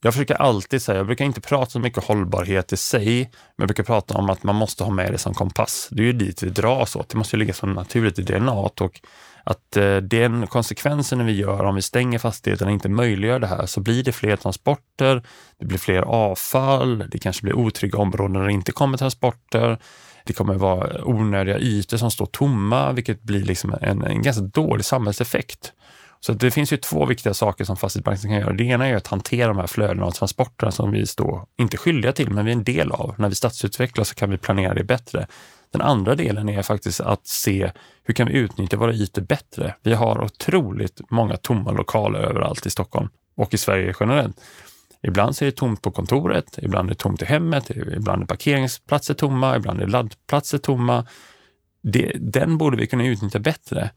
jag 0.02 0.14
försöker 0.14 0.36
alltid 0.36 0.82
säga, 0.82 0.98
jag 0.98 1.06
brukar 1.06 1.26
inte 1.26 1.42
prata 1.42 1.72
så 1.72 1.80
mycket 1.80 2.04
hållbarhet 2.04 2.74
i 2.74 2.78
sig, 2.78 3.20
men 3.22 3.64
jag 3.64 3.68
brukar 3.68 3.84
prata 3.84 4.14
om 4.14 4.30
att 4.30 4.44
man 4.44 4.56
måste 4.56 4.84
ha 4.84 4.92
med 4.92 5.12
det 5.12 5.18
som 5.18 5.34
kompass. 5.34 5.88
Det 5.92 6.02
är 6.02 6.06
ju 6.06 6.14
dit 6.14 6.44
vi 6.44 6.50
dras 6.50 6.96
åt. 6.96 7.10
Det 7.10 7.18
måste 7.18 7.36
ju 7.36 7.40
ligga 7.40 7.54
så 7.54 7.66
naturligt 7.66 8.20
i 8.20 8.22
DNA 8.22 8.52
och 8.52 9.02
att 9.44 9.78
eh, 9.78 9.98
den 9.98 10.48
konsekvensen 10.48 11.26
vi 11.26 11.32
gör 11.32 11.64
om 11.64 11.76
vi 11.76 11.82
stänger 11.82 12.20
fastigheten 12.20 12.68
och 12.68 12.74
inte 12.74 12.90
möjliggör 12.90 13.40
det 13.40 13.48
här 13.48 13.66
så 13.66 13.82
blir 13.82 14.04
det 14.04 14.12
fler 14.12 14.36
transporter, 14.36 15.24
det 15.60 15.66
blir 15.66 15.78
fler 15.78 16.02
avfall, 16.02 17.04
det 17.12 17.20
kanske 17.20 17.44
blir 17.44 17.54
otrygga 17.54 17.98
områden 17.98 18.34
där 18.34 18.48
det 18.48 18.54
inte 18.54 18.72
kommer 18.72 18.98
transporter. 18.98 19.80
Det 20.24 20.34
kommer 20.34 20.54
vara 20.54 21.06
onödiga 21.06 21.60
ytor 21.60 21.98
som 21.98 22.12
står 22.12 22.26
tomma, 22.26 22.92
vilket 22.92 23.24
blir 23.24 23.44
liksom 23.44 23.76
en, 23.82 24.04
en 24.04 24.22
ganska 24.22 24.44
dålig 24.44 24.86
samhällseffekt. 24.86 25.74
Så 26.22 26.34
det 26.34 26.52
finns 26.52 26.74
ju 26.74 26.78
två 26.78 27.06
viktiga 27.06 27.34
saker 27.34 27.66
som 27.66 27.78
fastighetsbanken 27.78 28.30
kan 28.30 28.40
göra. 28.40 28.54
Det 28.54 28.64
ena 28.64 28.88
är 28.88 28.96
att 28.96 29.08
hantera 29.08 29.48
de 29.48 29.58
här 29.58 29.68
flödena 29.68 30.06
och 30.06 30.16
transporterna 30.16 30.72
som 30.72 30.92
vi 30.92 31.06
står, 31.06 31.46
inte 31.58 31.78
skyldiga 31.78 32.12
till, 32.12 32.30
men 32.30 32.46
vi 32.46 32.52
är 32.52 32.56
en 32.56 32.64
del 32.64 32.92
av. 32.92 33.16
När 33.18 33.30
vi 33.30 33.36
stadsutvecklar 33.36 34.04
så 34.04 34.16
kan 34.16 34.30
vi 34.30 34.38
planera 34.38 34.74
det 34.74 34.84
bättre. 34.84 35.28
Den 35.72 35.82
andra 35.82 36.16
delen 36.16 36.50
är 36.50 36.62
faktiskt 36.62 37.02
att 37.02 37.28
se 37.28 37.72
hur 38.04 38.14
kan 38.14 38.28
vi 38.28 38.34
utnyttja 38.34 38.78
våra 38.78 38.94
ytor 38.94 39.22
bättre? 39.22 39.76
Vi 39.84 39.94
har 39.94 40.24
otroligt 40.24 41.02
många 41.10 41.38
tomma 41.38 41.72
lokaler 41.72 42.20
överallt 42.20 42.66
i 42.66 42.70
Stockholm 42.70 43.10
och 43.36 43.54
i 43.54 43.58
Sverige 43.58 43.94
generellt. 44.00 44.42
Ibland 45.02 45.36
så 45.36 45.46
är 45.46 45.46
det 45.46 45.56
tomt 45.56 45.82
på 45.82 45.92
kontoret, 45.92 46.60
ibland 46.62 46.90
är 46.90 46.94
det 46.94 47.00
tomt 47.00 47.22
i 47.22 47.26
hemmet, 47.26 47.70
ibland 47.70 48.22
är 48.22 48.26
parkeringsplatser 48.26 49.14
tomma, 49.14 49.56
ibland 49.56 49.82
är 49.82 49.88
laddplatser 49.88 50.58
tomma. 50.58 51.06
Det, 51.82 52.12
den 52.20 52.58
borde 52.58 52.78
vi 52.78 52.88
kunna 52.88 53.06
utnyttja 53.06 53.40
bättre. 53.40 53.90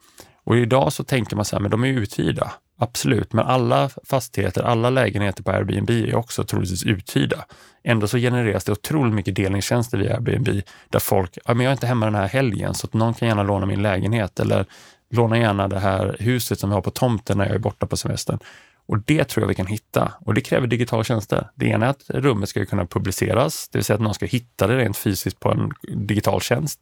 Och 0.44 0.56
idag 0.56 0.92
så 0.92 1.04
tänker 1.04 1.36
man 1.36 1.44
så 1.44 1.56
här, 1.56 1.60
men 1.60 1.70
de 1.70 1.84
är 1.84 1.88
uthyrda. 1.88 2.52
Absolut, 2.78 3.32
men 3.32 3.46
alla 3.46 3.90
fastigheter, 4.04 4.62
alla 4.62 4.90
lägenheter 4.90 5.42
på 5.42 5.50
Airbnb 5.50 5.90
är 5.90 6.14
också 6.14 6.44
troligtvis 6.44 6.84
uthyrda. 6.84 7.44
Ändå 7.84 8.08
så 8.08 8.18
genereras 8.18 8.64
det 8.64 8.72
otroligt 8.72 9.14
mycket 9.14 9.34
delningstjänster 9.34 9.98
via 9.98 10.14
Airbnb 10.14 10.48
där 10.88 10.98
folk, 10.98 11.38
ja 11.44 11.54
men 11.54 11.64
jag 11.64 11.70
är 11.70 11.72
inte 11.72 11.86
hemma 11.86 12.06
den 12.06 12.14
här 12.14 12.28
helgen 12.28 12.74
så 12.74 12.86
att 12.86 12.94
någon 12.94 13.14
kan 13.14 13.28
gärna 13.28 13.42
låna 13.42 13.66
min 13.66 13.82
lägenhet 13.82 14.40
eller 14.40 14.66
låna 15.10 15.38
gärna 15.38 15.68
det 15.68 15.78
här 15.78 16.16
huset 16.20 16.60
som 16.60 16.70
vi 16.70 16.74
har 16.74 16.82
på 16.82 16.90
tomten 16.90 17.38
när 17.38 17.46
jag 17.46 17.54
är 17.54 17.58
borta 17.58 17.86
på 17.86 17.96
semestern. 17.96 18.38
Och 18.86 18.98
det 18.98 19.24
tror 19.24 19.42
jag 19.42 19.48
vi 19.48 19.54
kan 19.54 19.66
hitta 19.66 20.12
och 20.20 20.34
det 20.34 20.40
kräver 20.40 20.66
digitala 20.66 21.04
tjänster. 21.04 21.48
Det 21.54 21.66
ena 21.66 21.86
är 21.86 21.90
att 21.90 22.04
rummet 22.08 22.48
ska 22.48 22.66
kunna 22.66 22.86
publiceras, 22.86 23.68
det 23.68 23.78
vill 23.78 23.84
säga 23.84 23.94
att 23.94 24.02
någon 24.02 24.14
ska 24.14 24.26
hitta 24.26 24.66
det 24.66 24.76
rent 24.76 24.96
fysiskt 24.96 25.40
på 25.40 25.50
en 25.50 25.72
digital 26.06 26.40
tjänst. 26.40 26.80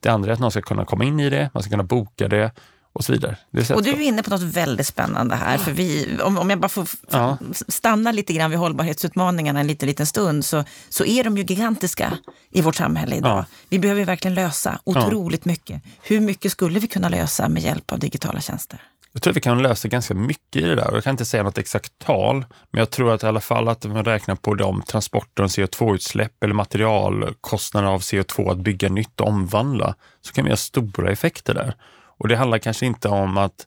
Det 0.00 0.08
andra 0.08 0.30
är 0.30 0.34
att 0.34 0.40
någon 0.40 0.50
ska 0.50 0.60
kunna 0.60 0.84
komma 0.84 1.04
in 1.04 1.20
i 1.20 1.30
det, 1.30 1.50
man 1.54 1.62
ska 1.62 1.70
kunna 1.70 1.82
boka 1.82 2.28
det 2.28 2.50
och 2.98 3.04
så 3.04 3.12
vidare. 3.12 3.36
och 3.74 3.82
du 3.82 3.90
är 3.90 4.00
inne 4.00 4.22
på 4.22 4.30
något 4.30 4.42
väldigt 4.42 4.86
spännande 4.86 5.36
här. 5.36 5.58
För 5.58 5.72
vi, 5.72 6.18
om, 6.22 6.38
om 6.38 6.50
jag 6.50 6.60
bara 6.60 6.68
får 6.68 6.88
ja. 7.10 7.38
stanna 7.68 8.12
lite 8.12 8.32
grann 8.32 8.50
vid 8.50 8.58
hållbarhetsutmaningarna 8.58 9.60
en 9.60 9.66
liten, 9.66 9.88
liten 9.88 10.06
stund 10.06 10.44
så, 10.44 10.64
så 10.88 11.04
är 11.04 11.24
de 11.24 11.36
ju 11.36 11.44
gigantiska 11.44 12.18
i 12.50 12.62
vårt 12.62 12.74
samhälle 12.74 13.16
idag. 13.16 13.38
Ja. 13.38 13.44
Vi 13.68 13.78
behöver 13.78 14.04
verkligen 14.04 14.34
lösa 14.34 14.78
otroligt 14.84 15.40
ja. 15.44 15.50
mycket. 15.50 15.82
Hur 16.02 16.20
mycket 16.20 16.52
skulle 16.52 16.78
vi 16.78 16.86
kunna 16.86 17.08
lösa 17.08 17.48
med 17.48 17.62
hjälp 17.62 17.92
av 17.92 17.98
digitala 17.98 18.40
tjänster? 18.40 18.82
Jag 19.12 19.22
tror 19.22 19.32
att 19.32 19.36
vi 19.36 19.40
kan 19.40 19.62
lösa 19.62 19.88
ganska 19.88 20.14
mycket 20.14 20.62
i 20.62 20.66
det 20.66 20.74
där. 20.74 20.90
Jag 20.92 21.04
kan 21.04 21.10
inte 21.10 21.24
säga 21.24 21.42
något 21.42 21.58
exakt 21.58 21.98
tal, 21.98 22.44
men 22.70 22.78
jag 22.78 22.90
tror 22.90 23.14
att 23.14 23.22
i 23.22 23.26
alla 23.26 23.40
fall 23.40 23.68
att 23.68 23.84
man 23.84 24.04
räknar 24.04 24.34
på 24.34 24.54
de 24.54 24.82
transporter 24.82 25.42
och 25.42 25.48
CO2-utsläpp 25.48 26.44
eller 26.44 26.54
materialkostnader 26.54 27.88
av 27.88 28.00
CO2 28.00 28.52
att 28.52 28.58
bygga 28.58 28.88
nytt 28.88 29.20
och 29.20 29.26
omvandla, 29.26 29.94
så 30.20 30.32
kan 30.32 30.44
vi 30.44 30.50
ha 30.50 30.56
stora 30.56 31.12
effekter 31.12 31.54
där. 31.54 31.74
Och 32.18 32.28
det 32.28 32.36
handlar 32.36 32.58
kanske 32.58 32.86
inte 32.86 33.08
om 33.08 33.38
att 33.38 33.66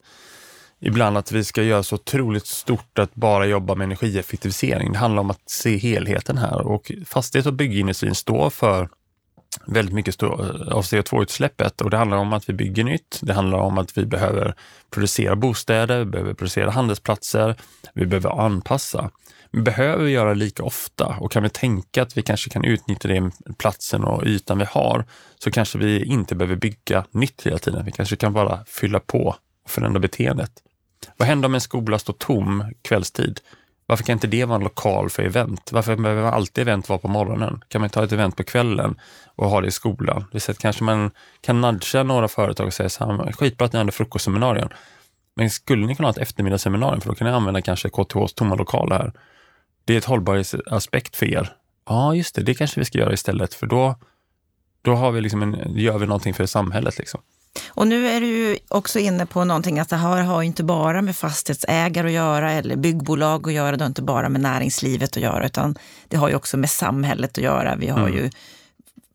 ibland 0.80 1.18
att 1.18 1.32
vi 1.32 1.44
ska 1.44 1.64
göra 1.64 1.84
så 1.84 1.96
otroligt 1.96 2.48
stort 2.48 3.00
att 3.00 3.16
bara 3.16 3.46
jobba 3.46 3.76
med 3.76 3.86
energieffektivisering. 3.86 4.92
Det 4.92 4.98
handlar 4.98 5.22
om 5.22 5.32
att 5.32 5.50
se 5.50 5.78
helheten 5.78 6.38
här 6.38 6.62
och 6.68 6.92
fastighets 7.06 7.48
och 7.48 7.54
byggindustrin 7.54 8.16
står 8.16 8.50
för 8.50 8.90
väldigt 9.66 9.96
mycket 9.96 10.24
av 10.24 10.82
CO2-utsläppet 10.82 11.82
och 11.82 11.90
det 11.90 11.98
handlar 11.98 12.18
om 12.18 12.34
att 12.34 12.50
vi 12.50 12.54
bygger 12.54 12.84
nytt. 12.84 13.20
Det 13.22 13.34
handlar 13.34 13.58
om 13.58 13.78
att 13.78 13.98
vi 13.98 14.06
behöver 14.06 14.56
producera 14.90 15.36
bostäder, 15.36 16.00
vi 16.00 16.06
behöver 16.06 16.34
producera 16.34 16.72
handelsplatser, 16.72 17.56
vi 17.94 18.06
behöver 18.06 18.46
anpassa. 18.46 19.12
Behöver 19.52 20.04
vi 20.04 20.12
göra 20.12 20.30
det 20.30 20.36
lika 20.36 20.64
ofta 20.64 21.06
och 21.20 21.32
kan 21.32 21.44
vi 21.44 21.50
tänka 21.50 22.02
att 22.02 22.18
vi 22.18 22.22
kanske 22.22 22.50
kan 22.50 22.66
utnyttja 22.66 23.08
den 23.08 23.32
platsen 23.58 24.04
och 24.04 24.24
ytan 24.26 24.58
vi 24.58 24.66
har 24.66 25.06
så 25.40 25.52
kanske 25.52 25.78
vi 25.78 26.04
inte 26.04 26.36
behöver 26.36 26.56
bygga 26.56 27.06
nytt 27.12 27.42
hela 27.46 27.58
tiden. 27.58 27.86
Vi 27.86 27.92
kanske 27.92 28.16
kan 28.16 28.34
bara 28.34 28.66
fylla 28.66 29.00
på 29.00 29.36
och 29.64 29.70
förändra 29.70 30.00
beteendet. 30.00 30.52
Vad 31.18 31.28
händer 31.28 31.46
om 31.46 31.56
en 31.56 31.62
skola 31.62 32.00
står 32.00 32.14
tom 32.14 32.74
kvällstid? 32.82 33.40
Varför 33.86 34.04
kan 34.04 34.14
inte 34.14 34.28
det 34.28 34.46
vara 34.46 34.56
en 34.56 34.64
lokal 34.64 35.10
för 35.10 35.24
event? 35.24 35.72
Varför 35.72 35.96
behöver 35.96 36.32
alltid 36.32 36.62
event 36.62 36.90
vara 36.90 37.00
på 37.00 37.08
morgonen? 37.08 37.64
Kan 37.68 37.82
man 37.82 37.90
ta 37.90 38.04
ett 38.04 38.12
event 38.12 38.38
på 38.38 38.44
kvällen 38.44 39.00
och 39.36 39.50
ha 39.50 39.62
det 39.62 39.68
i 39.68 39.72
skolan? 39.72 40.26
Det 40.32 40.40
sätt 40.40 40.58
kanske 40.58 40.84
man 40.84 41.12
kan 41.42 41.62
nudga 41.62 42.04
några 42.04 42.28
företag 42.28 42.68
och 42.68 42.74
säga 42.74 42.90
så 42.90 43.06
här, 43.06 43.32
skitbra 43.32 43.66
att 43.66 43.74
ni 43.74 43.80
hade 43.80 43.92
frukostseminarium. 43.92 44.70
Men 45.36 45.50
skulle 45.50 45.88
ni 45.88 45.96
kunna 45.96 46.08
ha 46.08 46.12
ett 46.12 46.18
eftermiddagsseminarium? 46.18 47.02
För 47.02 47.10
då 47.10 47.16
kan 47.16 47.28
ni 47.28 47.34
använda 47.34 47.62
kanske 47.62 47.90
KTHs 47.90 48.34
tomma 48.34 48.56
lokaler 48.56 48.96
här 48.96 49.14
det 49.86 49.94
är 49.94 49.98
ett 49.98 50.06
hållbarhetsaspekt 50.06 51.16
för 51.16 51.26
er. 51.26 51.54
Ja, 51.86 52.16
just 52.16 52.36
det, 52.36 52.44
det 52.44 52.54
kanske 52.54 52.80
vi 52.80 52.86
ska 52.86 52.98
göra 52.98 53.14
istället 53.14 53.54
för 53.54 53.68
då, 53.68 53.96
då 54.82 54.96
har 54.96 55.12
vi 55.12 55.22
liksom 55.22 55.42
en, 55.42 55.78
gör 55.78 55.98
vi 55.98 56.06
någonting 56.06 56.34
för 56.34 56.46
samhället. 56.46 56.98
Liksom. 56.98 57.22
Och 57.70 57.88
nu 57.88 58.08
är 58.08 58.22
du 58.22 58.58
också 58.68 59.00
inne 59.00 59.26
på 59.26 59.44
någonting 59.44 59.80
att 59.80 59.90
det 59.90 59.96
här 59.96 60.22
har 60.22 60.44
inte 60.44 60.64
bara 60.64 61.02
med 61.02 61.16
fastighetsägare 61.16 62.08
att 62.08 62.14
göra 62.14 62.52
eller 62.52 62.76
byggbolag 62.76 63.48
att 63.48 63.54
göra, 63.54 63.78
det 63.78 63.84
har 63.84 63.88
inte 63.88 64.02
bara 64.02 64.30
med 64.30 64.42
näringslivet 64.42 65.18
att 65.18 65.24
göra, 65.24 65.46
utan 65.46 65.76
det 66.08 66.18
har 66.18 66.30
ju 66.30 66.36
också 66.36 66.58
med 66.58 66.70
samhället 66.70 67.38
att 67.38 67.44
göra. 67.44 67.76
Vi 67.76 67.88
har 67.88 68.08
mm. 68.08 68.14
ju 68.14 68.30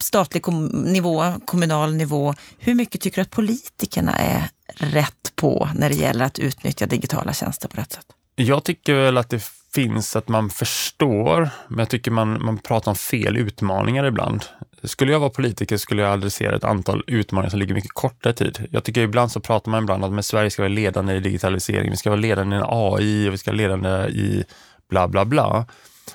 statlig 0.01 0.43
kom 0.43 0.67
nivå, 0.67 1.33
kommunal 1.45 1.95
nivå. 1.95 2.35
Hur 2.59 2.75
mycket 2.75 3.01
tycker 3.01 3.17
du 3.17 3.23
att 3.23 3.31
politikerna 3.31 4.13
är 4.13 4.51
rätt 4.75 5.33
på 5.37 5.69
när 5.75 5.89
det 5.89 5.95
gäller 5.95 6.25
att 6.25 6.39
utnyttja 6.39 6.87
digitala 6.87 7.33
tjänster 7.33 7.69
på 7.69 7.81
rätt 7.81 7.93
sätt? 7.93 8.07
Jag 8.35 8.65
tycker 8.65 8.95
väl 8.95 9.19
att 9.19 9.31
det 9.31 9.43
finns 9.77 10.17
att 10.17 10.29
man 10.29 10.51
förstår, 10.51 11.49
men 11.69 11.79
jag 11.79 11.89
tycker 11.89 12.11
man, 12.11 12.45
man 12.45 12.59
pratar 12.59 12.91
om 12.91 12.97
fel 12.97 13.37
utmaningar 13.37 14.05
ibland. 14.05 14.45
Skulle 14.83 15.13
jag 15.13 15.21
vara 15.21 15.31
politiker 15.31 15.77
skulle 15.77 16.03
jag 16.03 16.13
adressera 16.13 16.57
ett 16.57 16.65
antal 16.65 17.05
utmaningar 17.07 17.51
som 17.51 17.59
ligger 17.59 17.75
mycket 17.75 17.93
kortare 17.93 18.33
tid. 18.33 18.69
Jag 18.71 18.85
tycker 18.85 19.01
ibland 19.01 19.33
så 19.33 19.41
pratar 19.41 19.71
man 19.71 19.83
ibland 19.83 20.05
om 20.05 20.19
att 20.19 20.27
Sverige 20.27 20.51
ska 20.51 20.63
vara 20.63 20.73
ledande 20.73 21.15
i 21.15 21.21
digitalisering, 21.21 21.91
vi 21.91 21.97
ska 21.97 22.11
vara 22.11 22.21
ledande 22.21 22.57
i 22.57 22.61
AI 22.65 23.29
och 23.29 23.33
vi 23.33 23.39
ska 23.39 23.51
vara 23.51 23.57
ledande 23.57 23.89
i 24.09 24.45
bla 24.91 25.09
bla 25.09 25.25
bla. 25.25 25.67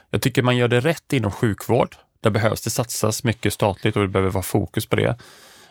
Jag 0.10 0.22
tycker 0.22 0.44
man 0.44 0.58
gör 0.58 0.68
det 0.68 0.80
rätt 0.80 1.14
inom 1.14 1.32
sjukvård. 1.32 1.96
Där 2.22 2.30
behövs 2.30 2.62
det 2.62 2.70
satsas 2.70 3.24
mycket 3.24 3.54
statligt 3.54 3.96
och 3.96 4.02
det 4.02 4.08
behöver 4.08 4.32
vara 4.32 4.44
fokus 4.44 4.86
på 4.86 4.96
det. 4.96 5.18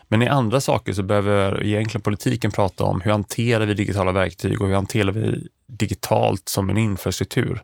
Men 0.07 0.21
i 0.21 0.27
andra 0.27 0.61
saker 0.61 0.93
så 0.93 1.03
behöver 1.03 1.63
egentligen 1.63 2.01
politiken 2.01 2.51
prata 2.51 2.83
om 2.83 3.01
hur 3.01 3.11
hanterar 3.11 3.65
vi 3.65 3.73
digitala 3.73 4.11
verktyg 4.11 4.61
och 4.61 4.67
hur 4.67 4.75
hanterar 4.75 5.11
vi 5.11 5.47
digitalt 5.67 6.49
som 6.49 6.69
en 6.69 6.77
infrastruktur. 6.77 7.61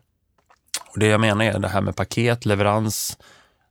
Och 0.98 1.00
Det 1.00 1.08
jag 1.08 1.20
menar 1.20 1.44
är 1.44 1.58
det 1.58 1.68
här 1.68 1.80
med 1.80 1.96
paket, 1.96 2.46
leverans, 2.46 3.18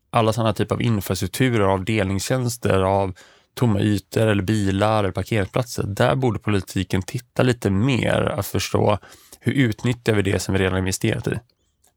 alla 0.09 0.33
sådana 0.33 0.53
typer 0.53 0.75
av 0.75 0.81
infrastrukturer, 0.81 1.65
av 1.65 1.85
delningstjänster, 1.85 2.81
av 2.81 3.13
tomma 3.53 3.79
ytor 3.79 4.27
eller 4.27 4.43
bilar 4.43 4.99
eller 4.99 5.11
parkeringsplatser. 5.11 5.83
Där 5.83 6.15
borde 6.15 6.39
politiken 6.39 7.01
titta 7.01 7.43
lite 7.43 7.69
mer 7.69 8.33
att 8.39 8.47
förstå 8.47 8.97
hur 9.39 9.53
utnyttjar 9.53 10.13
vi 10.13 10.21
det 10.21 10.39
som 10.39 10.53
vi 10.53 10.59
redan 10.59 10.79
investerat 10.79 11.27
i? 11.27 11.29
Det 11.29 11.41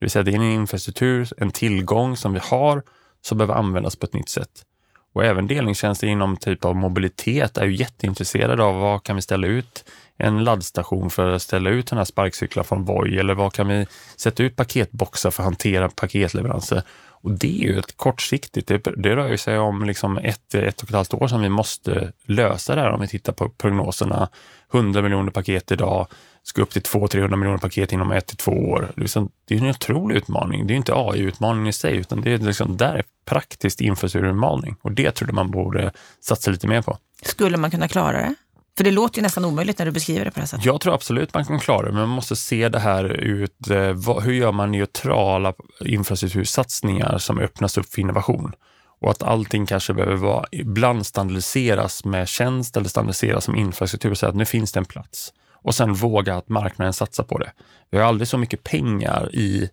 vill 0.00 0.10
säga 0.10 0.22
det 0.22 0.30
är 0.30 0.34
en 0.34 0.42
infrastruktur, 0.42 1.28
en 1.36 1.50
tillgång 1.50 2.16
som 2.16 2.32
vi 2.32 2.40
har 2.42 2.82
som 3.20 3.38
behöver 3.38 3.54
användas 3.54 3.96
på 3.96 4.06
ett 4.06 4.14
nytt 4.14 4.28
sätt. 4.28 4.64
Och 5.12 5.24
även 5.24 5.46
delningstjänster 5.46 6.06
inom 6.06 6.36
typ 6.36 6.64
av 6.64 6.76
mobilitet 6.76 7.58
är 7.58 7.66
ju 7.66 7.76
jätteintresserade 7.76 8.62
av 8.64 8.74
vad 8.80 9.02
kan 9.02 9.16
vi 9.16 9.22
ställa 9.22 9.46
ut 9.46 9.84
en 10.20 10.44
laddstation 10.44 11.10
för 11.10 11.30
att 11.30 11.42
ställa 11.42 11.70
ut 11.70 11.86
den 11.86 11.98
här 11.98 12.04
sparkcyklar 12.04 12.62
från 12.62 12.84
Voi 12.84 13.18
eller 13.18 13.34
var 13.34 13.50
kan 13.50 13.68
vi 13.68 13.86
sätta 14.16 14.42
ut 14.42 14.56
paketboxar 14.56 15.30
för 15.30 15.42
att 15.42 15.44
hantera 15.44 15.88
paketleveranser? 15.88 16.82
Och 17.22 17.30
det 17.30 17.62
är 17.62 17.68
ju 17.68 17.78
ett 17.78 17.96
kortsiktigt, 17.96 18.68
det, 18.68 18.78
det 18.96 19.16
rör 19.16 19.36
sig 19.36 19.58
om 19.58 19.84
liksom 19.84 20.18
ett, 20.18 20.54
ett 20.54 20.82
och 20.82 20.88
ett 20.88 20.94
halvt 20.94 21.14
år 21.14 21.28
som 21.28 21.42
vi 21.42 21.48
måste 21.48 22.12
lösa 22.26 22.74
det 22.74 22.80
här 22.80 22.90
om 22.90 23.00
vi 23.00 23.08
tittar 23.08 23.32
på 23.32 23.48
prognoserna. 23.48 24.28
100 24.72 25.02
miljoner 25.02 25.30
paket 25.30 25.72
idag, 25.72 26.06
ska 26.42 26.62
upp 26.62 26.70
till 26.70 26.82
200-300 26.82 27.36
miljoner 27.36 27.58
paket 27.58 27.92
inom 27.92 28.12
ett 28.12 28.26
till 28.26 28.36
två 28.36 28.52
år. 28.52 28.92
Liksom, 28.96 29.30
det 29.44 29.54
är 29.54 29.58
en 29.58 29.70
otrolig 29.70 30.16
utmaning. 30.16 30.66
Det 30.66 30.74
är 30.74 30.76
inte 30.76 30.94
AI-utmaningen 30.94 31.66
i 31.66 31.72
sig, 31.72 31.96
utan 31.96 32.20
det 32.20 32.32
är 32.32 32.38
liksom, 32.38 32.76
där 32.76 32.94
är 32.94 33.04
praktiskt 33.24 33.80
infrastrukturutmaning 33.80 34.76
och 34.82 34.92
det 34.92 35.10
trodde 35.10 35.32
man 35.32 35.50
borde 35.50 35.92
satsa 36.20 36.50
lite 36.50 36.66
mer 36.66 36.82
på. 36.82 36.98
Skulle 37.22 37.56
man 37.56 37.70
kunna 37.70 37.88
klara 37.88 38.12
det? 38.12 38.34
För 38.80 38.84
det 38.84 38.90
låter 38.90 39.18
ju 39.18 39.22
nästan 39.22 39.44
omöjligt 39.44 39.78
när 39.78 39.86
du 39.86 39.92
beskriver 39.92 40.24
det 40.24 40.30
på 40.30 40.34
det 40.34 40.40
här 40.40 40.46
sättet. 40.46 40.64
Jag 40.64 40.80
tror 40.80 40.94
absolut 40.94 41.34
man 41.34 41.44
kan 41.44 41.60
klara 41.60 41.86
det, 41.86 41.92
men 41.92 42.00
man 42.00 42.08
måste 42.08 42.36
se 42.36 42.68
det 42.68 42.78
här 42.78 43.04
ut. 43.04 43.70
Eh, 43.70 44.20
hur 44.20 44.32
gör 44.32 44.52
man 44.52 44.72
neutrala 44.72 45.54
infrastruktursatsningar 45.84 47.18
som 47.18 47.38
öppnas 47.38 47.78
upp 47.78 47.86
för 47.86 48.00
innovation? 48.00 48.52
Och 49.00 49.10
att 49.10 49.22
allting 49.22 49.66
kanske 49.66 49.94
behöver 49.94 50.16
vara, 50.16 50.46
ibland 50.52 51.06
standardiseras 51.06 52.04
med 52.04 52.28
tjänst 52.28 52.76
eller 52.76 52.88
standardiseras 52.88 53.44
som 53.44 53.56
infrastruktur, 53.56 54.14
så 54.14 54.26
att 54.26 54.34
nu 54.34 54.44
finns 54.44 54.72
det 54.72 54.80
en 54.80 54.84
plats. 54.84 55.32
Och 55.52 55.74
sen 55.74 55.94
våga 55.94 56.36
att 56.36 56.48
marknaden 56.48 56.92
satsar 56.92 57.24
på 57.24 57.38
det. 57.38 57.52
Vi 57.90 57.98
har 57.98 58.04
aldrig 58.04 58.28
så 58.28 58.38
mycket 58.38 58.64
pengar 58.64 59.34
i 59.34 59.70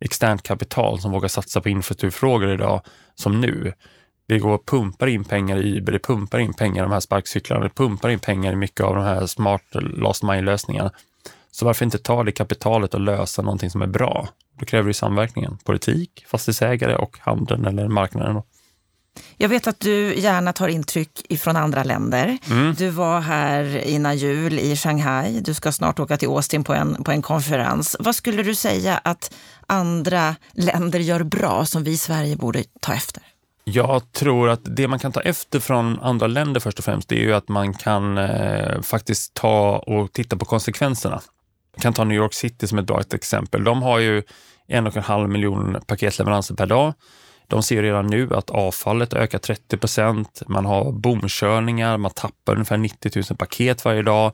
externt 0.00 0.42
kapital 0.42 1.00
som 1.00 1.12
vågar 1.12 1.28
satsa 1.28 1.60
på 1.60 1.68
infrastrukturfrågor 1.68 2.52
idag 2.52 2.80
som 3.14 3.40
nu. 3.40 3.72
Det 4.26 4.38
går 4.38 4.54
och 4.54 4.66
pumpar 4.66 5.06
in 5.06 5.24
pengar 5.24 5.56
i 5.56 5.78
Uber, 5.78 5.92
det 5.92 5.98
pumpar 5.98 6.38
in 6.38 6.54
pengar 6.54 6.82
i 6.82 6.86
de 6.86 6.92
här 6.92 7.00
sparkcyklarna, 7.00 7.64
det 7.64 7.74
pumpar 7.74 8.08
in 8.08 8.18
pengar 8.18 8.52
i 8.52 8.56
mycket 8.56 8.80
av 8.80 8.94
de 8.94 9.04
här 9.04 9.26
smart 9.26 9.62
last 9.96 10.22
mile-lösningarna. 10.22 10.90
Så 11.50 11.64
varför 11.64 11.84
inte 11.84 11.98
ta 11.98 12.24
det 12.24 12.32
kapitalet 12.32 12.94
och 12.94 13.00
lösa 13.00 13.42
någonting 13.42 13.70
som 13.70 13.82
är 13.82 13.86
bra? 13.86 14.28
Då 14.58 14.66
kräver 14.66 14.88
det 14.88 14.94
samverkningen. 14.94 15.58
Politik, 15.64 16.24
fastighetsägare 16.28 16.96
och 16.96 17.18
handeln 17.20 17.64
eller 17.64 17.88
marknaden. 17.88 18.42
Jag 19.36 19.48
vet 19.48 19.66
att 19.66 19.80
du 19.80 20.14
gärna 20.14 20.52
tar 20.52 20.68
intryck 20.68 21.26
ifrån 21.28 21.56
andra 21.56 21.84
länder. 21.84 22.38
Mm. 22.50 22.74
Du 22.74 22.90
var 22.90 23.20
här 23.20 23.76
innan 23.86 24.16
jul 24.16 24.58
i 24.58 24.76
Shanghai. 24.76 25.40
Du 25.40 25.54
ska 25.54 25.72
snart 25.72 25.98
åka 26.00 26.16
till 26.16 26.28
Austin 26.28 26.64
på 26.64 26.74
en, 26.74 27.04
på 27.04 27.10
en 27.10 27.22
konferens. 27.22 27.96
Vad 27.98 28.14
skulle 28.14 28.42
du 28.42 28.54
säga 28.54 29.00
att 29.04 29.34
andra 29.66 30.36
länder 30.52 30.98
gör 30.98 31.22
bra 31.22 31.66
som 31.66 31.84
vi 31.84 31.90
i 31.90 31.96
Sverige 31.96 32.36
borde 32.36 32.64
ta 32.80 32.94
efter? 32.94 33.22
Jag 33.64 34.12
tror 34.12 34.48
att 34.48 34.60
det 34.64 34.88
man 34.88 34.98
kan 34.98 35.12
ta 35.12 35.20
efter 35.20 35.60
från 35.60 36.00
andra 36.00 36.26
länder 36.26 36.60
först 36.60 36.78
och 36.78 36.84
främst, 36.84 37.08
det 37.08 37.16
är 37.16 37.22
ju 37.22 37.34
att 37.34 37.48
man 37.48 37.74
kan 37.74 38.18
eh, 38.18 38.80
faktiskt 38.82 39.34
ta 39.34 39.78
och 39.78 40.12
titta 40.12 40.36
på 40.36 40.44
konsekvenserna. 40.44 41.20
Jag 41.74 41.82
kan 41.82 41.92
ta 41.92 42.04
New 42.04 42.16
York 42.16 42.34
City 42.34 42.66
som 42.66 42.78
ett 42.78 42.86
bra 42.86 43.00
exempel. 43.14 43.64
De 43.64 43.82
har 43.82 43.98
ju 43.98 44.22
en 44.66 44.86
och 44.86 44.96
en 44.96 45.02
halv 45.02 45.28
miljon 45.28 45.76
paketleveranser 45.86 46.54
per 46.54 46.66
dag. 46.66 46.94
De 47.48 47.62
ser 47.62 47.82
redan 47.82 48.06
nu 48.06 48.34
att 48.34 48.50
avfallet 48.50 49.12
ökar 49.12 49.38
30 49.38 49.76
procent. 49.76 50.42
Man 50.46 50.66
har 50.66 50.92
bomkörningar, 50.92 51.96
man 51.96 52.10
tappar 52.10 52.52
ungefär 52.52 52.76
90 52.76 53.10
000 53.30 53.38
paket 53.38 53.84
varje 53.84 54.02
dag. 54.02 54.32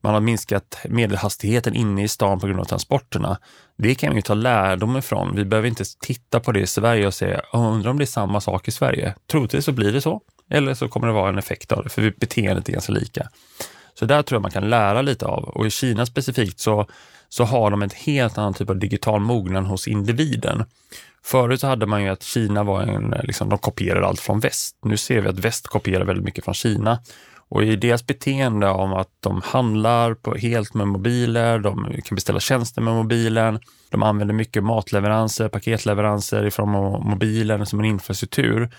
Man 0.00 0.14
har 0.14 0.20
minskat 0.20 0.78
medelhastigheten 0.88 1.74
inne 1.74 2.02
i 2.02 2.08
stan 2.08 2.40
på 2.40 2.46
grund 2.46 2.60
av 2.60 2.64
transporterna. 2.64 3.38
Det 3.76 3.94
kan 3.94 4.14
vi 4.14 4.22
ta 4.22 4.34
lärdom 4.34 4.96
ifrån. 4.96 5.36
Vi 5.36 5.44
behöver 5.44 5.68
inte 5.68 5.84
titta 6.00 6.40
på 6.40 6.52
det 6.52 6.60
i 6.60 6.66
Sverige 6.66 7.06
och 7.06 7.14
säga, 7.14 7.40
undrar 7.52 7.90
om 7.90 7.98
det 7.98 8.04
är 8.04 8.06
samma 8.06 8.40
sak 8.40 8.68
i 8.68 8.70
Sverige. 8.70 9.14
Troligtvis 9.30 9.64
så 9.64 9.72
blir 9.72 9.92
det 9.92 10.00
så. 10.00 10.20
Eller 10.50 10.74
så 10.74 10.88
kommer 10.88 11.06
det 11.06 11.12
vara 11.12 11.28
en 11.28 11.38
effekt 11.38 11.72
av 11.72 11.84
det, 11.84 11.90
för 11.90 12.14
beteendet 12.20 12.68
är 12.68 12.72
ganska 12.72 12.92
lika. 12.92 13.28
Så 13.94 14.06
där 14.06 14.22
tror 14.22 14.36
jag 14.36 14.42
man 14.42 14.50
kan 14.50 14.70
lära 14.70 15.02
lite 15.02 15.26
av. 15.26 15.44
Och 15.44 15.66
i 15.66 15.70
Kina 15.70 16.06
specifikt 16.06 16.60
så, 16.60 16.86
så 17.28 17.44
har 17.44 17.70
de 17.70 17.82
en 17.82 17.90
helt 17.96 18.38
annan 18.38 18.54
typ 18.54 18.70
av 18.70 18.76
digital 18.76 19.20
mognad 19.20 19.66
hos 19.66 19.88
individen. 19.88 20.64
Förut 21.22 21.60
så 21.60 21.66
hade 21.66 21.86
man 21.86 22.02
ju 22.02 22.08
att 22.08 22.22
Kina 22.22 22.62
var 22.62 22.82
en, 22.82 23.14
liksom, 23.22 23.48
de 23.48 23.58
kopierade 23.58 24.06
allt 24.06 24.20
från 24.20 24.40
väst. 24.40 24.76
Nu 24.82 24.96
ser 24.96 25.20
vi 25.20 25.28
att 25.28 25.38
väst 25.38 25.66
kopierar 25.66 26.04
väldigt 26.04 26.24
mycket 26.24 26.44
från 26.44 26.54
Kina. 26.54 26.98
Och 27.50 27.64
i 27.64 27.76
deras 27.76 28.06
beteende 28.06 28.68
om 28.68 28.92
att 28.92 29.08
de 29.20 29.40
handlar 29.44 30.14
på, 30.14 30.34
helt 30.34 30.74
med 30.74 30.88
mobiler, 30.88 31.58
de 31.58 32.00
kan 32.04 32.14
beställa 32.14 32.40
tjänster 32.40 32.82
med 32.82 32.94
mobilen, 32.94 33.60
de 33.90 34.02
använder 34.02 34.34
mycket 34.34 34.64
matleveranser, 34.64 35.48
paketleveranser 35.48 36.46
ifrån 36.46 36.70
mobilen 37.08 37.66
som 37.66 37.78
en 37.80 37.84
infrastruktur. 37.84 38.70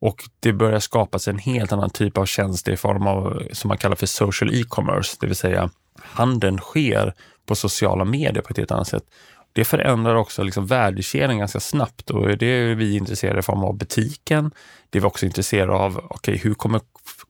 Och 0.00 0.24
det 0.40 0.52
börjar 0.52 0.80
skapas 0.80 1.28
en 1.28 1.38
helt 1.38 1.72
annan 1.72 1.90
typ 1.90 2.18
av 2.18 2.26
tjänster 2.26 2.72
i 2.72 2.76
form 2.76 3.06
av 3.06 3.42
som 3.52 3.68
man 3.68 3.78
kallar 3.78 3.96
för 3.96 4.06
social 4.06 4.54
e-commerce, 4.54 5.16
det 5.20 5.26
vill 5.26 5.36
säga 5.36 5.70
handeln 6.02 6.58
sker 6.58 7.14
på 7.46 7.54
sociala 7.54 8.04
medier 8.04 8.42
på 8.42 8.50
ett 8.50 8.56
helt 8.56 8.70
annat 8.70 8.88
sätt. 8.88 9.04
Det 9.52 9.64
förändrar 9.64 10.14
också 10.14 10.42
liksom 10.42 10.66
värdekedjan 10.66 11.38
ganska 11.38 11.60
snabbt 11.60 12.10
och 12.10 12.38
det 12.38 12.46
är 12.46 12.74
vi 12.74 12.96
intresserade 12.96 13.36
av 13.36 13.40
i 13.40 13.42
form 13.42 13.64
av 13.64 13.76
butiken. 13.76 14.50
Det 14.90 14.98
är 14.98 15.00
vi 15.00 15.06
också 15.06 15.26
intresserade 15.26 15.72
av, 15.72 15.96
okej, 15.96 16.14
okay, 16.14 16.36
hur 16.36 16.54
kommer 16.54 16.80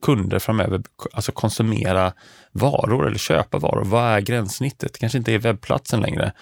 kunder 0.01 0.39
framöver 0.39 0.81
alltså 1.13 1.31
konsumera 1.31 2.13
varor 2.51 3.07
eller 3.07 3.17
köpa 3.17 3.57
varor? 3.57 3.83
Vad 3.83 4.03
är 4.03 4.19
gränssnittet? 4.19 4.93
Det 4.93 4.99
kanske 4.99 5.17
inte 5.17 5.33
är 5.33 5.39
webbplatsen 5.39 6.01
längre. 6.01 6.33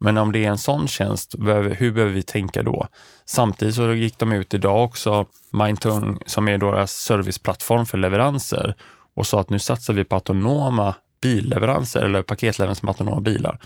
Men 0.00 0.18
om 0.18 0.32
det 0.32 0.44
är 0.44 0.50
en 0.50 0.58
sån 0.58 0.88
tjänst, 0.88 1.34
hur 1.76 1.92
behöver 1.92 2.12
vi 2.12 2.22
tänka 2.22 2.62
då? 2.62 2.86
Samtidigt 3.24 3.74
så 3.74 3.92
gick 3.94 4.18
de 4.18 4.32
ut 4.32 4.54
idag 4.54 4.84
också, 4.84 5.26
Mindtung, 5.50 6.18
som 6.26 6.48
är 6.48 6.58
deras 6.58 6.92
serviceplattform 6.92 7.86
för 7.86 7.98
leveranser 7.98 8.74
och 9.14 9.26
sa 9.26 9.40
att 9.40 9.50
nu 9.50 9.58
satsar 9.58 9.94
vi 9.94 10.04
på 10.04 10.14
autonoma 10.14 10.94
billeveranser 11.22 12.02
eller 12.02 12.22
paketleveranser 12.22 12.86
med 12.86 12.90
autonoma 12.90 13.20
bilar. 13.20 13.58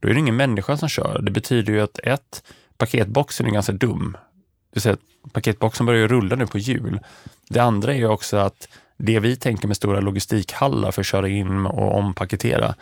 Då 0.00 0.08
är 0.08 0.14
det 0.14 0.20
ingen 0.20 0.36
människa 0.36 0.76
som 0.76 0.88
kör. 0.88 1.18
Det 1.22 1.30
betyder 1.30 1.72
ju 1.72 1.80
att 1.80 1.98
ett, 1.98 2.42
paketboxen 2.78 3.46
är 3.46 3.50
ganska 3.50 3.72
dum. 3.72 4.12
Det 4.12 4.74
vill 4.74 4.82
säga 4.82 4.92
att 4.92 5.32
paketboxen 5.32 5.86
börjar 5.86 6.08
rulla 6.08 6.36
nu 6.36 6.46
på 6.46 6.58
hjul. 6.58 7.00
Det 7.48 7.60
andra 7.60 7.92
är 7.92 7.96
ju 7.96 8.08
också 8.08 8.36
att 8.36 8.68
det 8.98 9.20
vi 9.20 9.36
tänker 9.36 9.68
med 9.68 9.76
stora 9.76 10.00
logistikhallar 10.00 10.90
för 10.90 11.02
att 11.02 11.06
köra 11.06 11.28
in 11.28 11.66
och 11.66 11.98
ompaketera, 11.98 12.74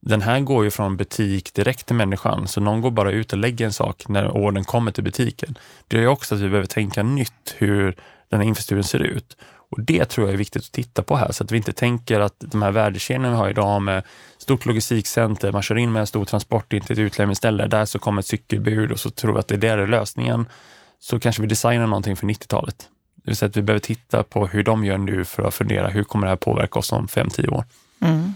den 0.00 0.22
här 0.22 0.40
går 0.40 0.64
ju 0.64 0.70
från 0.70 0.96
butik 0.96 1.54
direkt 1.54 1.86
till 1.86 1.96
människan, 1.96 2.48
så 2.48 2.60
någon 2.60 2.80
går 2.80 2.90
bara 2.90 3.10
ut 3.10 3.32
och 3.32 3.38
lägger 3.38 3.64
en 3.64 3.72
sak 3.72 4.08
när 4.08 4.30
ordern 4.30 4.64
kommer 4.64 4.92
till 4.92 5.04
butiken. 5.04 5.58
Det 5.88 5.96
gör 5.96 6.02
ju 6.02 6.08
också 6.08 6.34
att 6.34 6.40
vi 6.40 6.48
behöver 6.48 6.66
tänka 6.66 7.02
nytt 7.02 7.54
hur 7.56 7.96
den 8.28 8.40
här 8.40 8.46
infrastrukturen 8.48 8.84
ser 8.84 9.02
ut. 9.02 9.36
Och 9.70 9.80
Det 9.80 10.04
tror 10.04 10.26
jag 10.26 10.34
är 10.34 10.38
viktigt 10.38 10.62
att 10.62 10.72
titta 10.72 11.02
på 11.02 11.16
här, 11.16 11.32
så 11.32 11.44
att 11.44 11.52
vi 11.52 11.56
inte 11.56 11.72
tänker 11.72 12.20
att 12.20 12.34
de 12.38 12.62
här 12.62 12.70
värdekedjorna 12.70 13.30
vi 13.30 13.36
har 13.36 13.50
idag 13.50 13.82
med 13.82 14.02
stort 14.38 14.66
logistikcenter, 14.66 15.52
man 15.52 15.62
kör 15.62 15.78
in 15.78 15.92
med 15.92 16.00
en 16.00 16.06
stor 16.06 16.24
transport 16.24 16.72
in 16.72 16.80
till 16.80 16.92
ett 16.92 16.98
utlämningsställe, 16.98 17.66
där 17.66 17.84
så 17.84 17.98
kommer 17.98 18.22
ett 18.22 18.26
cykelbud 18.26 18.92
och 18.92 19.00
så 19.00 19.10
tror 19.10 19.32
vi 19.32 19.38
att 19.38 19.48
det 19.48 19.56
där 19.56 19.78
är 19.78 19.86
lösningen. 19.86 20.46
Så 21.00 21.20
kanske 21.20 21.42
vi 21.42 21.48
designar 21.48 21.86
någonting 21.86 22.16
för 22.16 22.26
90-talet. 22.26 22.88
Det 23.24 23.30
vill 23.30 23.36
säga 23.36 23.48
att 23.48 23.56
vi 23.56 23.62
behöver 23.62 23.80
titta 23.80 24.22
på 24.22 24.46
hur 24.46 24.62
de 24.62 24.84
gör 24.84 24.98
nu 24.98 25.24
för 25.24 25.42
att 25.42 25.54
fundera, 25.54 25.88
hur 25.88 26.04
kommer 26.04 26.26
det 26.26 26.30
här 26.30 26.36
påverka 26.36 26.78
oss 26.78 26.92
om 26.92 27.06
5-10 27.06 27.48
år? 27.48 27.64
Mm. 28.00 28.34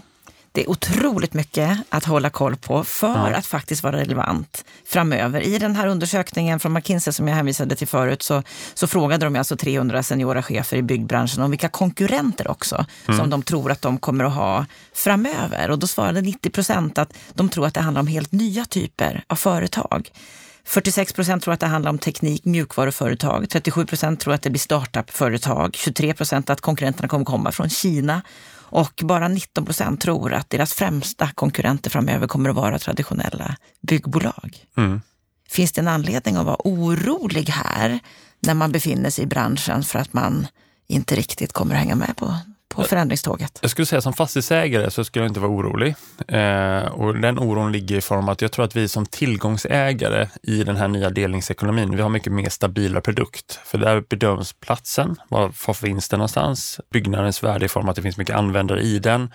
Det 0.57 0.63
är 0.63 0.69
otroligt 0.69 1.33
mycket 1.33 1.77
att 1.89 2.05
hålla 2.05 2.29
koll 2.29 2.55
på 2.55 2.83
för 2.83 3.29
ja. 3.31 3.35
att 3.35 3.45
faktiskt 3.45 3.83
vara 3.83 3.97
relevant 3.97 4.65
framöver. 4.85 5.41
I 5.41 5.57
den 5.57 5.75
här 5.75 5.87
undersökningen 5.87 6.59
från 6.59 6.73
McKinsey 6.73 7.13
som 7.13 7.27
jag 7.27 7.35
hänvisade 7.35 7.75
till 7.75 7.87
förut 7.87 8.21
så, 8.21 8.43
så 8.73 8.87
frågade 8.87 9.25
de 9.25 9.35
alltså 9.35 9.57
300 9.57 10.03
seniora 10.03 10.43
chefer 10.43 10.77
i 10.77 10.81
byggbranschen 10.81 11.43
om 11.43 11.51
vilka 11.51 11.69
konkurrenter 11.69 12.51
också 12.51 12.85
mm. 13.07 13.19
som 13.19 13.29
de 13.29 13.43
tror 13.43 13.71
att 13.71 13.81
de 13.81 13.97
kommer 13.97 14.23
att 14.23 14.33
ha 14.33 14.65
framöver. 14.93 15.71
Och 15.71 15.79
då 15.79 15.87
svarade 15.87 16.21
90 16.21 16.49
procent 16.49 16.97
att 16.97 17.13
de 17.33 17.49
tror 17.49 17.65
att 17.65 17.73
det 17.73 17.81
handlar 17.81 18.01
om 18.01 18.07
helt 18.07 18.31
nya 18.31 18.65
typer 18.65 19.23
av 19.27 19.35
företag. 19.35 20.11
46 20.67 21.13
procent 21.13 21.43
tror 21.43 21.53
att 21.53 21.59
det 21.59 21.65
handlar 21.65 21.91
om 21.91 21.97
teknik, 21.97 22.45
mjukvaruföretag. 22.45 23.49
37 23.49 23.85
procent 23.85 24.19
tror 24.19 24.33
att 24.33 24.41
det 24.41 24.49
blir 24.49 24.59
startup-företag. 24.59 25.75
23 25.75 26.13
procent 26.13 26.49
att 26.49 26.61
konkurrenterna 26.61 27.07
kommer 27.07 27.25
komma 27.25 27.51
från 27.51 27.69
Kina. 27.69 28.21
Och 28.69 29.01
bara 29.03 29.27
19 29.27 29.65
procent 29.65 30.01
tror 30.01 30.33
att 30.33 30.49
deras 30.49 30.73
främsta 30.73 31.29
konkurrenter 31.35 31.89
framöver 31.89 32.27
kommer 32.27 32.49
att 32.49 32.55
vara 32.55 32.79
traditionella 32.79 33.55
byggbolag. 33.81 34.65
Mm. 34.77 35.01
Finns 35.49 35.71
det 35.71 35.81
en 35.81 35.87
anledning 35.87 36.35
att 36.35 36.45
vara 36.45 36.57
orolig 36.63 37.49
här 37.49 37.99
när 38.39 38.53
man 38.53 38.71
befinner 38.71 39.09
sig 39.09 39.23
i 39.23 39.27
branschen 39.27 39.83
för 39.83 39.99
att 39.99 40.13
man 40.13 40.47
inte 40.87 41.15
riktigt 41.15 41.53
kommer 41.53 41.75
att 41.75 41.79
hänga 41.79 41.95
med 41.95 42.17
på 42.17 42.35
på 42.83 42.89
förändringståget? 42.89 43.59
Jag 43.61 43.71
skulle 43.71 43.85
säga 43.85 44.01
som 44.01 44.13
fastighetsägare 44.13 44.91
så 44.91 45.03
skulle 45.03 45.25
jag 45.25 45.29
inte 45.29 45.39
vara 45.39 45.51
orolig. 45.51 45.95
Eh, 46.27 46.91
och 46.91 47.15
den 47.15 47.39
oron 47.39 47.71
ligger 47.71 47.97
i 47.97 48.01
form 48.01 48.29
att 48.29 48.41
jag 48.41 48.51
tror 48.51 48.65
att 48.65 48.75
vi 48.75 48.87
som 48.87 49.05
tillgångsägare 49.05 50.27
i 50.43 50.63
den 50.63 50.75
här 50.75 50.87
nya 50.87 51.09
delningsekonomin, 51.09 51.95
vi 51.95 52.01
har 52.01 52.09
mycket 52.09 52.33
mer 52.33 52.49
stabila 52.49 53.01
produkt. 53.01 53.59
För 53.65 53.77
där 53.77 54.03
bedöms 54.09 54.53
platsen, 54.53 55.15
var 55.29 55.73
finns 55.73 56.09
den 56.09 56.17
någonstans? 56.17 56.79
Byggnadens 56.91 57.43
värde 57.43 57.65
i 57.65 57.69
form 57.69 57.85
av 57.85 57.89
att 57.89 57.95
det 57.95 58.01
finns 58.01 58.17
mycket 58.17 58.35
användare 58.35 58.81
i 58.81 58.99
den 58.99 59.29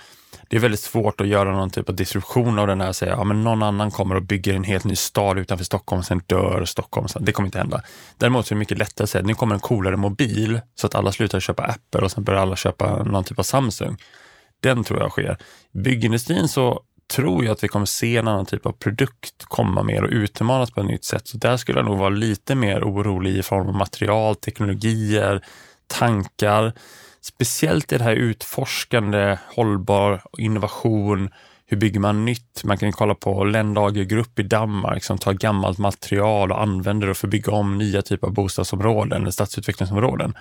det 0.49 0.57
är 0.57 0.61
väldigt 0.61 0.81
svårt 0.81 1.21
att 1.21 1.27
göra 1.27 1.53
någon 1.53 1.71
typ 1.71 1.89
av 1.89 1.95
disruption 1.95 2.59
av 2.59 2.67
den 2.67 2.81
här 2.81 2.89
och 2.89 2.97
säga, 2.97 3.13
ja 3.13 3.25
men 3.25 3.45
någon 3.45 3.63
annan 3.63 3.91
kommer 3.91 4.15
och 4.15 4.23
bygger 4.23 4.55
en 4.55 4.65
helt 4.65 4.85
ny 4.85 4.97
stad 4.97 5.39
utanför 5.39 5.65
Stockholm, 5.65 5.99
och 5.99 6.07
sen 6.07 6.23
dör 6.27 6.65
Stockholm. 6.65 7.07
Det 7.21 7.33
kommer 7.33 7.47
inte 7.47 7.59
hända. 7.59 7.83
Däremot 8.19 8.47
så 8.47 8.55
är 8.55 8.57
det 8.57 8.59
mycket 8.59 8.79
lättare 8.79 9.05
att 9.05 9.11
säga, 9.11 9.25
nu 9.25 9.35
kommer 9.35 9.55
en 9.55 9.61
coolare 9.61 9.97
mobil 9.97 10.61
så 10.75 10.87
att 10.87 10.95
alla 10.95 11.13
slutar 11.13 11.41
köpa 11.41 11.63
Apple 11.63 12.01
och 12.01 12.11
sen 12.11 12.25
börjar 12.25 12.41
alla 12.41 12.57
köpa 12.57 13.03
någon 13.03 13.25
typ 13.25 13.39
av 13.39 13.43
Samsung. 13.43 13.97
Den 14.61 14.85
tror 14.85 15.01
jag 15.01 15.11
sker. 15.11 15.37
Byggindustrin 15.73 16.49
så 16.49 16.83
tror 17.15 17.45
jag 17.45 17.53
att 17.53 17.65
vi 17.65 17.69
kommer 17.69 17.87
se 17.87 18.17
en 18.17 18.29
annan 18.29 18.47
typ 18.47 18.67
av 18.67 18.73
produkt 18.73 19.45
komma 19.45 19.83
mer 19.83 20.03
och 20.05 20.11
utmanas 20.11 20.71
på 20.71 20.81
ett 20.81 20.87
nytt 20.87 21.05
sätt. 21.05 21.29
Så 21.29 21.37
där 21.37 21.57
skulle 21.57 21.79
jag 21.79 21.87
nog 21.87 21.99
vara 21.99 22.09
lite 22.09 22.55
mer 22.55 22.85
orolig 22.85 23.37
i 23.37 23.43
form 23.43 23.69
av 23.69 23.75
material, 23.75 24.37
teknologier, 24.37 25.45
tankar. 25.93 26.73
Speciellt 27.21 27.93
i 27.93 27.99
det 27.99 28.05
här 28.05 28.15
utforskande, 28.15 29.39
hållbar 29.57 30.23
innovation. 30.39 31.31
Hur 31.67 31.77
bygger 31.77 32.01
man 32.01 32.25
nytt? 32.25 32.65
Man 32.65 32.79
kan 32.79 32.93
kolla 32.93 33.15
på 33.15 33.45
Lendager 33.45 34.05
Grupp 34.05 34.39
i 34.39 34.43
Danmark 34.43 35.05
som 35.05 35.19
tar 35.19 35.33
gammalt 35.33 35.79
material 35.79 36.53
och 36.53 36.63
använder 36.63 37.07
det 37.07 37.15
för 37.15 37.27
att 37.27 37.31
bygga 37.31 37.53
om 37.53 37.79
nya 37.79 38.03
typer 38.03 38.27
av 38.27 38.35
bostadsområden 38.35 39.23
eller 39.23 39.31
stadsutvecklingsområden. 39.31 40.35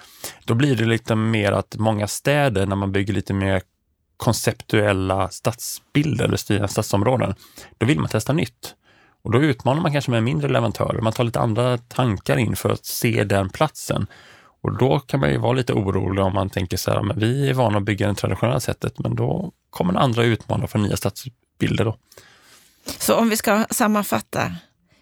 Då 0.46 0.54
blir 0.54 0.76
det 0.76 0.86
lite 0.86 1.16
mer 1.16 1.52
att 1.52 1.76
många 1.78 2.08
städer, 2.08 2.66
när 2.66 2.76
man 2.76 2.92
bygger 2.92 3.14
lite 3.14 3.34
mer 3.34 3.62
konceptuella 4.18 5.30
stadsbilder 5.30 6.26
eller 6.26 6.38
styra 6.38 6.68
stadsområden, 6.68 7.36
då 7.78 7.86
vill 7.86 8.00
man 8.00 8.10
testa 8.10 8.34
nytt. 8.34 8.76
Och 9.24 9.32
då 9.32 9.42
utmanar 9.42 9.82
man 9.82 9.92
kanske 9.92 10.12
med 10.12 10.24
mindre 10.24 10.48
leverantörer. 10.50 11.02
Man 11.02 11.14
tar 11.14 11.24
lite 11.24 11.40
andra 11.40 11.78
tankar 11.78 12.38
in 12.38 12.56
för 12.56 12.70
att 12.70 12.86
se 12.86 13.24
den 13.24 13.50
platsen. 13.50 14.08
Och 14.64 14.78
då 14.78 15.00
kan 15.00 15.20
man 15.20 15.30
ju 15.30 15.38
vara 15.38 15.54
lite 15.54 15.74
orolig 15.74 16.24
om 16.24 16.34
man 16.34 16.50
tänker 16.50 16.78
så 16.78 16.92
här, 16.92 17.02
men 17.02 17.20
vi 17.20 17.50
är 17.50 17.54
vana 17.54 17.78
att 17.78 17.84
bygga 17.84 18.08
det 18.08 18.16
traditionella 18.16 18.60
sättet, 18.60 19.00
men 19.00 19.16
då 19.16 19.52
kommer 19.70 19.94
andra 19.94 20.24
utmana 20.24 20.68
för 20.68 20.80
nya 20.80 20.98
stadsbilder. 20.98 21.86
Då. 21.86 21.98
Så 22.86 23.16
om 23.16 23.30
vi 23.30 23.38
ska 23.38 23.66
sammanfatta 23.70 24.52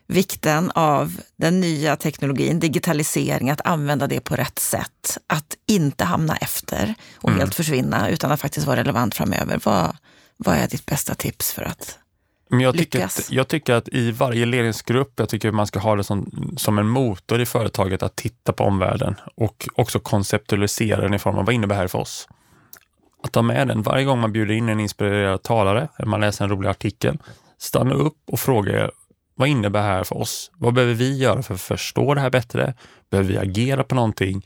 vikten 0.07 0.72
av 0.76 1.22
den 1.36 1.60
nya 1.60 1.95
teknologin, 1.95 2.60
digitalisering, 2.60 3.49
att 3.49 3.62
använda 3.66 4.07
det 4.07 4.20
på 4.20 4.36
rätt 4.36 4.60
sätt. 4.60 5.18
Att 5.28 5.57
inte 5.68 6.03
hamna 6.03 6.36
efter 6.36 6.95
och 7.16 7.30
mm. 7.30 7.39
helt 7.39 7.55
försvinna 7.55 8.10
utan 8.10 8.32
att 8.32 8.41
faktiskt 8.41 8.68
vara 8.68 8.80
relevant 8.80 9.16
framöver. 9.16 9.60
Vad, 9.64 9.97
vad 10.38 10.55
är 10.55 10.68
ditt 10.68 10.86
bästa 10.86 11.16
tips 11.16 11.53
för 11.53 11.64
att 11.64 11.99
men 12.50 12.60
jag 12.60 12.78
tycker, 12.78 13.06
att, 13.06 13.28
jag 13.32 13.47
tycker 13.47 13.74
att 13.74 13.89
i 13.89 14.12
varje 14.12 14.45
ledningsgrupp, 14.45 15.14
jag 15.16 15.30
tycker 15.30 15.52
man 15.52 15.68
ska 15.68 15.80
ha 15.80 15.95
det 15.95 16.04
som, 16.04 16.32
som 16.58 16.80
en 16.80 16.88
motor 16.88 17.41
i 17.41 17.45
företaget 17.45 18.04
att 18.04 18.16
titta 18.16 18.54
på 18.54 18.64
omvärlden 18.64 19.16
och 19.36 19.68
också 19.76 20.00
konceptualisera 20.00 21.02
den 21.02 21.14
i 21.14 21.20
form 21.20 21.38
av 21.38 21.45
vad 21.45 21.56
innebär 21.56 21.76
det 21.76 21.82
här 21.82 21.88
för 21.88 22.00
oss? 22.00 22.28
Att 23.24 23.32
ta 23.32 23.41
med 23.41 23.68
den 23.68 23.82
varje 23.82 24.06
gång 24.06 24.20
man 24.20 24.32
bjuder 24.32 24.54
in 24.54 24.70
en 24.70 24.80
inspirerad 24.80 25.43
talare, 25.43 25.88
eller 25.97 26.08
man 26.08 26.22
läser 26.22 26.43
en 26.43 26.52
rolig 26.52 26.70
artikel, 26.70 27.18
stanna 27.58 27.93
upp 27.93 28.18
och 28.28 28.39
fråga 28.39 28.91
vad 29.36 29.47
innebär 29.47 29.80
det 29.80 29.86
här 29.86 30.04
för 30.04 30.18
oss? 30.18 30.52
Vad 30.58 30.74
behöver 30.74 30.93
vi 30.93 31.18
göra 31.18 31.41
för 31.43 31.54
att 31.54 31.62
förstå 31.62 32.14
det 32.14 32.22
här 32.22 32.30
bättre? 32.30 32.74
Behöver 33.10 33.30
vi 33.30 33.38
agera 33.38 33.84
på 33.84 33.95
någonting? 33.95 34.45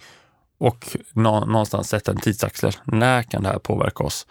Och 0.57 0.97
någonstans 1.13 1.89
sätta 1.89 2.11
en 2.11 2.17
tidsaxel. 2.17 2.71
När 2.83 3.23
kan 3.23 3.43
det 3.43 3.49
här 3.49 3.59
påverka 3.59 4.03
oss? 4.03 4.27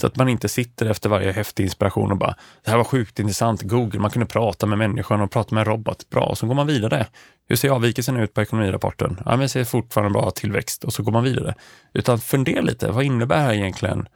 Så 0.00 0.06
att 0.06 0.16
man 0.16 0.28
inte 0.28 0.48
sitter 0.48 0.86
efter 0.86 1.08
varje 1.08 1.32
häftig 1.32 1.64
inspiration 1.64 2.10
och 2.10 2.18
bara, 2.18 2.34
det 2.64 2.70
här 2.70 2.76
var 2.76 2.84
sjukt 2.84 3.18
intressant, 3.18 3.62
Google, 3.62 4.00
man 4.00 4.10
kunde 4.10 4.26
prata 4.26 4.66
med 4.66 4.78
människan 4.78 5.20
och 5.20 5.30
prata 5.30 5.54
med 5.54 5.60
en 5.60 5.64
robot. 5.64 6.10
Bra, 6.10 6.22
och 6.22 6.38
så 6.38 6.46
går 6.46 6.54
man 6.54 6.66
vidare. 6.66 7.06
Hur 7.48 7.56
ser 7.56 7.70
avvikelsen 7.70 8.16
ut 8.16 8.34
på 8.34 8.42
ekonomirapporten? 8.42 9.20
Ja, 9.24 9.36
men 9.36 9.48
ser 9.48 9.64
fortfarande 9.64 10.12
bra 10.12 10.30
tillväxt 10.30 10.84
och 10.84 10.92
så 10.92 11.02
går 11.02 11.12
man 11.12 11.24
vidare. 11.24 11.54
Utan 11.92 12.18
fundera 12.18 12.60
lite, 12.60 12.90
vad 12.90 13.04
innebär 13.04 13.36
det 13.36 13.42
här 13.42 13.54
egentligen 13.54 14.08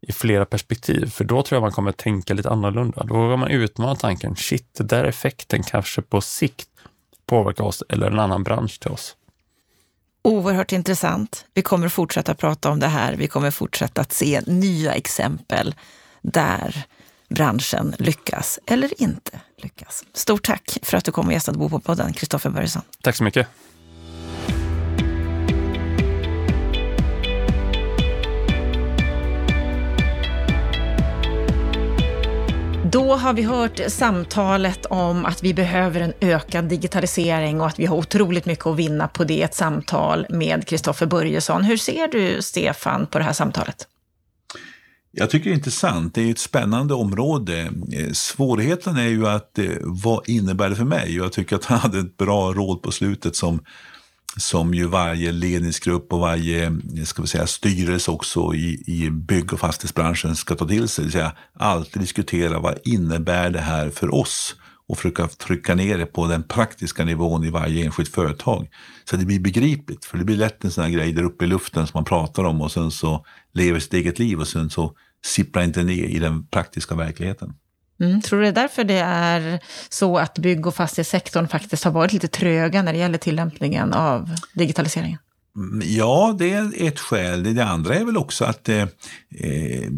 i 0.00 0.12
flera 0.12 0.44
perspektiv? 0.44 1.10
För 1.10 1.24
då 1.24 1.42
tror 1.42 1.56
jag 1.56 1.62
man 1.62 1.72
kommer 1.72 1.92
tänka 1.92 2.34
lite 2.34 2.50
annorlunda. 2.50 3.04
Då 3.04 3.14
vågar 3.14 3.36
man 3.36 3.50
utmana 3.50 3.94
tanken, 3.94 4.36
shit, 4.36 4.74
det 4.78 4.84
där 4.84 5.04
effekten 5.04 5.62
kanske 5.62 6.02
på 6.02 6.20
sikt 6.20 6.68
påverkar 7.26 7.64
oss 7.64 7.82
eller 7.88 8.10
en 8.10 8.18
annan 8.18 8.44
bransch 8.44 8.80
till 8.80 8.90
oss. 8.90 9.16
Oerhört 10.22 10.72
intressant. 10.72 11.44
Vi 11.54 11.62
kommer 11.62 11.88
fortsätta 11.88 12.34
prata 12.34 12.70
om 12.70 12.80
det 12.80 12.86
här. 12.86 13.12
Vi 13.16 13.28
kommer 13.28 13.50
fortsätta 13.50 14.00
att 14.00 14.12
se 14.12 14.40
nya 14.46 14.94
exempel 14.94 15.74
där 16.22 16.84
branschen 17.28 17.94
lyckas 17.98 18.58
eller 18.66 19.02
inte 19.02 19.40
lyckas. 19.62 20.04
Stort 20.12 20.46
tack 20.46 20.78
för 20.82 20.96
att 20.96 21.04
du 21.04 21.12
kom 21.12 21.26
och 21.26 21.32
gästade 21.32 21.58
Bopodden, 21.58 22.12
Kristoffer 22.12 22.50
Börjesson. 22.50 22.82
Tack 23.02 23.16
så 23.16 23.24
mycket. 23.24 23.46
Då 32.92 33.14
har 33.14 33.32
vi 33.32 33.42
hört 33.42 33.80
samtalet 33.88 34.86
om 34.86 35.24
att 35.24 35.42
vi 35.42 35.54
behöver 35.54 36.00
en 36.00 36.12
ökad 36.20 36.64
digitalisering 36.64 37.60
och 37.60 37.66
att 37.66 37.78
vi 37.78 37.86
har 37.86 37.96
otroligt 37.96 38.46
mycket 38.46 38.66
att 38.66 38.76
vinna 38.76 39.08
på 39.08 39.24
det. 39.24 39.42
Ett 39.42 39.54
samtal 39.54 40.26
med 40.30 40.66
Kristoffer 40.66 41.06
Börjesson. 41.06 41.64
Hur 41.64 41.76
ser 41.76 42.08
du, 42.08 42.42
Stefan, 42.42 43.06
på 43.06 43.18
det 43.18 43.24
här 43.24 43.32
samtalet? 43.32 43.86
Jag 45.10 45.30
tycker 45.30 45.50
det 45.50 45.54
är 45.54 45.56
intressant. 45.56 46.14
Det 46.14 46.22
är 46.22 46.30
ett 46.30 46.38
spännande 46.38 46.94
område. 46.94 47.60
Eh, 47.92 48.12
svårigheten 48.12 48.96
är 48.96 49.08
ju 49.08 49.28
att 49.28 49.58
eh, 49.58 49.64
vad 49.82 50.28
innebär 50.28 50.70
det 50.70 50.76
för 50.76 50.84
mig? 50.84 51.16
Jag 51.16 51.32
tycker 51.32 51.56
att 51.56 51.64
han 51.64 51.78
hade 51.78 51.98
ett 51.98 52.16
bra 52.16 52.52
råd 52.52 52.82
på 52.82 52.92
slutet 52.92 53.36
som 53.36 53.60
som 54.36 54.74
ju 54.74 54.86
varje 54.86 55.32
ledningsgrupp 55.32 56.12
och 56.12 56.20
varje 56.20 56.72
ska 57.04 57.22
vi 57.22 57.28
säga, 57.28 57.46
styrelse 57.46 58.10
också 58.10 58.54
i, 58.54 58.84
i 58.86 59.10
bygg 59.10 59.52
och 59.52 59.60
fastighetsbranschen 59.60 60.36
ska 60.36 60.54
ta 60.54 60.68
till 60.68 60.88
sig. 60.88 61.02
Det 61.02 61.06
vill 61.06 61.12
säga 61.12 61.32
alltid 61.58 62.02
diskutera 62.02 62.58
vad 62.58 62.78
innebär 62.84 63.50
det 63.50 63.60
här 63.60 63.90
för 63.90 64.14
oss 64.14 64.56
och 64.88 64.98
försöka 64.98 65.28
trycka 65.28 65.74
ner 65.74 65.98
det 65.98 66.06
på 66.06 66.26
den 66.26 66.42
praktiska 66.42 67.04
nivån 67.04 67.44
i 67.44 67.50
varje 67.50 67.84
enskilt 67.84 68.14
företag. 68.14 68.68
Så 69.04 69.16
det 69.16 69.24
blir 69.24 69.40
begripligt, 69.40 70.04
för 70.04 70.18
det 70.18 70.24
blir 70.24 70.36
lätt 70.36 70.64
en 70.64 70.70
sån 70.70 70.84
här 70.84 70.90
grej 70.90 71.12
där 71.12 71.22
uppe 71.22 71.44
i 71.44 71.48
luften 71.48 71.86
som 71.86 71.98
man 71.98 72.04
pratar 72.04 72.44
om 72.44 72.60
och 72.60 72.72
sen 72.72 72.90
så 72.90 73.24
lever 73.54 73.80
sitt 73.80 73.94
eget 73.94 74.18
liv 74.18 74.40
och 74.40 74.48
sen 74.48 74.70
så 74.70 74.92
sipprar 75.24 75.62
inte 75.62 75.82
ner 75.82 76.04
i 76.04 76.18
den 76.18 76.46
praktiska 76.46 76.94
verkligheten. 76.94 77.54
Mm, 78.00 78.22
tror 78.22 78.38
du 78.38 78.44
det 78.44 78.48
är 78.48 78.62
därför 78.62 78.84
det 78.84 78.98
är 79.04 79.60
så 79.88 80.18
att 80.18 80.38
bygg 80.38 80.66
och 80.66 80.74
fastighetssektorn 80.74 81.48
faktiskt 81.48 81.84
har 81.84 81.90
varit 81.90 82.12
lite 82.12 82.28
tröga 82.28 82.82
när 82.82 82.92
det 82.92 82.98
gäller 82.98 83.18
tillämpningen 83.18 83.92
av 83.92 84.34
digitaliseringen? 84.54 85.18
Mm, 85.56 85.82
ja, 85.84 86.36
det 86.38 86.52
är 86.52 86.72
ett 86.86 87.00
skäl. 87.00 87.54
Det 87.54 87.64
andra 87.64 87.94
är 87.94 88.04
väl 88.04 88.16
också 88.16 88.44
att 88.44 88.68
eh, 88.68 88.82
eh, 89.34 89.90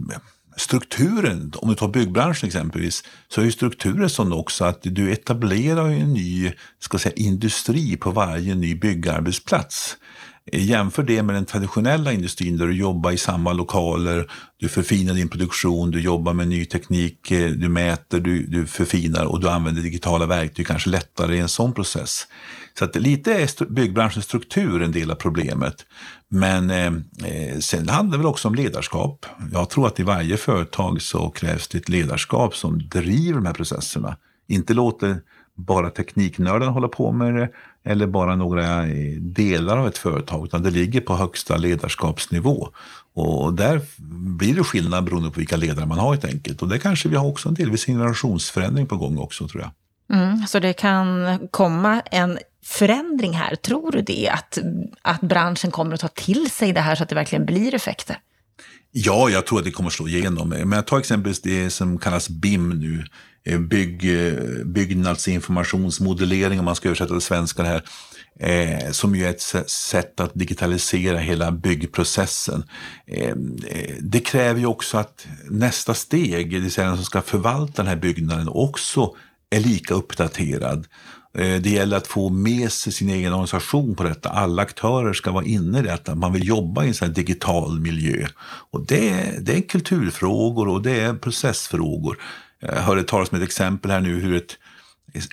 strukturen, 0.57 1.53
om 1.57 1.69
du 1.69 1.75
tar 1.75 1.89
byggbranschen 1.89 2.47
exempelvis, 2.47 3.05
så 3.29 3.41
är 3.41 3.45
ju 3.45 3.53
strukturen 3.53 4.11
sån 4.11 4.33
också 4.33 4.65
att 4.65 4.79
du 4.83 5.13
etablerar 5.13 5.89
en 5.89 6.13
ny 6.13 6.53
ska 6.79 6.99
säga, 6.99 7.15
industri 7.17 7.97
på 7.97 8.11
varje 8.11 8.55
ny 8.55 8.75
byggarbetsplats. 8.75 9.97
Jämför 10.53 11.03
det 11.03 11.23
med 11.23 11.35
den 11.35 11.45
traditionella 11.45 12.13
industrin 12.13 12.57
där 12.57 12.67
du 12.67 12.77
jobbar 12.77 13.13
i 13.13 13.19
samma 13.19 13.53
lokaler, 13.53 14.31
du 14.57 14.69
förfinar 14.69 15.15
din 15.15 15.29
produktion, 15.29 15.91
du 15.91 16.01
jobbar 16.01 16.33
med 16.33 16.49
ny 16.49 16.65
teknik, 16.65 17.31
eh, 17.31 17.51
du 17.51 17.69
mäter, 17.69 18.21
du, 18.21 18.47
du 18.47 18.67
förfinar 18.67 19.25
och 19.25 19.41
du 19.41 19.49
använder 19.49 19.83
digitala 19.83 20.27
verktyg 20.27 20.67
kanske 20.67 20.91
lättare 20.91 21.37
i 21.37 21.39
en 21.39 21.49
sån 21.49 21.73
process. 21.73 22.27
Så 22.79 22.85
att 22.85 22.97
lite 22.97 23.35
är 23.35 23.65
byggbranschens 23.65 24.25
struktur 24.25 24.83
en 24.83 24.93
del 24.93 25.11
av 25.11 25.15
problemet. 25.15 25.87
Men 26.29 26.71
eh, 26.71 26.93
eh, 27.25 27.59
sen 27.59 27.89
handlar 27.89 28.19
det 28.19 28.23
väl 28.23 28.27
också 28.27 28.49
om 28.49 28.55
ledarskap. 28.55 29.27
Jag 29.53 29.71
tror 29.71 29.87
att 29.87 30.01
i 30.01 30.03
varje 30.03 30.37
företag 30.37 31.03
så 31.03 31.31
krävs 31.31 31.69
det 31.69 31.79
ett 31.79 31.89
ledarskap 31.89 32.57
som 32.57 32.89
driver 32.89 33.35
de 33.35 33.47
här 33.47 33.55
processerna. 33.55 34.17
Inte 34.49 34.75
låter 34.75 35.21
bara 35.67 35.91
tekniknördarna 35.91 36.73
hålla 36.73 36.89
på 36.89 37.13
med 37.13 37.35
det 37.35 37.49
eller 37.85 38.07
bara 38.07 38.37
några 38.37 38.87
eh, 38.87 39.21
delar 39.21 39.77
av 39.77 39.87
ett 39.89 39.99
företag, 39.99 40.45
utan 40.45 40.63
det 40.63 40.71
ligger 40.71 41.01
på 41.01 41.17
högsta 41.17 41.57
ledarskapsnivå. 41.57 42.69
Och 43.15 43.55
där 43.55 43.81
blir 44.39 44.55
det 44.55 44.65
skillnad 44.65 45.05
beroende 45.05 45.31
på 45.31 45.39
vilka 45.39 45.57
ledare 45.57 45.87
man 45.87 45.99
har 45.99 46.11
helt 46.11 46.25
enkelt. 46.25 46.63
Och 46.63 46.69
det 46.69 46.79
kanske 46.79 47.09
vi 47.09 47.17
har 47.17 47.27
också 47.27 47.49
en 47.49 47.55
delvis 47.55 47.87
generationsförändring 47.87 48.87
på 48.87 48.97
gång 48.97 49.19
också 49.19 49.49
tror 49.49 49.63
jag. 49.63 49.71
Mm, 50.19 50.47
så 50.47 50.59
det 50.59 50.73
kan 50.73 51.39
komma 51.51 52.01
en 52.01 52.39
förändring 52.65 53.33
här. 53.33 53.55
Tror 53.55 53.93
du 53.93 54.03
det? 54.03 54.29
Att, 54.29 54.59
att 55.03 55.21
branschen 55.21 55.71
kommer 55.71 55.95
att 55.95 56.01
ta 56.01 56.09
till 56.09 56.51
sig 56.51 56.73
det 56.73 56.81
här 56.81 56.95
så 56.95 57.03
att 57.03 57.09
det 57.09 57.15
verkligen 57.15 57.47
blir 57.47 57.75
effekter? 57.75 58.17
Ja, 58.93 59.31
jag 59.31 59.47
tror 59.47 59.59
att 59.59 59.65
det 59.65 59.71
kommer 59.71 59.91
slå 59.91 60.09
igenom. 60.09 60.49
Men 60.49 60.73
jag 60.73 60.87
tar 60.87 60.99
exempelvis 60.99 61.43
det 61.43 61.71
som 61.71 61.99
kallas 61.99 62.29
BIM 62.29 62.71
nu, 62.71 63.05
Eh, 63.45 63.59
bygg, 63.59 64.27
eh, 64.27 64.65
byggnadsinformationsmodellering 64.65 66.59
om 66.59 66.65
man 66.65 66.77
ska 66.77 66.89
översätta 66.89 67.15
det 67.15 67.21
svenska 67.21 67.63
det 67.63 67.69
här. 67.69 67.83
Eh, 68.41 68.91
som 68.91 69.17
ju 69.17 69.25
är 69.25 69.31
ett 69.31 69.71
sätt 69.71 70.21
att 70.21 70.35
digitalisera 70.35 71.19
hela 71.19 71.51
byggprocessen. 71.53 72.65
Eh, 73.07 73.29
eh, 73.69 73.95
det 74.01 74.21
kräver 74.21 74.61
ju 74.61 74.67
också 74.67 74.99
att 74.99 75.27
nästa 75.51 75.95
steg, 75.95 76.51
det 76.51 76.59
vill 76.59 76.73
säga 76.73 76.87
den 76.87 76.97
som 76.97 77.05
ska 77.05 77.23
förvalta 77.23 77.83
den 77.83 77.87
här 77.87 77.97
byggnaden, 77.97 78.49
också 78.49 79.15
är 79.51 79.61
lika 79.61 79.95
uppdaterad. 79.95 80.87
Eh, 81.39 81.61
det 81.61 81.71
gäller 81.71 81.97
att 81.97 82.07
få 82.07 82.29
med 82.29 82.73
sig 82.73 82.93
sin 82.93 83.11
egen 83.11 83.33
organisation 83.33 83.95
på 83.95 84.03
detta. 84.03 84.29
Alla 84.29 84.63
aktörer 84.63 85.13
ska 85.13 85.31
vara 85.31 85.45
inne 85.45 85.79
i 85.79 85.83
detta. 85.83 86.15
Man 86.15 86.33
vill 86.33 86.49
jobba 86.49 86.85
i 86.85 86.89
en 86.89 86.95
sån 86.95 87.13
digital 87.13 87.81
miljö. 87.81 88.27
Och 88.71 88.87
det, 88.87 89.35
det 89.41 89.57
är 89.57 89.61
kulturfrågor 89.61 90.69
och 90.69 90.83
det 90.83 91.01
är 91.01 91.15
processfrågor. 91.15 92.19
Jag 92.61 92.83
hörde 92.83 93.03
talas 93.03 93.33
om 93.33 93.39
ett 93.39 93.45
exempel 93.45 93.91
här 93.91 94.01
nu 94.01 94.21
hur 94.21 94.37
ett, 94.37 94.59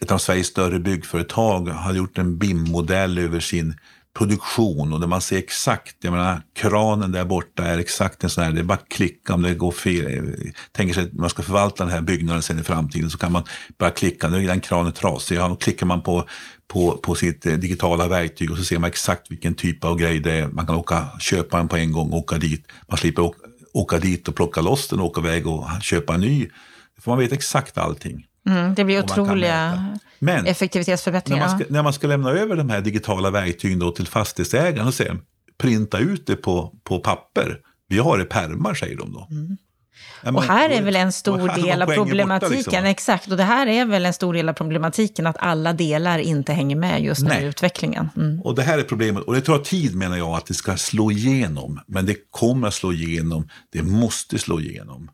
ett 0.02 0.12
av 0.12 0.18
Sveriges 0.18 0.48
större 0.48 0.80
byggföretag 0.80 1.68
har 1.68 1.94
gjort 1.94 2.18
en 2.18 2.38
BIM-modell 2.38 3.18
över 3.18 3.40
sin 3.40 3.76
produktion 4.18 4.94
och 4.94 5.00
där 5.00 5.08
man 5.08 5.22
ser 5.22 5.38
exakt, 5.38 5.96
jag 6.02 6.12
menar 6.12 6.42
kranen 6.56 7.12
där 7.12 7.26
borta 7.26 7.66
är 7.66 7.78
exakt 7.78 8.24
en 8.24 8.30
sån 8.30 8.44
här, 8.44 8.52
det 8.52 8.60
är 8.60 8.64
bara 8.64 8.74
att 8.74 8.90
klicka 8.90 9.34
om 9.34 9.42
det 9.42 9.54
går 9.54 9.72
fel. 9.72 10.06
Eh, 10.06 10.52
tänker 10.72 10.94
sig 10.94 11.04
att 11.04 11.14
man 11.14 11.30
ska 11.30 11.44
förvalta 11.44 11.84
den 11.84 11.94
här 11.94 12.02
byggnaden 12.02 12.42
sen 12.42 12.60
i 12.60 12.64
framtiden 12.64 13.10
så 13.10 13.18
kan 13.18 13.32
man 13.32 13.44
bara 13.78 13.92
klicka, 13.92 14.30
nu 14.30 14.44
är 14.44 14.48
den 14.48 14.62
kranen 14.62 14.92
trasig, 14.92 15.36
ja, 15.36 15.48
då 15.48 15.56
klickar 15.56 15.86
man 15.86 16.02
på, 16.02 16.28
på, 16.68 16.98
på 16.98 17.16
sitt 17.16 17.46
eh, 17.46 17.54
digitala 17.54 18.08
verktyg 18.08 18.52
och 18.52 18.58
så 18.58 18.64
ser 18.64 18.80
man 18.80 18.88
exakt 18.88 19.32
vilken 19.32 19.56
typ 19.56 19.84
av 19.84 19.98
grej 19.98 20.20
det 20.20 20.32
är. 20.32 20.48
Man 20.48 20.66
kan 20.66 20.76
åka, 20.76 21.08
köpa 21.20 21.58
den 21.58 21.68
på 21.68 21.78
en 21.78 21.92
gång 21.92 22.12
och 22.12 22.18
åka 22.18 22.38
dit. 22.38 22.68
Man 22.88 22.98
slipper 22.98 23.22
åka, 23.22 23.40
åka 23.74 24.00
dit 24.00 24.28
och 24.28 24.36
plocka 24.36 24.62
loss 24.62 24.88
den 24.88 25.00
och 25.00 25.06
åka 25.06 25.22
iväg 25.22 25.48
och 25.48 25.68
köpa 25.82 26.14
en 26.14 26.22
ny. 26.22 26.48
För 27.02 27.12
man 27.12 27.20
vet 27.20 27.32
exakt 27.32 27.78
allting. 27.78 28.26
Mm, 28.48 28.76
det 28.76 28.84
blir 28.84 29.04
otroliga 29.04 29.88
Men, 30.20 30.46
effektivitetsförbättringar. 30.46 31.40
När 31.40 31.48
man, 31.48 31.60
ska, 31.60 31.74
när 31.74 31.84
man 31.84 31.94
ska 31.94 32.08
lämna 32.08 32.30
över 32.30 32.56
de 32.56 32.70
här 32.70 32.82
digitala 32.82 33.32
verktygen 33.32 33.80
då 33.80 33.92
till 33.92 34.08
fastighetsägaren 34.08 34.88
och 34.88 34.94
säga 34.94 35.18
printa 35.58 36.00
ut 36.00 36.28
det 36.28 36.36
på, 36.36 36.74
på 36.84 37.00
papper. 37.00 37.58
Vi 37.88 37.98
har 37.98 38.18
det 38.18 38.26
pärmar, 38.26 38.74
säger 38.74 38.98
de 38.98 39.14
då. 39.14 39.28
Mm. 39.32 39.58
Ja, 40.24 40.32
och 40.32 40.44
här 40.44 40.70
är 40.70 40.82
väl 40.82 40.96
en 40.96 41.12
stor 41.12 41.56
del 41.56 41.82
av 41.82 41.88
problematiken, 41.88 42.50
borta, 42.50 42.70
liksom. 42.70 42.86
exakt, 42.86 43.32
och 43.32 43.38
det 43.38 43.44
här 43.44 43.68
är 43.68 43.86
väl 43.86 44.06
en 44.06 44.14
stor 44.14 44.34
del 44.34 44.50
av 44.50 44.54
problematiken 44.54 45.28
att 45.28 45.38
alla 45.40 45.74
delar 45.74 46.20
inte 46.20 46.54
hänger 46.54 46.76
med 46.76 47.04
just 47.04 47.22
nu 47.22 47.34
i 47.34 47.44
utvecklingen. 47.44 48.10
Mm. 48.16 48.42
Och 48.42 48.56
det 48.56 48.62
här 48.62 48.78
är 48.78 48.84
problemet, 48.84 49.24
och 49.24 49.34
det 49.34 49.42
tar 49.42 49.60
tid 49.60 49.96
menar 49.96 50.18
jag 50.18 50.30
att 50.30 50.46
det 50.46 50.54
ska 50.54 50.78
slå 50.78 51.12
igenom, 51.12 51.80
men 51.88 52.06
det 52.06 52.16
kommer 52.32 52.68
att 52.68 52.74
slå 52.74 52.94
igenom, 52.94 53.50
det 53.72 53.84
måste 53.84 54.40
slå 54.40 54.60
igenom. 54.60 55.10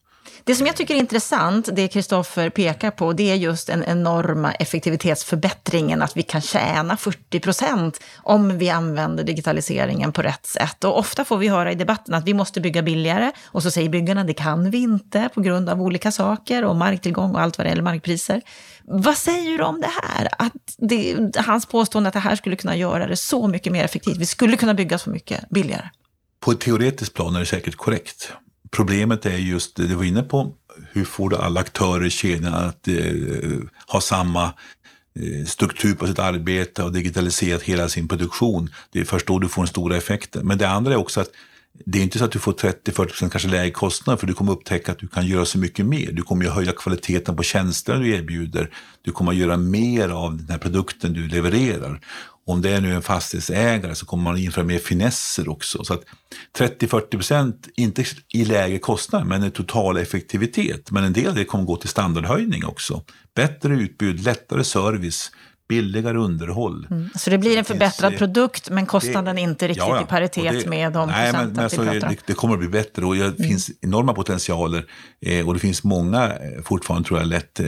Det 0.46 0.56
som 0.56 0.68
jag 0.68 0.76
tycker 0.76 0.96
är 0.96 1.00
intressant, 1.00 1.70
det 1.74 1.88
Kristoffer 1.88 2.50
pekar 2.50 2.92
på, 2.92 3.14
det 3.14 3.32
är 3.32 3.36
just 3.36 3.68
den 3.68 3.84
enorma 3.84 4.52
effektivitetsförbättringen, 4.52 6.02
att 6.02 6.18
vi 6.18 6.24
kan 6.24 6.42
tjäna 6.42 6.98
40 6.98 7.40
procent 7.40 8.00
om 8.18 8.58
vi 8.58 8.70
använder 8.70 9.24
digitaliseringen 9.24 10.12
på 10.12 10.22
rätt 10.22 10.46
sätt. 10.46 10.84
Och 10.84 11.00
ofta 11.00 11.26
får 11.26 11.38
vi 11.38 11.48
höra 11.48 11.72
i 11.72 11.76
debatten 11.76 12.14
att 12.14 12.28
vi 12.28 12.34
måste 12.34 12.62
bygga 12.62 12.82
billigare, 12.82 13.32
och 13.46 13.64
så 13.64 13.72
säger 13.72 13.90
byggarna 13.90 14.24
det 14.24 14.34
kan 14.34 14.72
vi 14.72 14.78
inte 14.78 15.30
på 15.34 15.42
grund 15.42 15.70
av 15.70 15.82
olika 15.82 16.12
saker 16.12 16.66
och 16.66 16.76
marktillgång 16.76 17.36
och 17.36 17.42
allt 17.42 17.58
vad 17.58 17.66
det 17.66 17.70
gäller 17.70 17.84
markpriser. 17.84 18.42
Vad 18.84 19.18
säger 19.18 19.58
du 19.58 19.64
om 19.64 19.82
det 19.82 19.92
här? 20.02 20.30
Att 20.40 20.76
det, 20.78 21.18
hans 21.38 21.66
påstående 21.66 22.08
att 22.08 22.14
det 22.14 22.20
här 22.20 22.36
skulle 22.36 22.56
kunna 22.56 22.76
göra 22.76 23.08
det 23.08 23.16
så 23.16 23.48
mycket 23.48 23.74
mer 23.74 23.84
effektivt. 23.84 24.18
Vi 24.18 24.26
skulle 24.26 24.58
kunna 24.58 24.74
bygga 24.74 24.98
så 24.98 25.10
mycket 25.10 25.50
billigare. 25.50 25.90
På 26.40 26.52
ett 26.52 26.60
teoretiskt 26.60 27.14
plan 27.14 27.36
är 27.36 27.40
det 27.40 27.46
säkert 27.46 27.76
korrekt. 27.76 28.34
Problemet 28.74 29.26
är 29.26 29.38
just 29.38 29.76
det 29.76 29.88
du 29.88 29.96
var 29.96 30.04
inne 30.04 30.24
på. 30.24 30.54
Hur 30.92 31.06
får 31.06 31.30
du 31.30 31.36
alla 31.36 31.60
aktörer 31.60 32.06
i 32.06 32.10
kedjan 32.10 32.54
att 32.54 32.88
eh, 32.88 32.96
ha 33.88 34.02
samma 34.02 34.44
eh, 35.20 35.46
struktur 35.46 35.96
på 35.96 36.08
sitt 36.08 36.20
arbete 36.20 36.84
och 36.84 36.92
digitaliserat 36.92 37.62
hela 37.62 37.90
sin 37.90 38.08
produktion. 38.08 38.70
Det 38.92 39.00
är 39.00 39.06
först 39.06 39.28
då 39.28 39.40
du 39.40 39.50
får 39.50 39.62
den 39.62 39.68
stora 39.68 39.98
effekten. 39.98 40.48
Men 40.48 40.58
det 40.58 40.70
andra 40.70 40.94
är 40.94 40.98
också 40.98 41.22
att 41.22 41.30
det 41.86 42.00
är 42.00 42.04
inte 42.04 42.20
så 42.20 42.26
att 42.26 42.32
du 42.32 42.40
får 42.40 42.54
30-40% 42.54 43.30
kanske 43.30 43.48
lägre 43.48 43.72
kostnader 43.72 44.18
för 44.18 44.28
du 44.28 44.34
kommer 44.34 44.52
upptäcka 44.52 44.92
att 44.92 45.00
du 45.00 45.08
kan 45.08 45.28
göra 45.28 45.46
så 45.46 45.58
mycket 45.58 45.86
mer. 45.86 46.12
Du 46.12 46.22
kommer 46.22 46.46
ju 46.46 46.52
höja 46.52 46.72
kvaliteten 46.72 47.36
på 47.36 47.44
tjänsterna 47.44 48.00
du 48.00 48.16
erbjuder. 48.16 48.70
Du 49.02 49.12
kommer 49.12 49.32
att 49.32 49.38
göra 49.38 49.58
mer 49.58 50.10
av 50.10 50.38
den 50.38 50.50
här 50.50 50.58
produkten 50.58 51.14
du 51.14 51.28
levererar. 51.28 52.00
Om 52.46 52.62
det 52.62 52.70
är 52.70 52.82
nu 52.82 52.96
en 52.96 53.02
fastighetsägare 53.02 53.96
så 53.96 54.06
kommer 54.06 54.24
man 54.24 54.38
införa 54.38 54.66
mer 54.66 54.80
finesser 54.80 55.50
också. 55.50 55.84
Så 55.84 55.94
att 55.94 56.04
30-40 56.58 57.10
procent, 57.10 57.68
inte 57.76 58.06
i 58.34 58.46
lägre 58.46 58.80
kostnad, 58.80 59.28
men 59.28 59.44
en 59.44 59.52
total 59.52 59.98
effektivitet. 59.98 60.92
Men 60.92 61.04
en 61.04 61.14
del 61.14 61.28
av 61.28 61.36
det 61.36 61.46
kommer 61.46 61.64
gå 61.64 61.76
till 61.76 61.90
standardhöjning 61.90 62.66
också. 62.66 63.04
Bättre 63.36 63.74
utbud, 63.74 64.24
lättare 64.24 64.64
service, 64.64 65.32
billigare 65.70 66.18
underhåll. 66.18 66.88
Mm. 66.92 67.10
Så 67.16 67.30
det 67.30 67.38
blir 67.38 67.58
en 67.58 67.66
förbättrad 67.66 68.14
det, 68.14 68.18
produkt, 68.18 68.70
men 68.70 68.86
kostnaden 68.86 69.36
det, 69.36 69.42
inte 69.42 69.68
riktigt 69.68 69.84
ja, 69.88 69.96
ja. 69.96 70.04
i 70.04 70.06
paritet 70.06 70.64
det, 70.64 70.70
med 70.70 70.94
de 70.94 71.10
nej, 71.10 71.32
men, 71.34 71.50
men 71.50 71.64
alltså, 71.64 71.84
det, 71.84 72.18
det, 72.26 72.34
kommer 72.34 72.54
att 72.54 72.60
bli 72.60 72.70
bättre 72.70 73.06
och 73.06 73.16
det 73.16 73.26
mm. 73.26 73.38
finns 73.38 73.72
enorma 73.82 74.14
potentialer 74.14 74.86
eh, 75.26 75.48
och 75.48 75.54
det 75.54 75.60
finns 75.60 75.84
många, 75.84 76.30
eh, 76.30 76.64
fortfarande 76.64 77.08
tror 77.08 77.20
jag, 77.20 77.28
lätt 77.28 77.60
eh, 77.60 77.66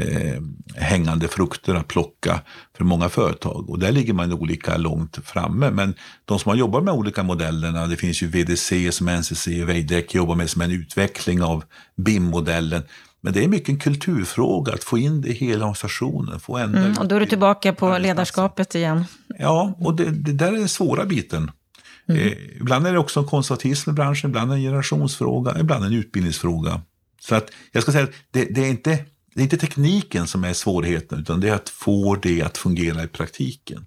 hängande 0.75 1.27
frukter 1.27 1.75
att 1.75 1.87
plocka 1.87 2.41
för 2.77 2.83
många 2.83 3.09
företag. 3.09 3.69
Och 3.69 3.79
där 3.79 3.91
ligger 3.91 4.13
man 4.13 4.33
olika 4.33 4.77
långt 4.77 5.19
framme. 5.23 5.69
Men 5.71 5.93
de 6.25 6.39
som 6.39 6.49
har 6.49 6.55
jobbat 6.55 6.83
med 6.83 6.93
olika 6.93 7.23
modellerna, 7.23 7.87
det 7.87 7.95
finns 7.95 8.23
ju 8.23 8.27
VDC 8.27 8.91
som 8.91 9.07
NCC 9.07 9.47
och 9.47 9.69
Veideck 9.69 10.15
jobbar 10.15 10.35
med 10.35 10.49
som 10.49 10.61
en 10.61 10.71
utveckling 10.71 11.43
av 11.43 11.63
BIM-modellen. 11.95 12.83
Men 13.25 13.33
det 13.33 13.43
är 13.43 13.47
mycket 13.47 13.69
en 13.69 13.79
kulturfråga 13.79 14.73
att 14.73 14.83
få 14.83 14.97
in 14.97 15.21
det 15.21 15.29
i 15.29 15.33
hela 15.33 15.65
organisationen. 15.65 16.39
Få 16.39 16.57
mm, 16.57 16.97
och 16.97 17.07
då 17.07 17.15
är 17.15 17.19
du 17.19 17.25
tillbaka 17.25 17.73
på 17.73 17.97
ledarskapet 17.97 18.75
igen. 18.75 19.05
Ja, 19.39 19.75
och 19.79 19.95
det, 19.95 20.11
det 20.11 20.33
där 20.33 20.47
är 20.47 20.57
den 20.57 20.69
svåra 20.69 21.05
biten. 21.05 21.51
Mm. 22.09 22.21
Eh, 22.21 22.33
ibland 22.61 22.87
är 22.87 22.93
det 22.93 22.99
också 22.99 23.19
en 23.19 23.25
konservatism 23.25 23.89
i 23.89 23.93
branschen, 23.93 24.29
ibland 24.29 24.51
en 24.51 24.61
generationsfråga, 24.61 25.59
ibland 25.59 25.85
en 25.85 25.93
utbildningsfråga. 25.93 26.81
Så 27.21 27.35
att 27.35 27.51
jag 27.71 27.83
ska 27.83 27.91
säga 27.91 28.03
att 28.03 28.13
det, 28.31 28.45
det, 28.45 28.61
är 28.61 28.69
inte, 28.69 28.89
det 29.35 29.41
är 29.41 29.43
inte 29.43 29.57
tekniken 29.57 30.27
som 30.27 30.43
är 30.43 30.53
svårigheten, 30.53 31.19
utan 31.19 31.39
det 31.39 31.49
är 31.49 31.55
att 31.55 31.69
få 31.69 32.15
det 32.15 32.41
att 32.41 32.57
fungera 32.57 33.03
i 33.03 33.07
praktiken. 33.07 33.85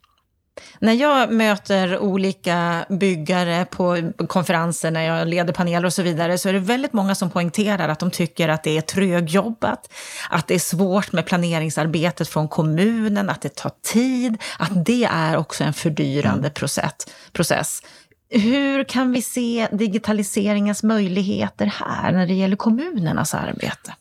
När 0.81 0.93
jag 0.93 1.33
möter 1.33 1.99
olika 1.99 2.85
byggare 2.89 3.65
på 3.65 4.13
konferenser, 4.29 4.91
när 4.91 5.03
jag 5.03 5.29
leder 5.29 5.53
paneler 5.53 5.87
och 5.87 5.93
så 5.93 6.03
vidare, 6.03 6.39
så 6.39 6.49
är 6.49 6.53
det 6.53 6.59
väldigt 6.59 6.93
många 6.93 7.15
som 7.15 7.31
poängterar 7.31 7.89
att 7.89 7.99
de 7.99 8.11
tycker 8.11 8.49
att 8.49 8.63
det 8.63 8.77
är 8.77 8.81
trögjobbat, 8.81 9.93
att 10.31 10.47
det 10.47 10.55
är 10.55 10.59
svårt 10.59 11.13
med 11.13 11.27
planeringsarbetet 11.27 12.29
från 12.29 12.49
kommunen, 12.49 13.31
att 13.31 13.43
det 13.43 13.55
tar 13.55 13.73
tid, 13.93 14.43
att 14.59 14.85
det 14.85 15.05
är 15.05 15.37
också 15.37 15.65
en 15.65 15.73
fördyrande 15.73 16.49
mm. 16.49 16.71
process. 17.33 17.83
Hur 18.31 18.85
kan 18.85 19.13
vi 19.13 19.23
se 19.23 19.69
digitaliseringens 19.73 20.83
möjligheter 20.83 21.67
här 21.67 22.13
när 22.13 22.27
det 22.27 22.35
gäller 22.35 22.57
kommunernas 22.57 23.35
arbete? 23.35 23.95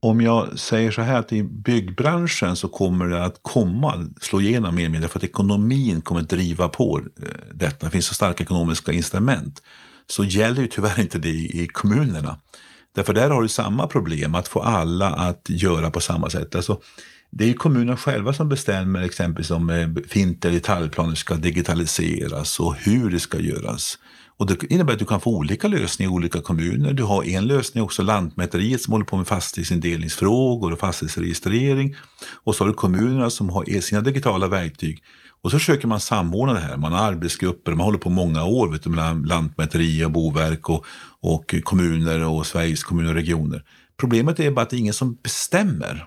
Om 0.00 0.20
jag 0.20 0.58
säger 0.58 0.90
så 0.90 1.02
här 1.02 1.18
att 1.18 1.32
i 1.32 1.42
byggbranschen 1.42 2.56
så 2.56 2.68
kommer 2.68 3.06
det 3.06 3.24
att 3.24 3.38
komma, 3.42 4.08
slå 4.20 4.40
igenom 4.40 4.74
mer 4.74 4.86
och 4.86 4.90
mer 4.90 5.08
för 5.08 5.18
att 5.18 5.24
ekonomin 5.24 6.00
kommer 6.00 6.20
att 6.20 6.28
driva 6.28 6.68
på 6.68 7.00
eh, 7.22 7.28
detta. 7.54 7.86
Det 7.86 7.90
finns 7.90 8.06
så 8.06 8.14
starka 8.14 8.44
ekonomiska 8.44 8.92
incitament. 8.92 9.62
Så 10.06 10.24
gäller 10.24 10.62
ju 10.62 10.68
tyvärr 10.68 11.00
inte 11.00 11.18
det 11.18 11.28
i 11.28 11.68
kommunerna. 11.72 12.38
Därför 12.94 13.14
där 13.14 13.30
har 13.30 13.42
du 13.42 13.48
samma 13.48 13.86
problem, 13.86 14.34
att 14.34 14.48
få 14.48 14.60
alla 14.60 15.08
att 15.08 15.42
göra 15.48 15.90
på 15.90 16.00
samma 16.00 16.30
sätt. 16.30 16.54
Alltså, 16.54 16.80
det 17.30 17.44
är 17.44 17.48
ju 17.48 17.54
kommunerna 17.54 17.96
själva 17.96 18.32
som 18.32 18.48
bestämmer 18.48 19.02
exempelvis 19.02 19.50
om 19.50 19.70
eh, 19.70 19.88
fint 20.08 20.44
eller 20.44 20.54
detaljplaner 20.54 21.14
ska 21.14 21.34
digitaliseras 21.34 22.60
och 22.60 22.74
hur 22.74 23.10
det 23.10 23.20
ska 23.20 23.38
göras. 23.38 23.98
Och 24.38 24.46
det 24.46 24.72
innebär 24.72 24.92
att 24.92 24.98
du 24.98 25.04
kan 25.04 25.20
få 25.20 25.36
olika 25.36 25.68
lösningar 25.68 26.10
i 26.10 26.14
olika 26.14 26.40
kommuner. 26.40 26.92
Du 26.92 27.02
har 27.02 27.24
en 27.24 27.46
lösning 27.46 27.84
också, 27.84 28.02
Lantmäteriet 28.02 28.82
som 28.82 28.92
håller 28.92 29.04
på 29.04 29.16
med 29.16 29.26
fastighetsindelningsfrågor 29.26 30.72
och 30.72 30.78
fastighetsregistrering. 30.78 31.96
Och 32.44 32.54
så 32.54 32.64
har 32.64 32.68
du 32.68 32.74
kommunerna 32.74 33.30
som 33.30 33.50
har 33.50 33.80
sina 33.80 34.00
digitala 34.00 34.48
verktyg. 34.48 35.02
Och 35.42 35.50
så 35.50 35.58
försöker 35.58 35.88
man 35.88 36.00
samordna 36.00 36.54
det 36.54 36.60
här. 36.60 36.76
Man 36.76 36.92
har 36.92 36.98
arbetsgrupper, 36.98 37.72
man 37.72 37.84
håller 37.84 37.98
på 37.98 38.10
många 38.10 38.44
år 38.44 38.68
vet 38.68 38.82
du, 38.82 38.90
mellan 38.90 39.22
Lantmäteriet 39.22 40.06
och 40.06 40.12
Boverk 40.12 40.70
och, 40.70 40.86
och 41.20 41.54
kommuner 41.62 42.24
och 42.24 42.46
Sveriges 42.46 42.84
kommuner 42.84 43.08
och 43.08 43.14
regioner. 43.14 43.64
Problemet 44.00 44.40
är 44.40 44.50
bara 44.50 44.62
att 44.62 44.70
det 44.70 44.76
är 44.76 44.80
ingen 44.80 44.94
som 44.94 45.18
bestämmer. 45.22 46.06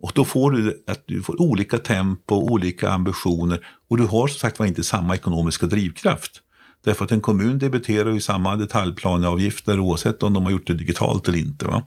Och 0.00 0.12
då 0.14 0.24
får 0.24 0.50
du, 0.50 0.84
att 0.86 1.02
du 1.06 1.22
får 1.22 1.42
olika 1.42 1.78
tempo, 1.78 2.34
olika 2.34 2.90
ambitioner 2.90 3.66
och 3.90 3.96
du 3.96 4.04
har 4.04 4.28
som 4.28 4.38
sagt 4.38 4.58
var 4.58 4.66
inte 4.66 4.84
samma 4.84 5.14
ekonomiska 5.14 5.66
drivkraft. 5.66 6.42
Därför 6.86 7.04
att 7.04 7.12
en 7.12 7.20
kommun 7.20 7.58
debiterar 7.58 8.12
ju 8.12 8.20
samma 8.20 8.56
detaljplaneavgifter 8.56 9.80
oavsett 9.80 10.22
om 10.22 10.32
de 10.32 10.44
har 10.44 10.50
gjort 10.50 10.66
det 10.66 10.74
digitalt 10.74 11.28
eller 11.28 11.38
inte. 11.38 11.64
Va? 11.64 11.82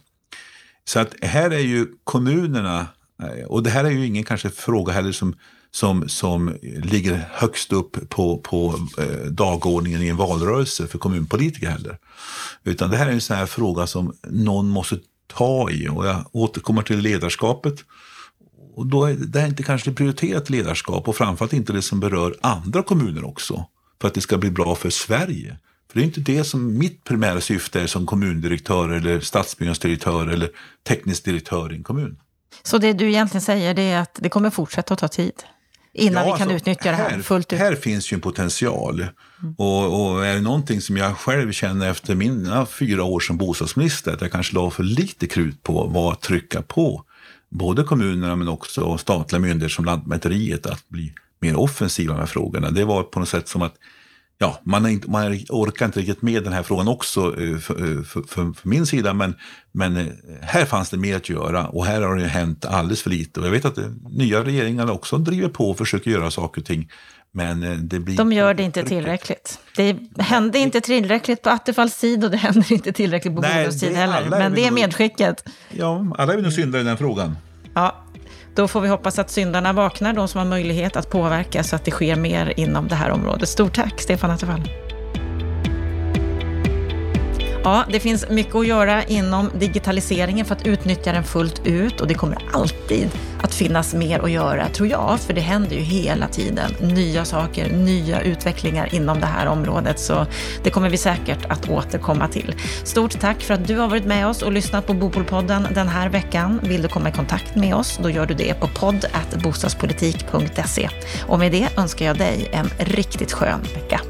Så 0.86 1.00
att 1.00 1.14
här 1.22 1.52
är 1.52 1.60
ju 1.60 1.88
kommunerna, 2.04 2.88
eh, 3.24 3.46
och 3.48 3.64
det 3.64 3.70
här 3.70 3.84
är 3.84 3.90
ju 3.90 4.06
ingen 4.06 4.24
kanske 4.24 4.50
fråga 4.50 4.94
heller 4.94 5.12
som, 5.12 5.36
som, 5.72 6.10
som 6.10 6.56
ligger 6.62 7.30
högst 7.32 7.74
upp 7.74 8.10
på, 8.10 8.38
på 8.38 8.88
eh, 8.98 9.32
dagordningen 9.32 10.02
i 10.02 10.08
en 10.08 10.18
valrörelse 10.18 10.88
för 10.88 10.98
kommunpolitiker 10.98 11.70
heller. 11.70 11.98
Utan 12.64 12.90
det 12.90 12.98
här 12.98 13.08
är 13.08 13.12
en 13.12 13.22
sån 13.22 13.38
här 13.38 13.46
fråga 13.46 13.88
som 13.88 14.14
någon 14.24 14.70
måste 14.70 15.00
ta 15.28 15.70
i 15.72 15.88
och 15.90 16.06
jag 16.08 16.26
återkommer 16.32 16.82
till 16.82 17.00
ledarskapet. 17.00 17.76
Och 18.76 18.88
då 18.88 19.06
är 19.06 19.14
det 19.14 19.48
inte 19.48 19.64
kanske 19.64 19.92
prioriterat 19.92 20.50
ledarskap 20.50 21.08
och 21.08 21.16
framförallt 21.16 21.54
inte 21.54 21.74
det 21.74 21.82
som 21.82 22.00
berör 22.00 22.36
andra 22.42 22.84
kommuner 22.84 23.24
också 23.28 23.66
för 24.02 24.08
att 24.08 24.14
det 24.14 24.22
ska 24.22 24.38
bli 24.38 24.52
bra 24.52 24.76
för 24.76 24.90
Sverige. 24.90 25.58
För 25.92 26.00
det 26.00 26.04
är 26.04 26.06
inte 26.06 26.22
det 26.22 26.44
som 26.44 26.78
mitt 26.78 27.04
primära 27.04 27.42
syfte 27.42 27.82
är 27.82 27.88
som 27.88 28.06
kommundirektör 28.06 28.90
eller 28.90 29.20
stadsbyggnadsdirektör 29.20 30.28
eller 30.28 30.50
teknisk 30.88 31.26
direktör 31.26 31.74
i 31.74 31.76
en 31.76 31.84
kommun. 31.84 32.20
Så 32.64 32.78
det 32.78 32.94
du 32.94 33.08
egentligen 33.08 33.42
säger 33.42 33.74
det 33.74 33.82
är 33.82 34.00
att 34.00 34.20
det 34.22 34.30
kommer 34.30 34.50
fortsätta 34.50 34.94
att 34.94 35.00
ta 35.00 35.08
tid? 35.08 35.44
Innan 35.94 36.28
ja, 36.28 36.34
vi 36.34 36.40
kan 36.40 36.48
alltså, 36.48 36.56
utnyttja 36.56 36.92
det 36.92 36.98
här, 36.98 37.10
här, 37.10 37.22
fullt 37.22 37.54
ut? 37.54 37.60
Här 37.60 37.76
finns 37.76 38.12
ju 38.12 38.16
en 38.16 38.22
potential. 38.22 39.00
Mm. 39.00 39.56
Och, 39.58 40.02
och, 40.02 40.26
är 40.26 40.36
det 40.36 40.42
någonting 40.42 40.82
som 40.82 40.98
jag 40.98 41.18
själv 41.18 41.52
känner 41.52 41.90
efter 41.90 42.16
mina 42.16 42.66
fyra 42.66 43.04
år 43.04 43.20
som 43.20 43.38
bostadsminister, 43.38 44.14
att 44.14 44.22
jag 44.22 44.32
kanske 44.32 44.56
la 44.56 44.70
för 44.70 44.84
lite 44.84 45.28
krut 45.28 45.64
på 45.64 45.88
var 45.88 46.12
att 46.12 46.22
trycka 46.22 46.62
på 46.62 47.04
både 47.50 47.84
kommunerna 47.84 48.36
men 48.36 48.48
också 48.48 48.98
statliga 48.98 49.40
myndigheter 49.40 49.76
som 49.76 49.86
Lantmäteriet 49.86 50.66
att 50.66 50.90
bli 50.90 51.14
mer 51.40 51.56
offensiva 51.56 52.18
med 52.18 52.30
frågorna. 52.30 52.72
Det 52.72 52.86
var 52.86 53.04
på 53.04 53.20
något 53.20 53.30
sätt 53.30 53.48
som 53.48 53.62
att 53.62 53.76
ja, 54.40 54.60
man, 54.64 54.88
inte, 54.88 55.10
man 55.10 55.40
orkar 55.50 55.86
inte 55.86 56.00
riktigt 56.00 56.22
med 56.22 56.44
den 56.44 56.54
här 56.54 56.64
frågan 56.64 56.88
också 56.88 57.42
eh, 57.42 57.58
för, 57.58 57.98
eh, 57.98 58.04
för, 58.04 58.22
för, 58.22 58.54
för, 58.54 58.70
min 58.70 58.86
sida, 58.86 59.14
men, 59.14 59.36
men 59.72 59.98
eh, 59.98 60.06
här 60.42 60.66
fanns 60.66 60.90
det 60.90 60.98
mer 60.98 61.16
att 61.16 61.30
göra 61.30 61.68
och 61.68 61.86
här 61.86 62.02
har 62.02 62.16
det 62.16 62.28
hänt 62.28 62.66
alldeles 62.66 63.02
för 63.02 63.10
lite. 63.10 63.40
Och 63.40 63.46
jag 63.46 63.52
vet 63.52 63.66
att 63.66 63.78
nya 64.10 64.44
regeringar 64.44 64.92
också 64.92 65.18
driver 65.18 65.50
på 65.50 65.70
och 65.70 65.78
försöker 65.78 66.12
göra 66.12 66.32
saker 66.32 66.62
och 66.62 66.68
ting. 66.68 66.90
Men 67.32 67.88
det 67.88 68.00
blir 68.00 68.18
De 68.18 68.34
gör 68.34 68.54
det 68.54 68.64
inte 68.64 68.84
tillräckligt. 68.84 69.60
Det 69.76 69.98
hände 70.18 70.60
inte 70.60 70.82
tillräckligt 70.82 71.42
på 71.42 71.50
Attefalls 71.50 72.00
tid 72.00 72.24
och 72.24 72.32
det 72.32 72.38
händer 72.38 72.74
inte 72.74 72.92
tillräckligt 72.92 73.36
på 73.36 73.42
Bodils 73.42 73.80
tid 73.80 73.96
heller. 73.96 74.30
Men 74.30 74.54
det 74.54 74.66
är 74.66 74.72
medskicket. 74.72 75.50
Ja, 75.70 76.16
alla 76.18 76.34
är 76.34 76.38
vi 76.38 76.44
nog 76.44 76.54
syndare 76.54 76.82
i 76.82 76.86
den 76.86 76.98
frågan. 76.98 77.38
Ja, 77.74 77.96
då 78.60 78.68
får 78.68 78.82
vi 78.82 78.88
hoppas 78.88 79.20
att 79.20 79.30
syndarna 79.30 79.74
vaknar, 79.74 80.14
de 80.14 80.28
som 80.28 80.40
har 80.40 80.46
möjlighet 80.46 80.96
att 80.96 81.10
påverka 81.10 81.64
så 81.64 81.76
att 81.76 81.86
det 81.86 81.92
sker 81.92 82.16
mer 82.16 82.54
inom 82.60 82.88
det 82.88 82.96
här 82.96 83.10
området. 83.10 83.50
Stort 83.50 83.74
tack, 83.74 84.02
Stefan 84.02 84.32
Attefall. 84.32 84.89
Ja, 87.64 87.86
det 87.92 88.00
finns 88.00 88.30
mycket 88.30 88.56
att 88.56 88.68
göra 88.68 89.04
inom 89.04 89.50
digitaliseringen 89.60 90.46
för 90.46 90.56
att 90.56 90.68
utnyttja 90.68 91.12
den 91.12 91.24
fullt 91.24 91.62
ut 91.66 92.02
och 92.02 92.08
det 92.08 92.14
kommer 92.14 92.38
alltid 92.54 93.10
att 93.42 93.54
finnas 93.54 93.94
mer 93.94 94.20
att 94.20 94.32
göra, 94.32 94.68
tror 94.68 94.90
jag, 94.90 95.20
för 95.20 95.34
det 95.34 95.42
händer 95.42 95.76
ju 95.76 95.82
hela 95.82 96.28
tiden 96.28 96.72
nya 96.82 97.26
saker, 97.26 97.70
nya 97.70 98.22
utvecklingar 98.22 98.96
inom 98.96 99.20
det 99.20 99.26
här 99.26 99.48
området, 99.48 100.00
så 100.00 100.26
det 100.64 100.70
kommer 100.70 100.90
vi 100.90 100.98
säkert 100.98 101.46
att 101.50 101.70
återkomma 101.70 102.28
till. 102.28 102.56
Stort 102.84 103.20
tack 103.20 103.42
för 103.42 103.54
att 103.54 103.68
du 103.68 103.78
har 103.78 103.88
varit 103.88 104.06
med 104.06 104.28
oss 104.28 104.42
och 104.42 104.52
lyssnat 104.52 104.88
på 104.88 104.94
Bopolpodden 104.94 105.68
den 105.74 105.88
här 105.88 106.10
veckan. 106.10 106.60
Vill 106.64 106.82
du 106.82 106.88
komma 106.88 107.10
i 107.10 107.12
kontakt 107.12 107.56
med 107.56 107.76
oss, 107.76 108.00
då 108.04 108.10
gör 108.10 108.26
du 108.26 108.34
det 108.34 108.54
på 108.54 108.68
podd 108.68 109.06
bostadspolitik.se. 109.44 110.90
Och 111.28 111.40
med 111.40 111.52
det 111.52 111.70
önskar 111.78 112.06
jag 112.06 112.18
dig 112.18 112.50
en 112.52 112.70
riktigt 112.78 113.32
skön 113.32 113.62
vecka. 113.76 114.02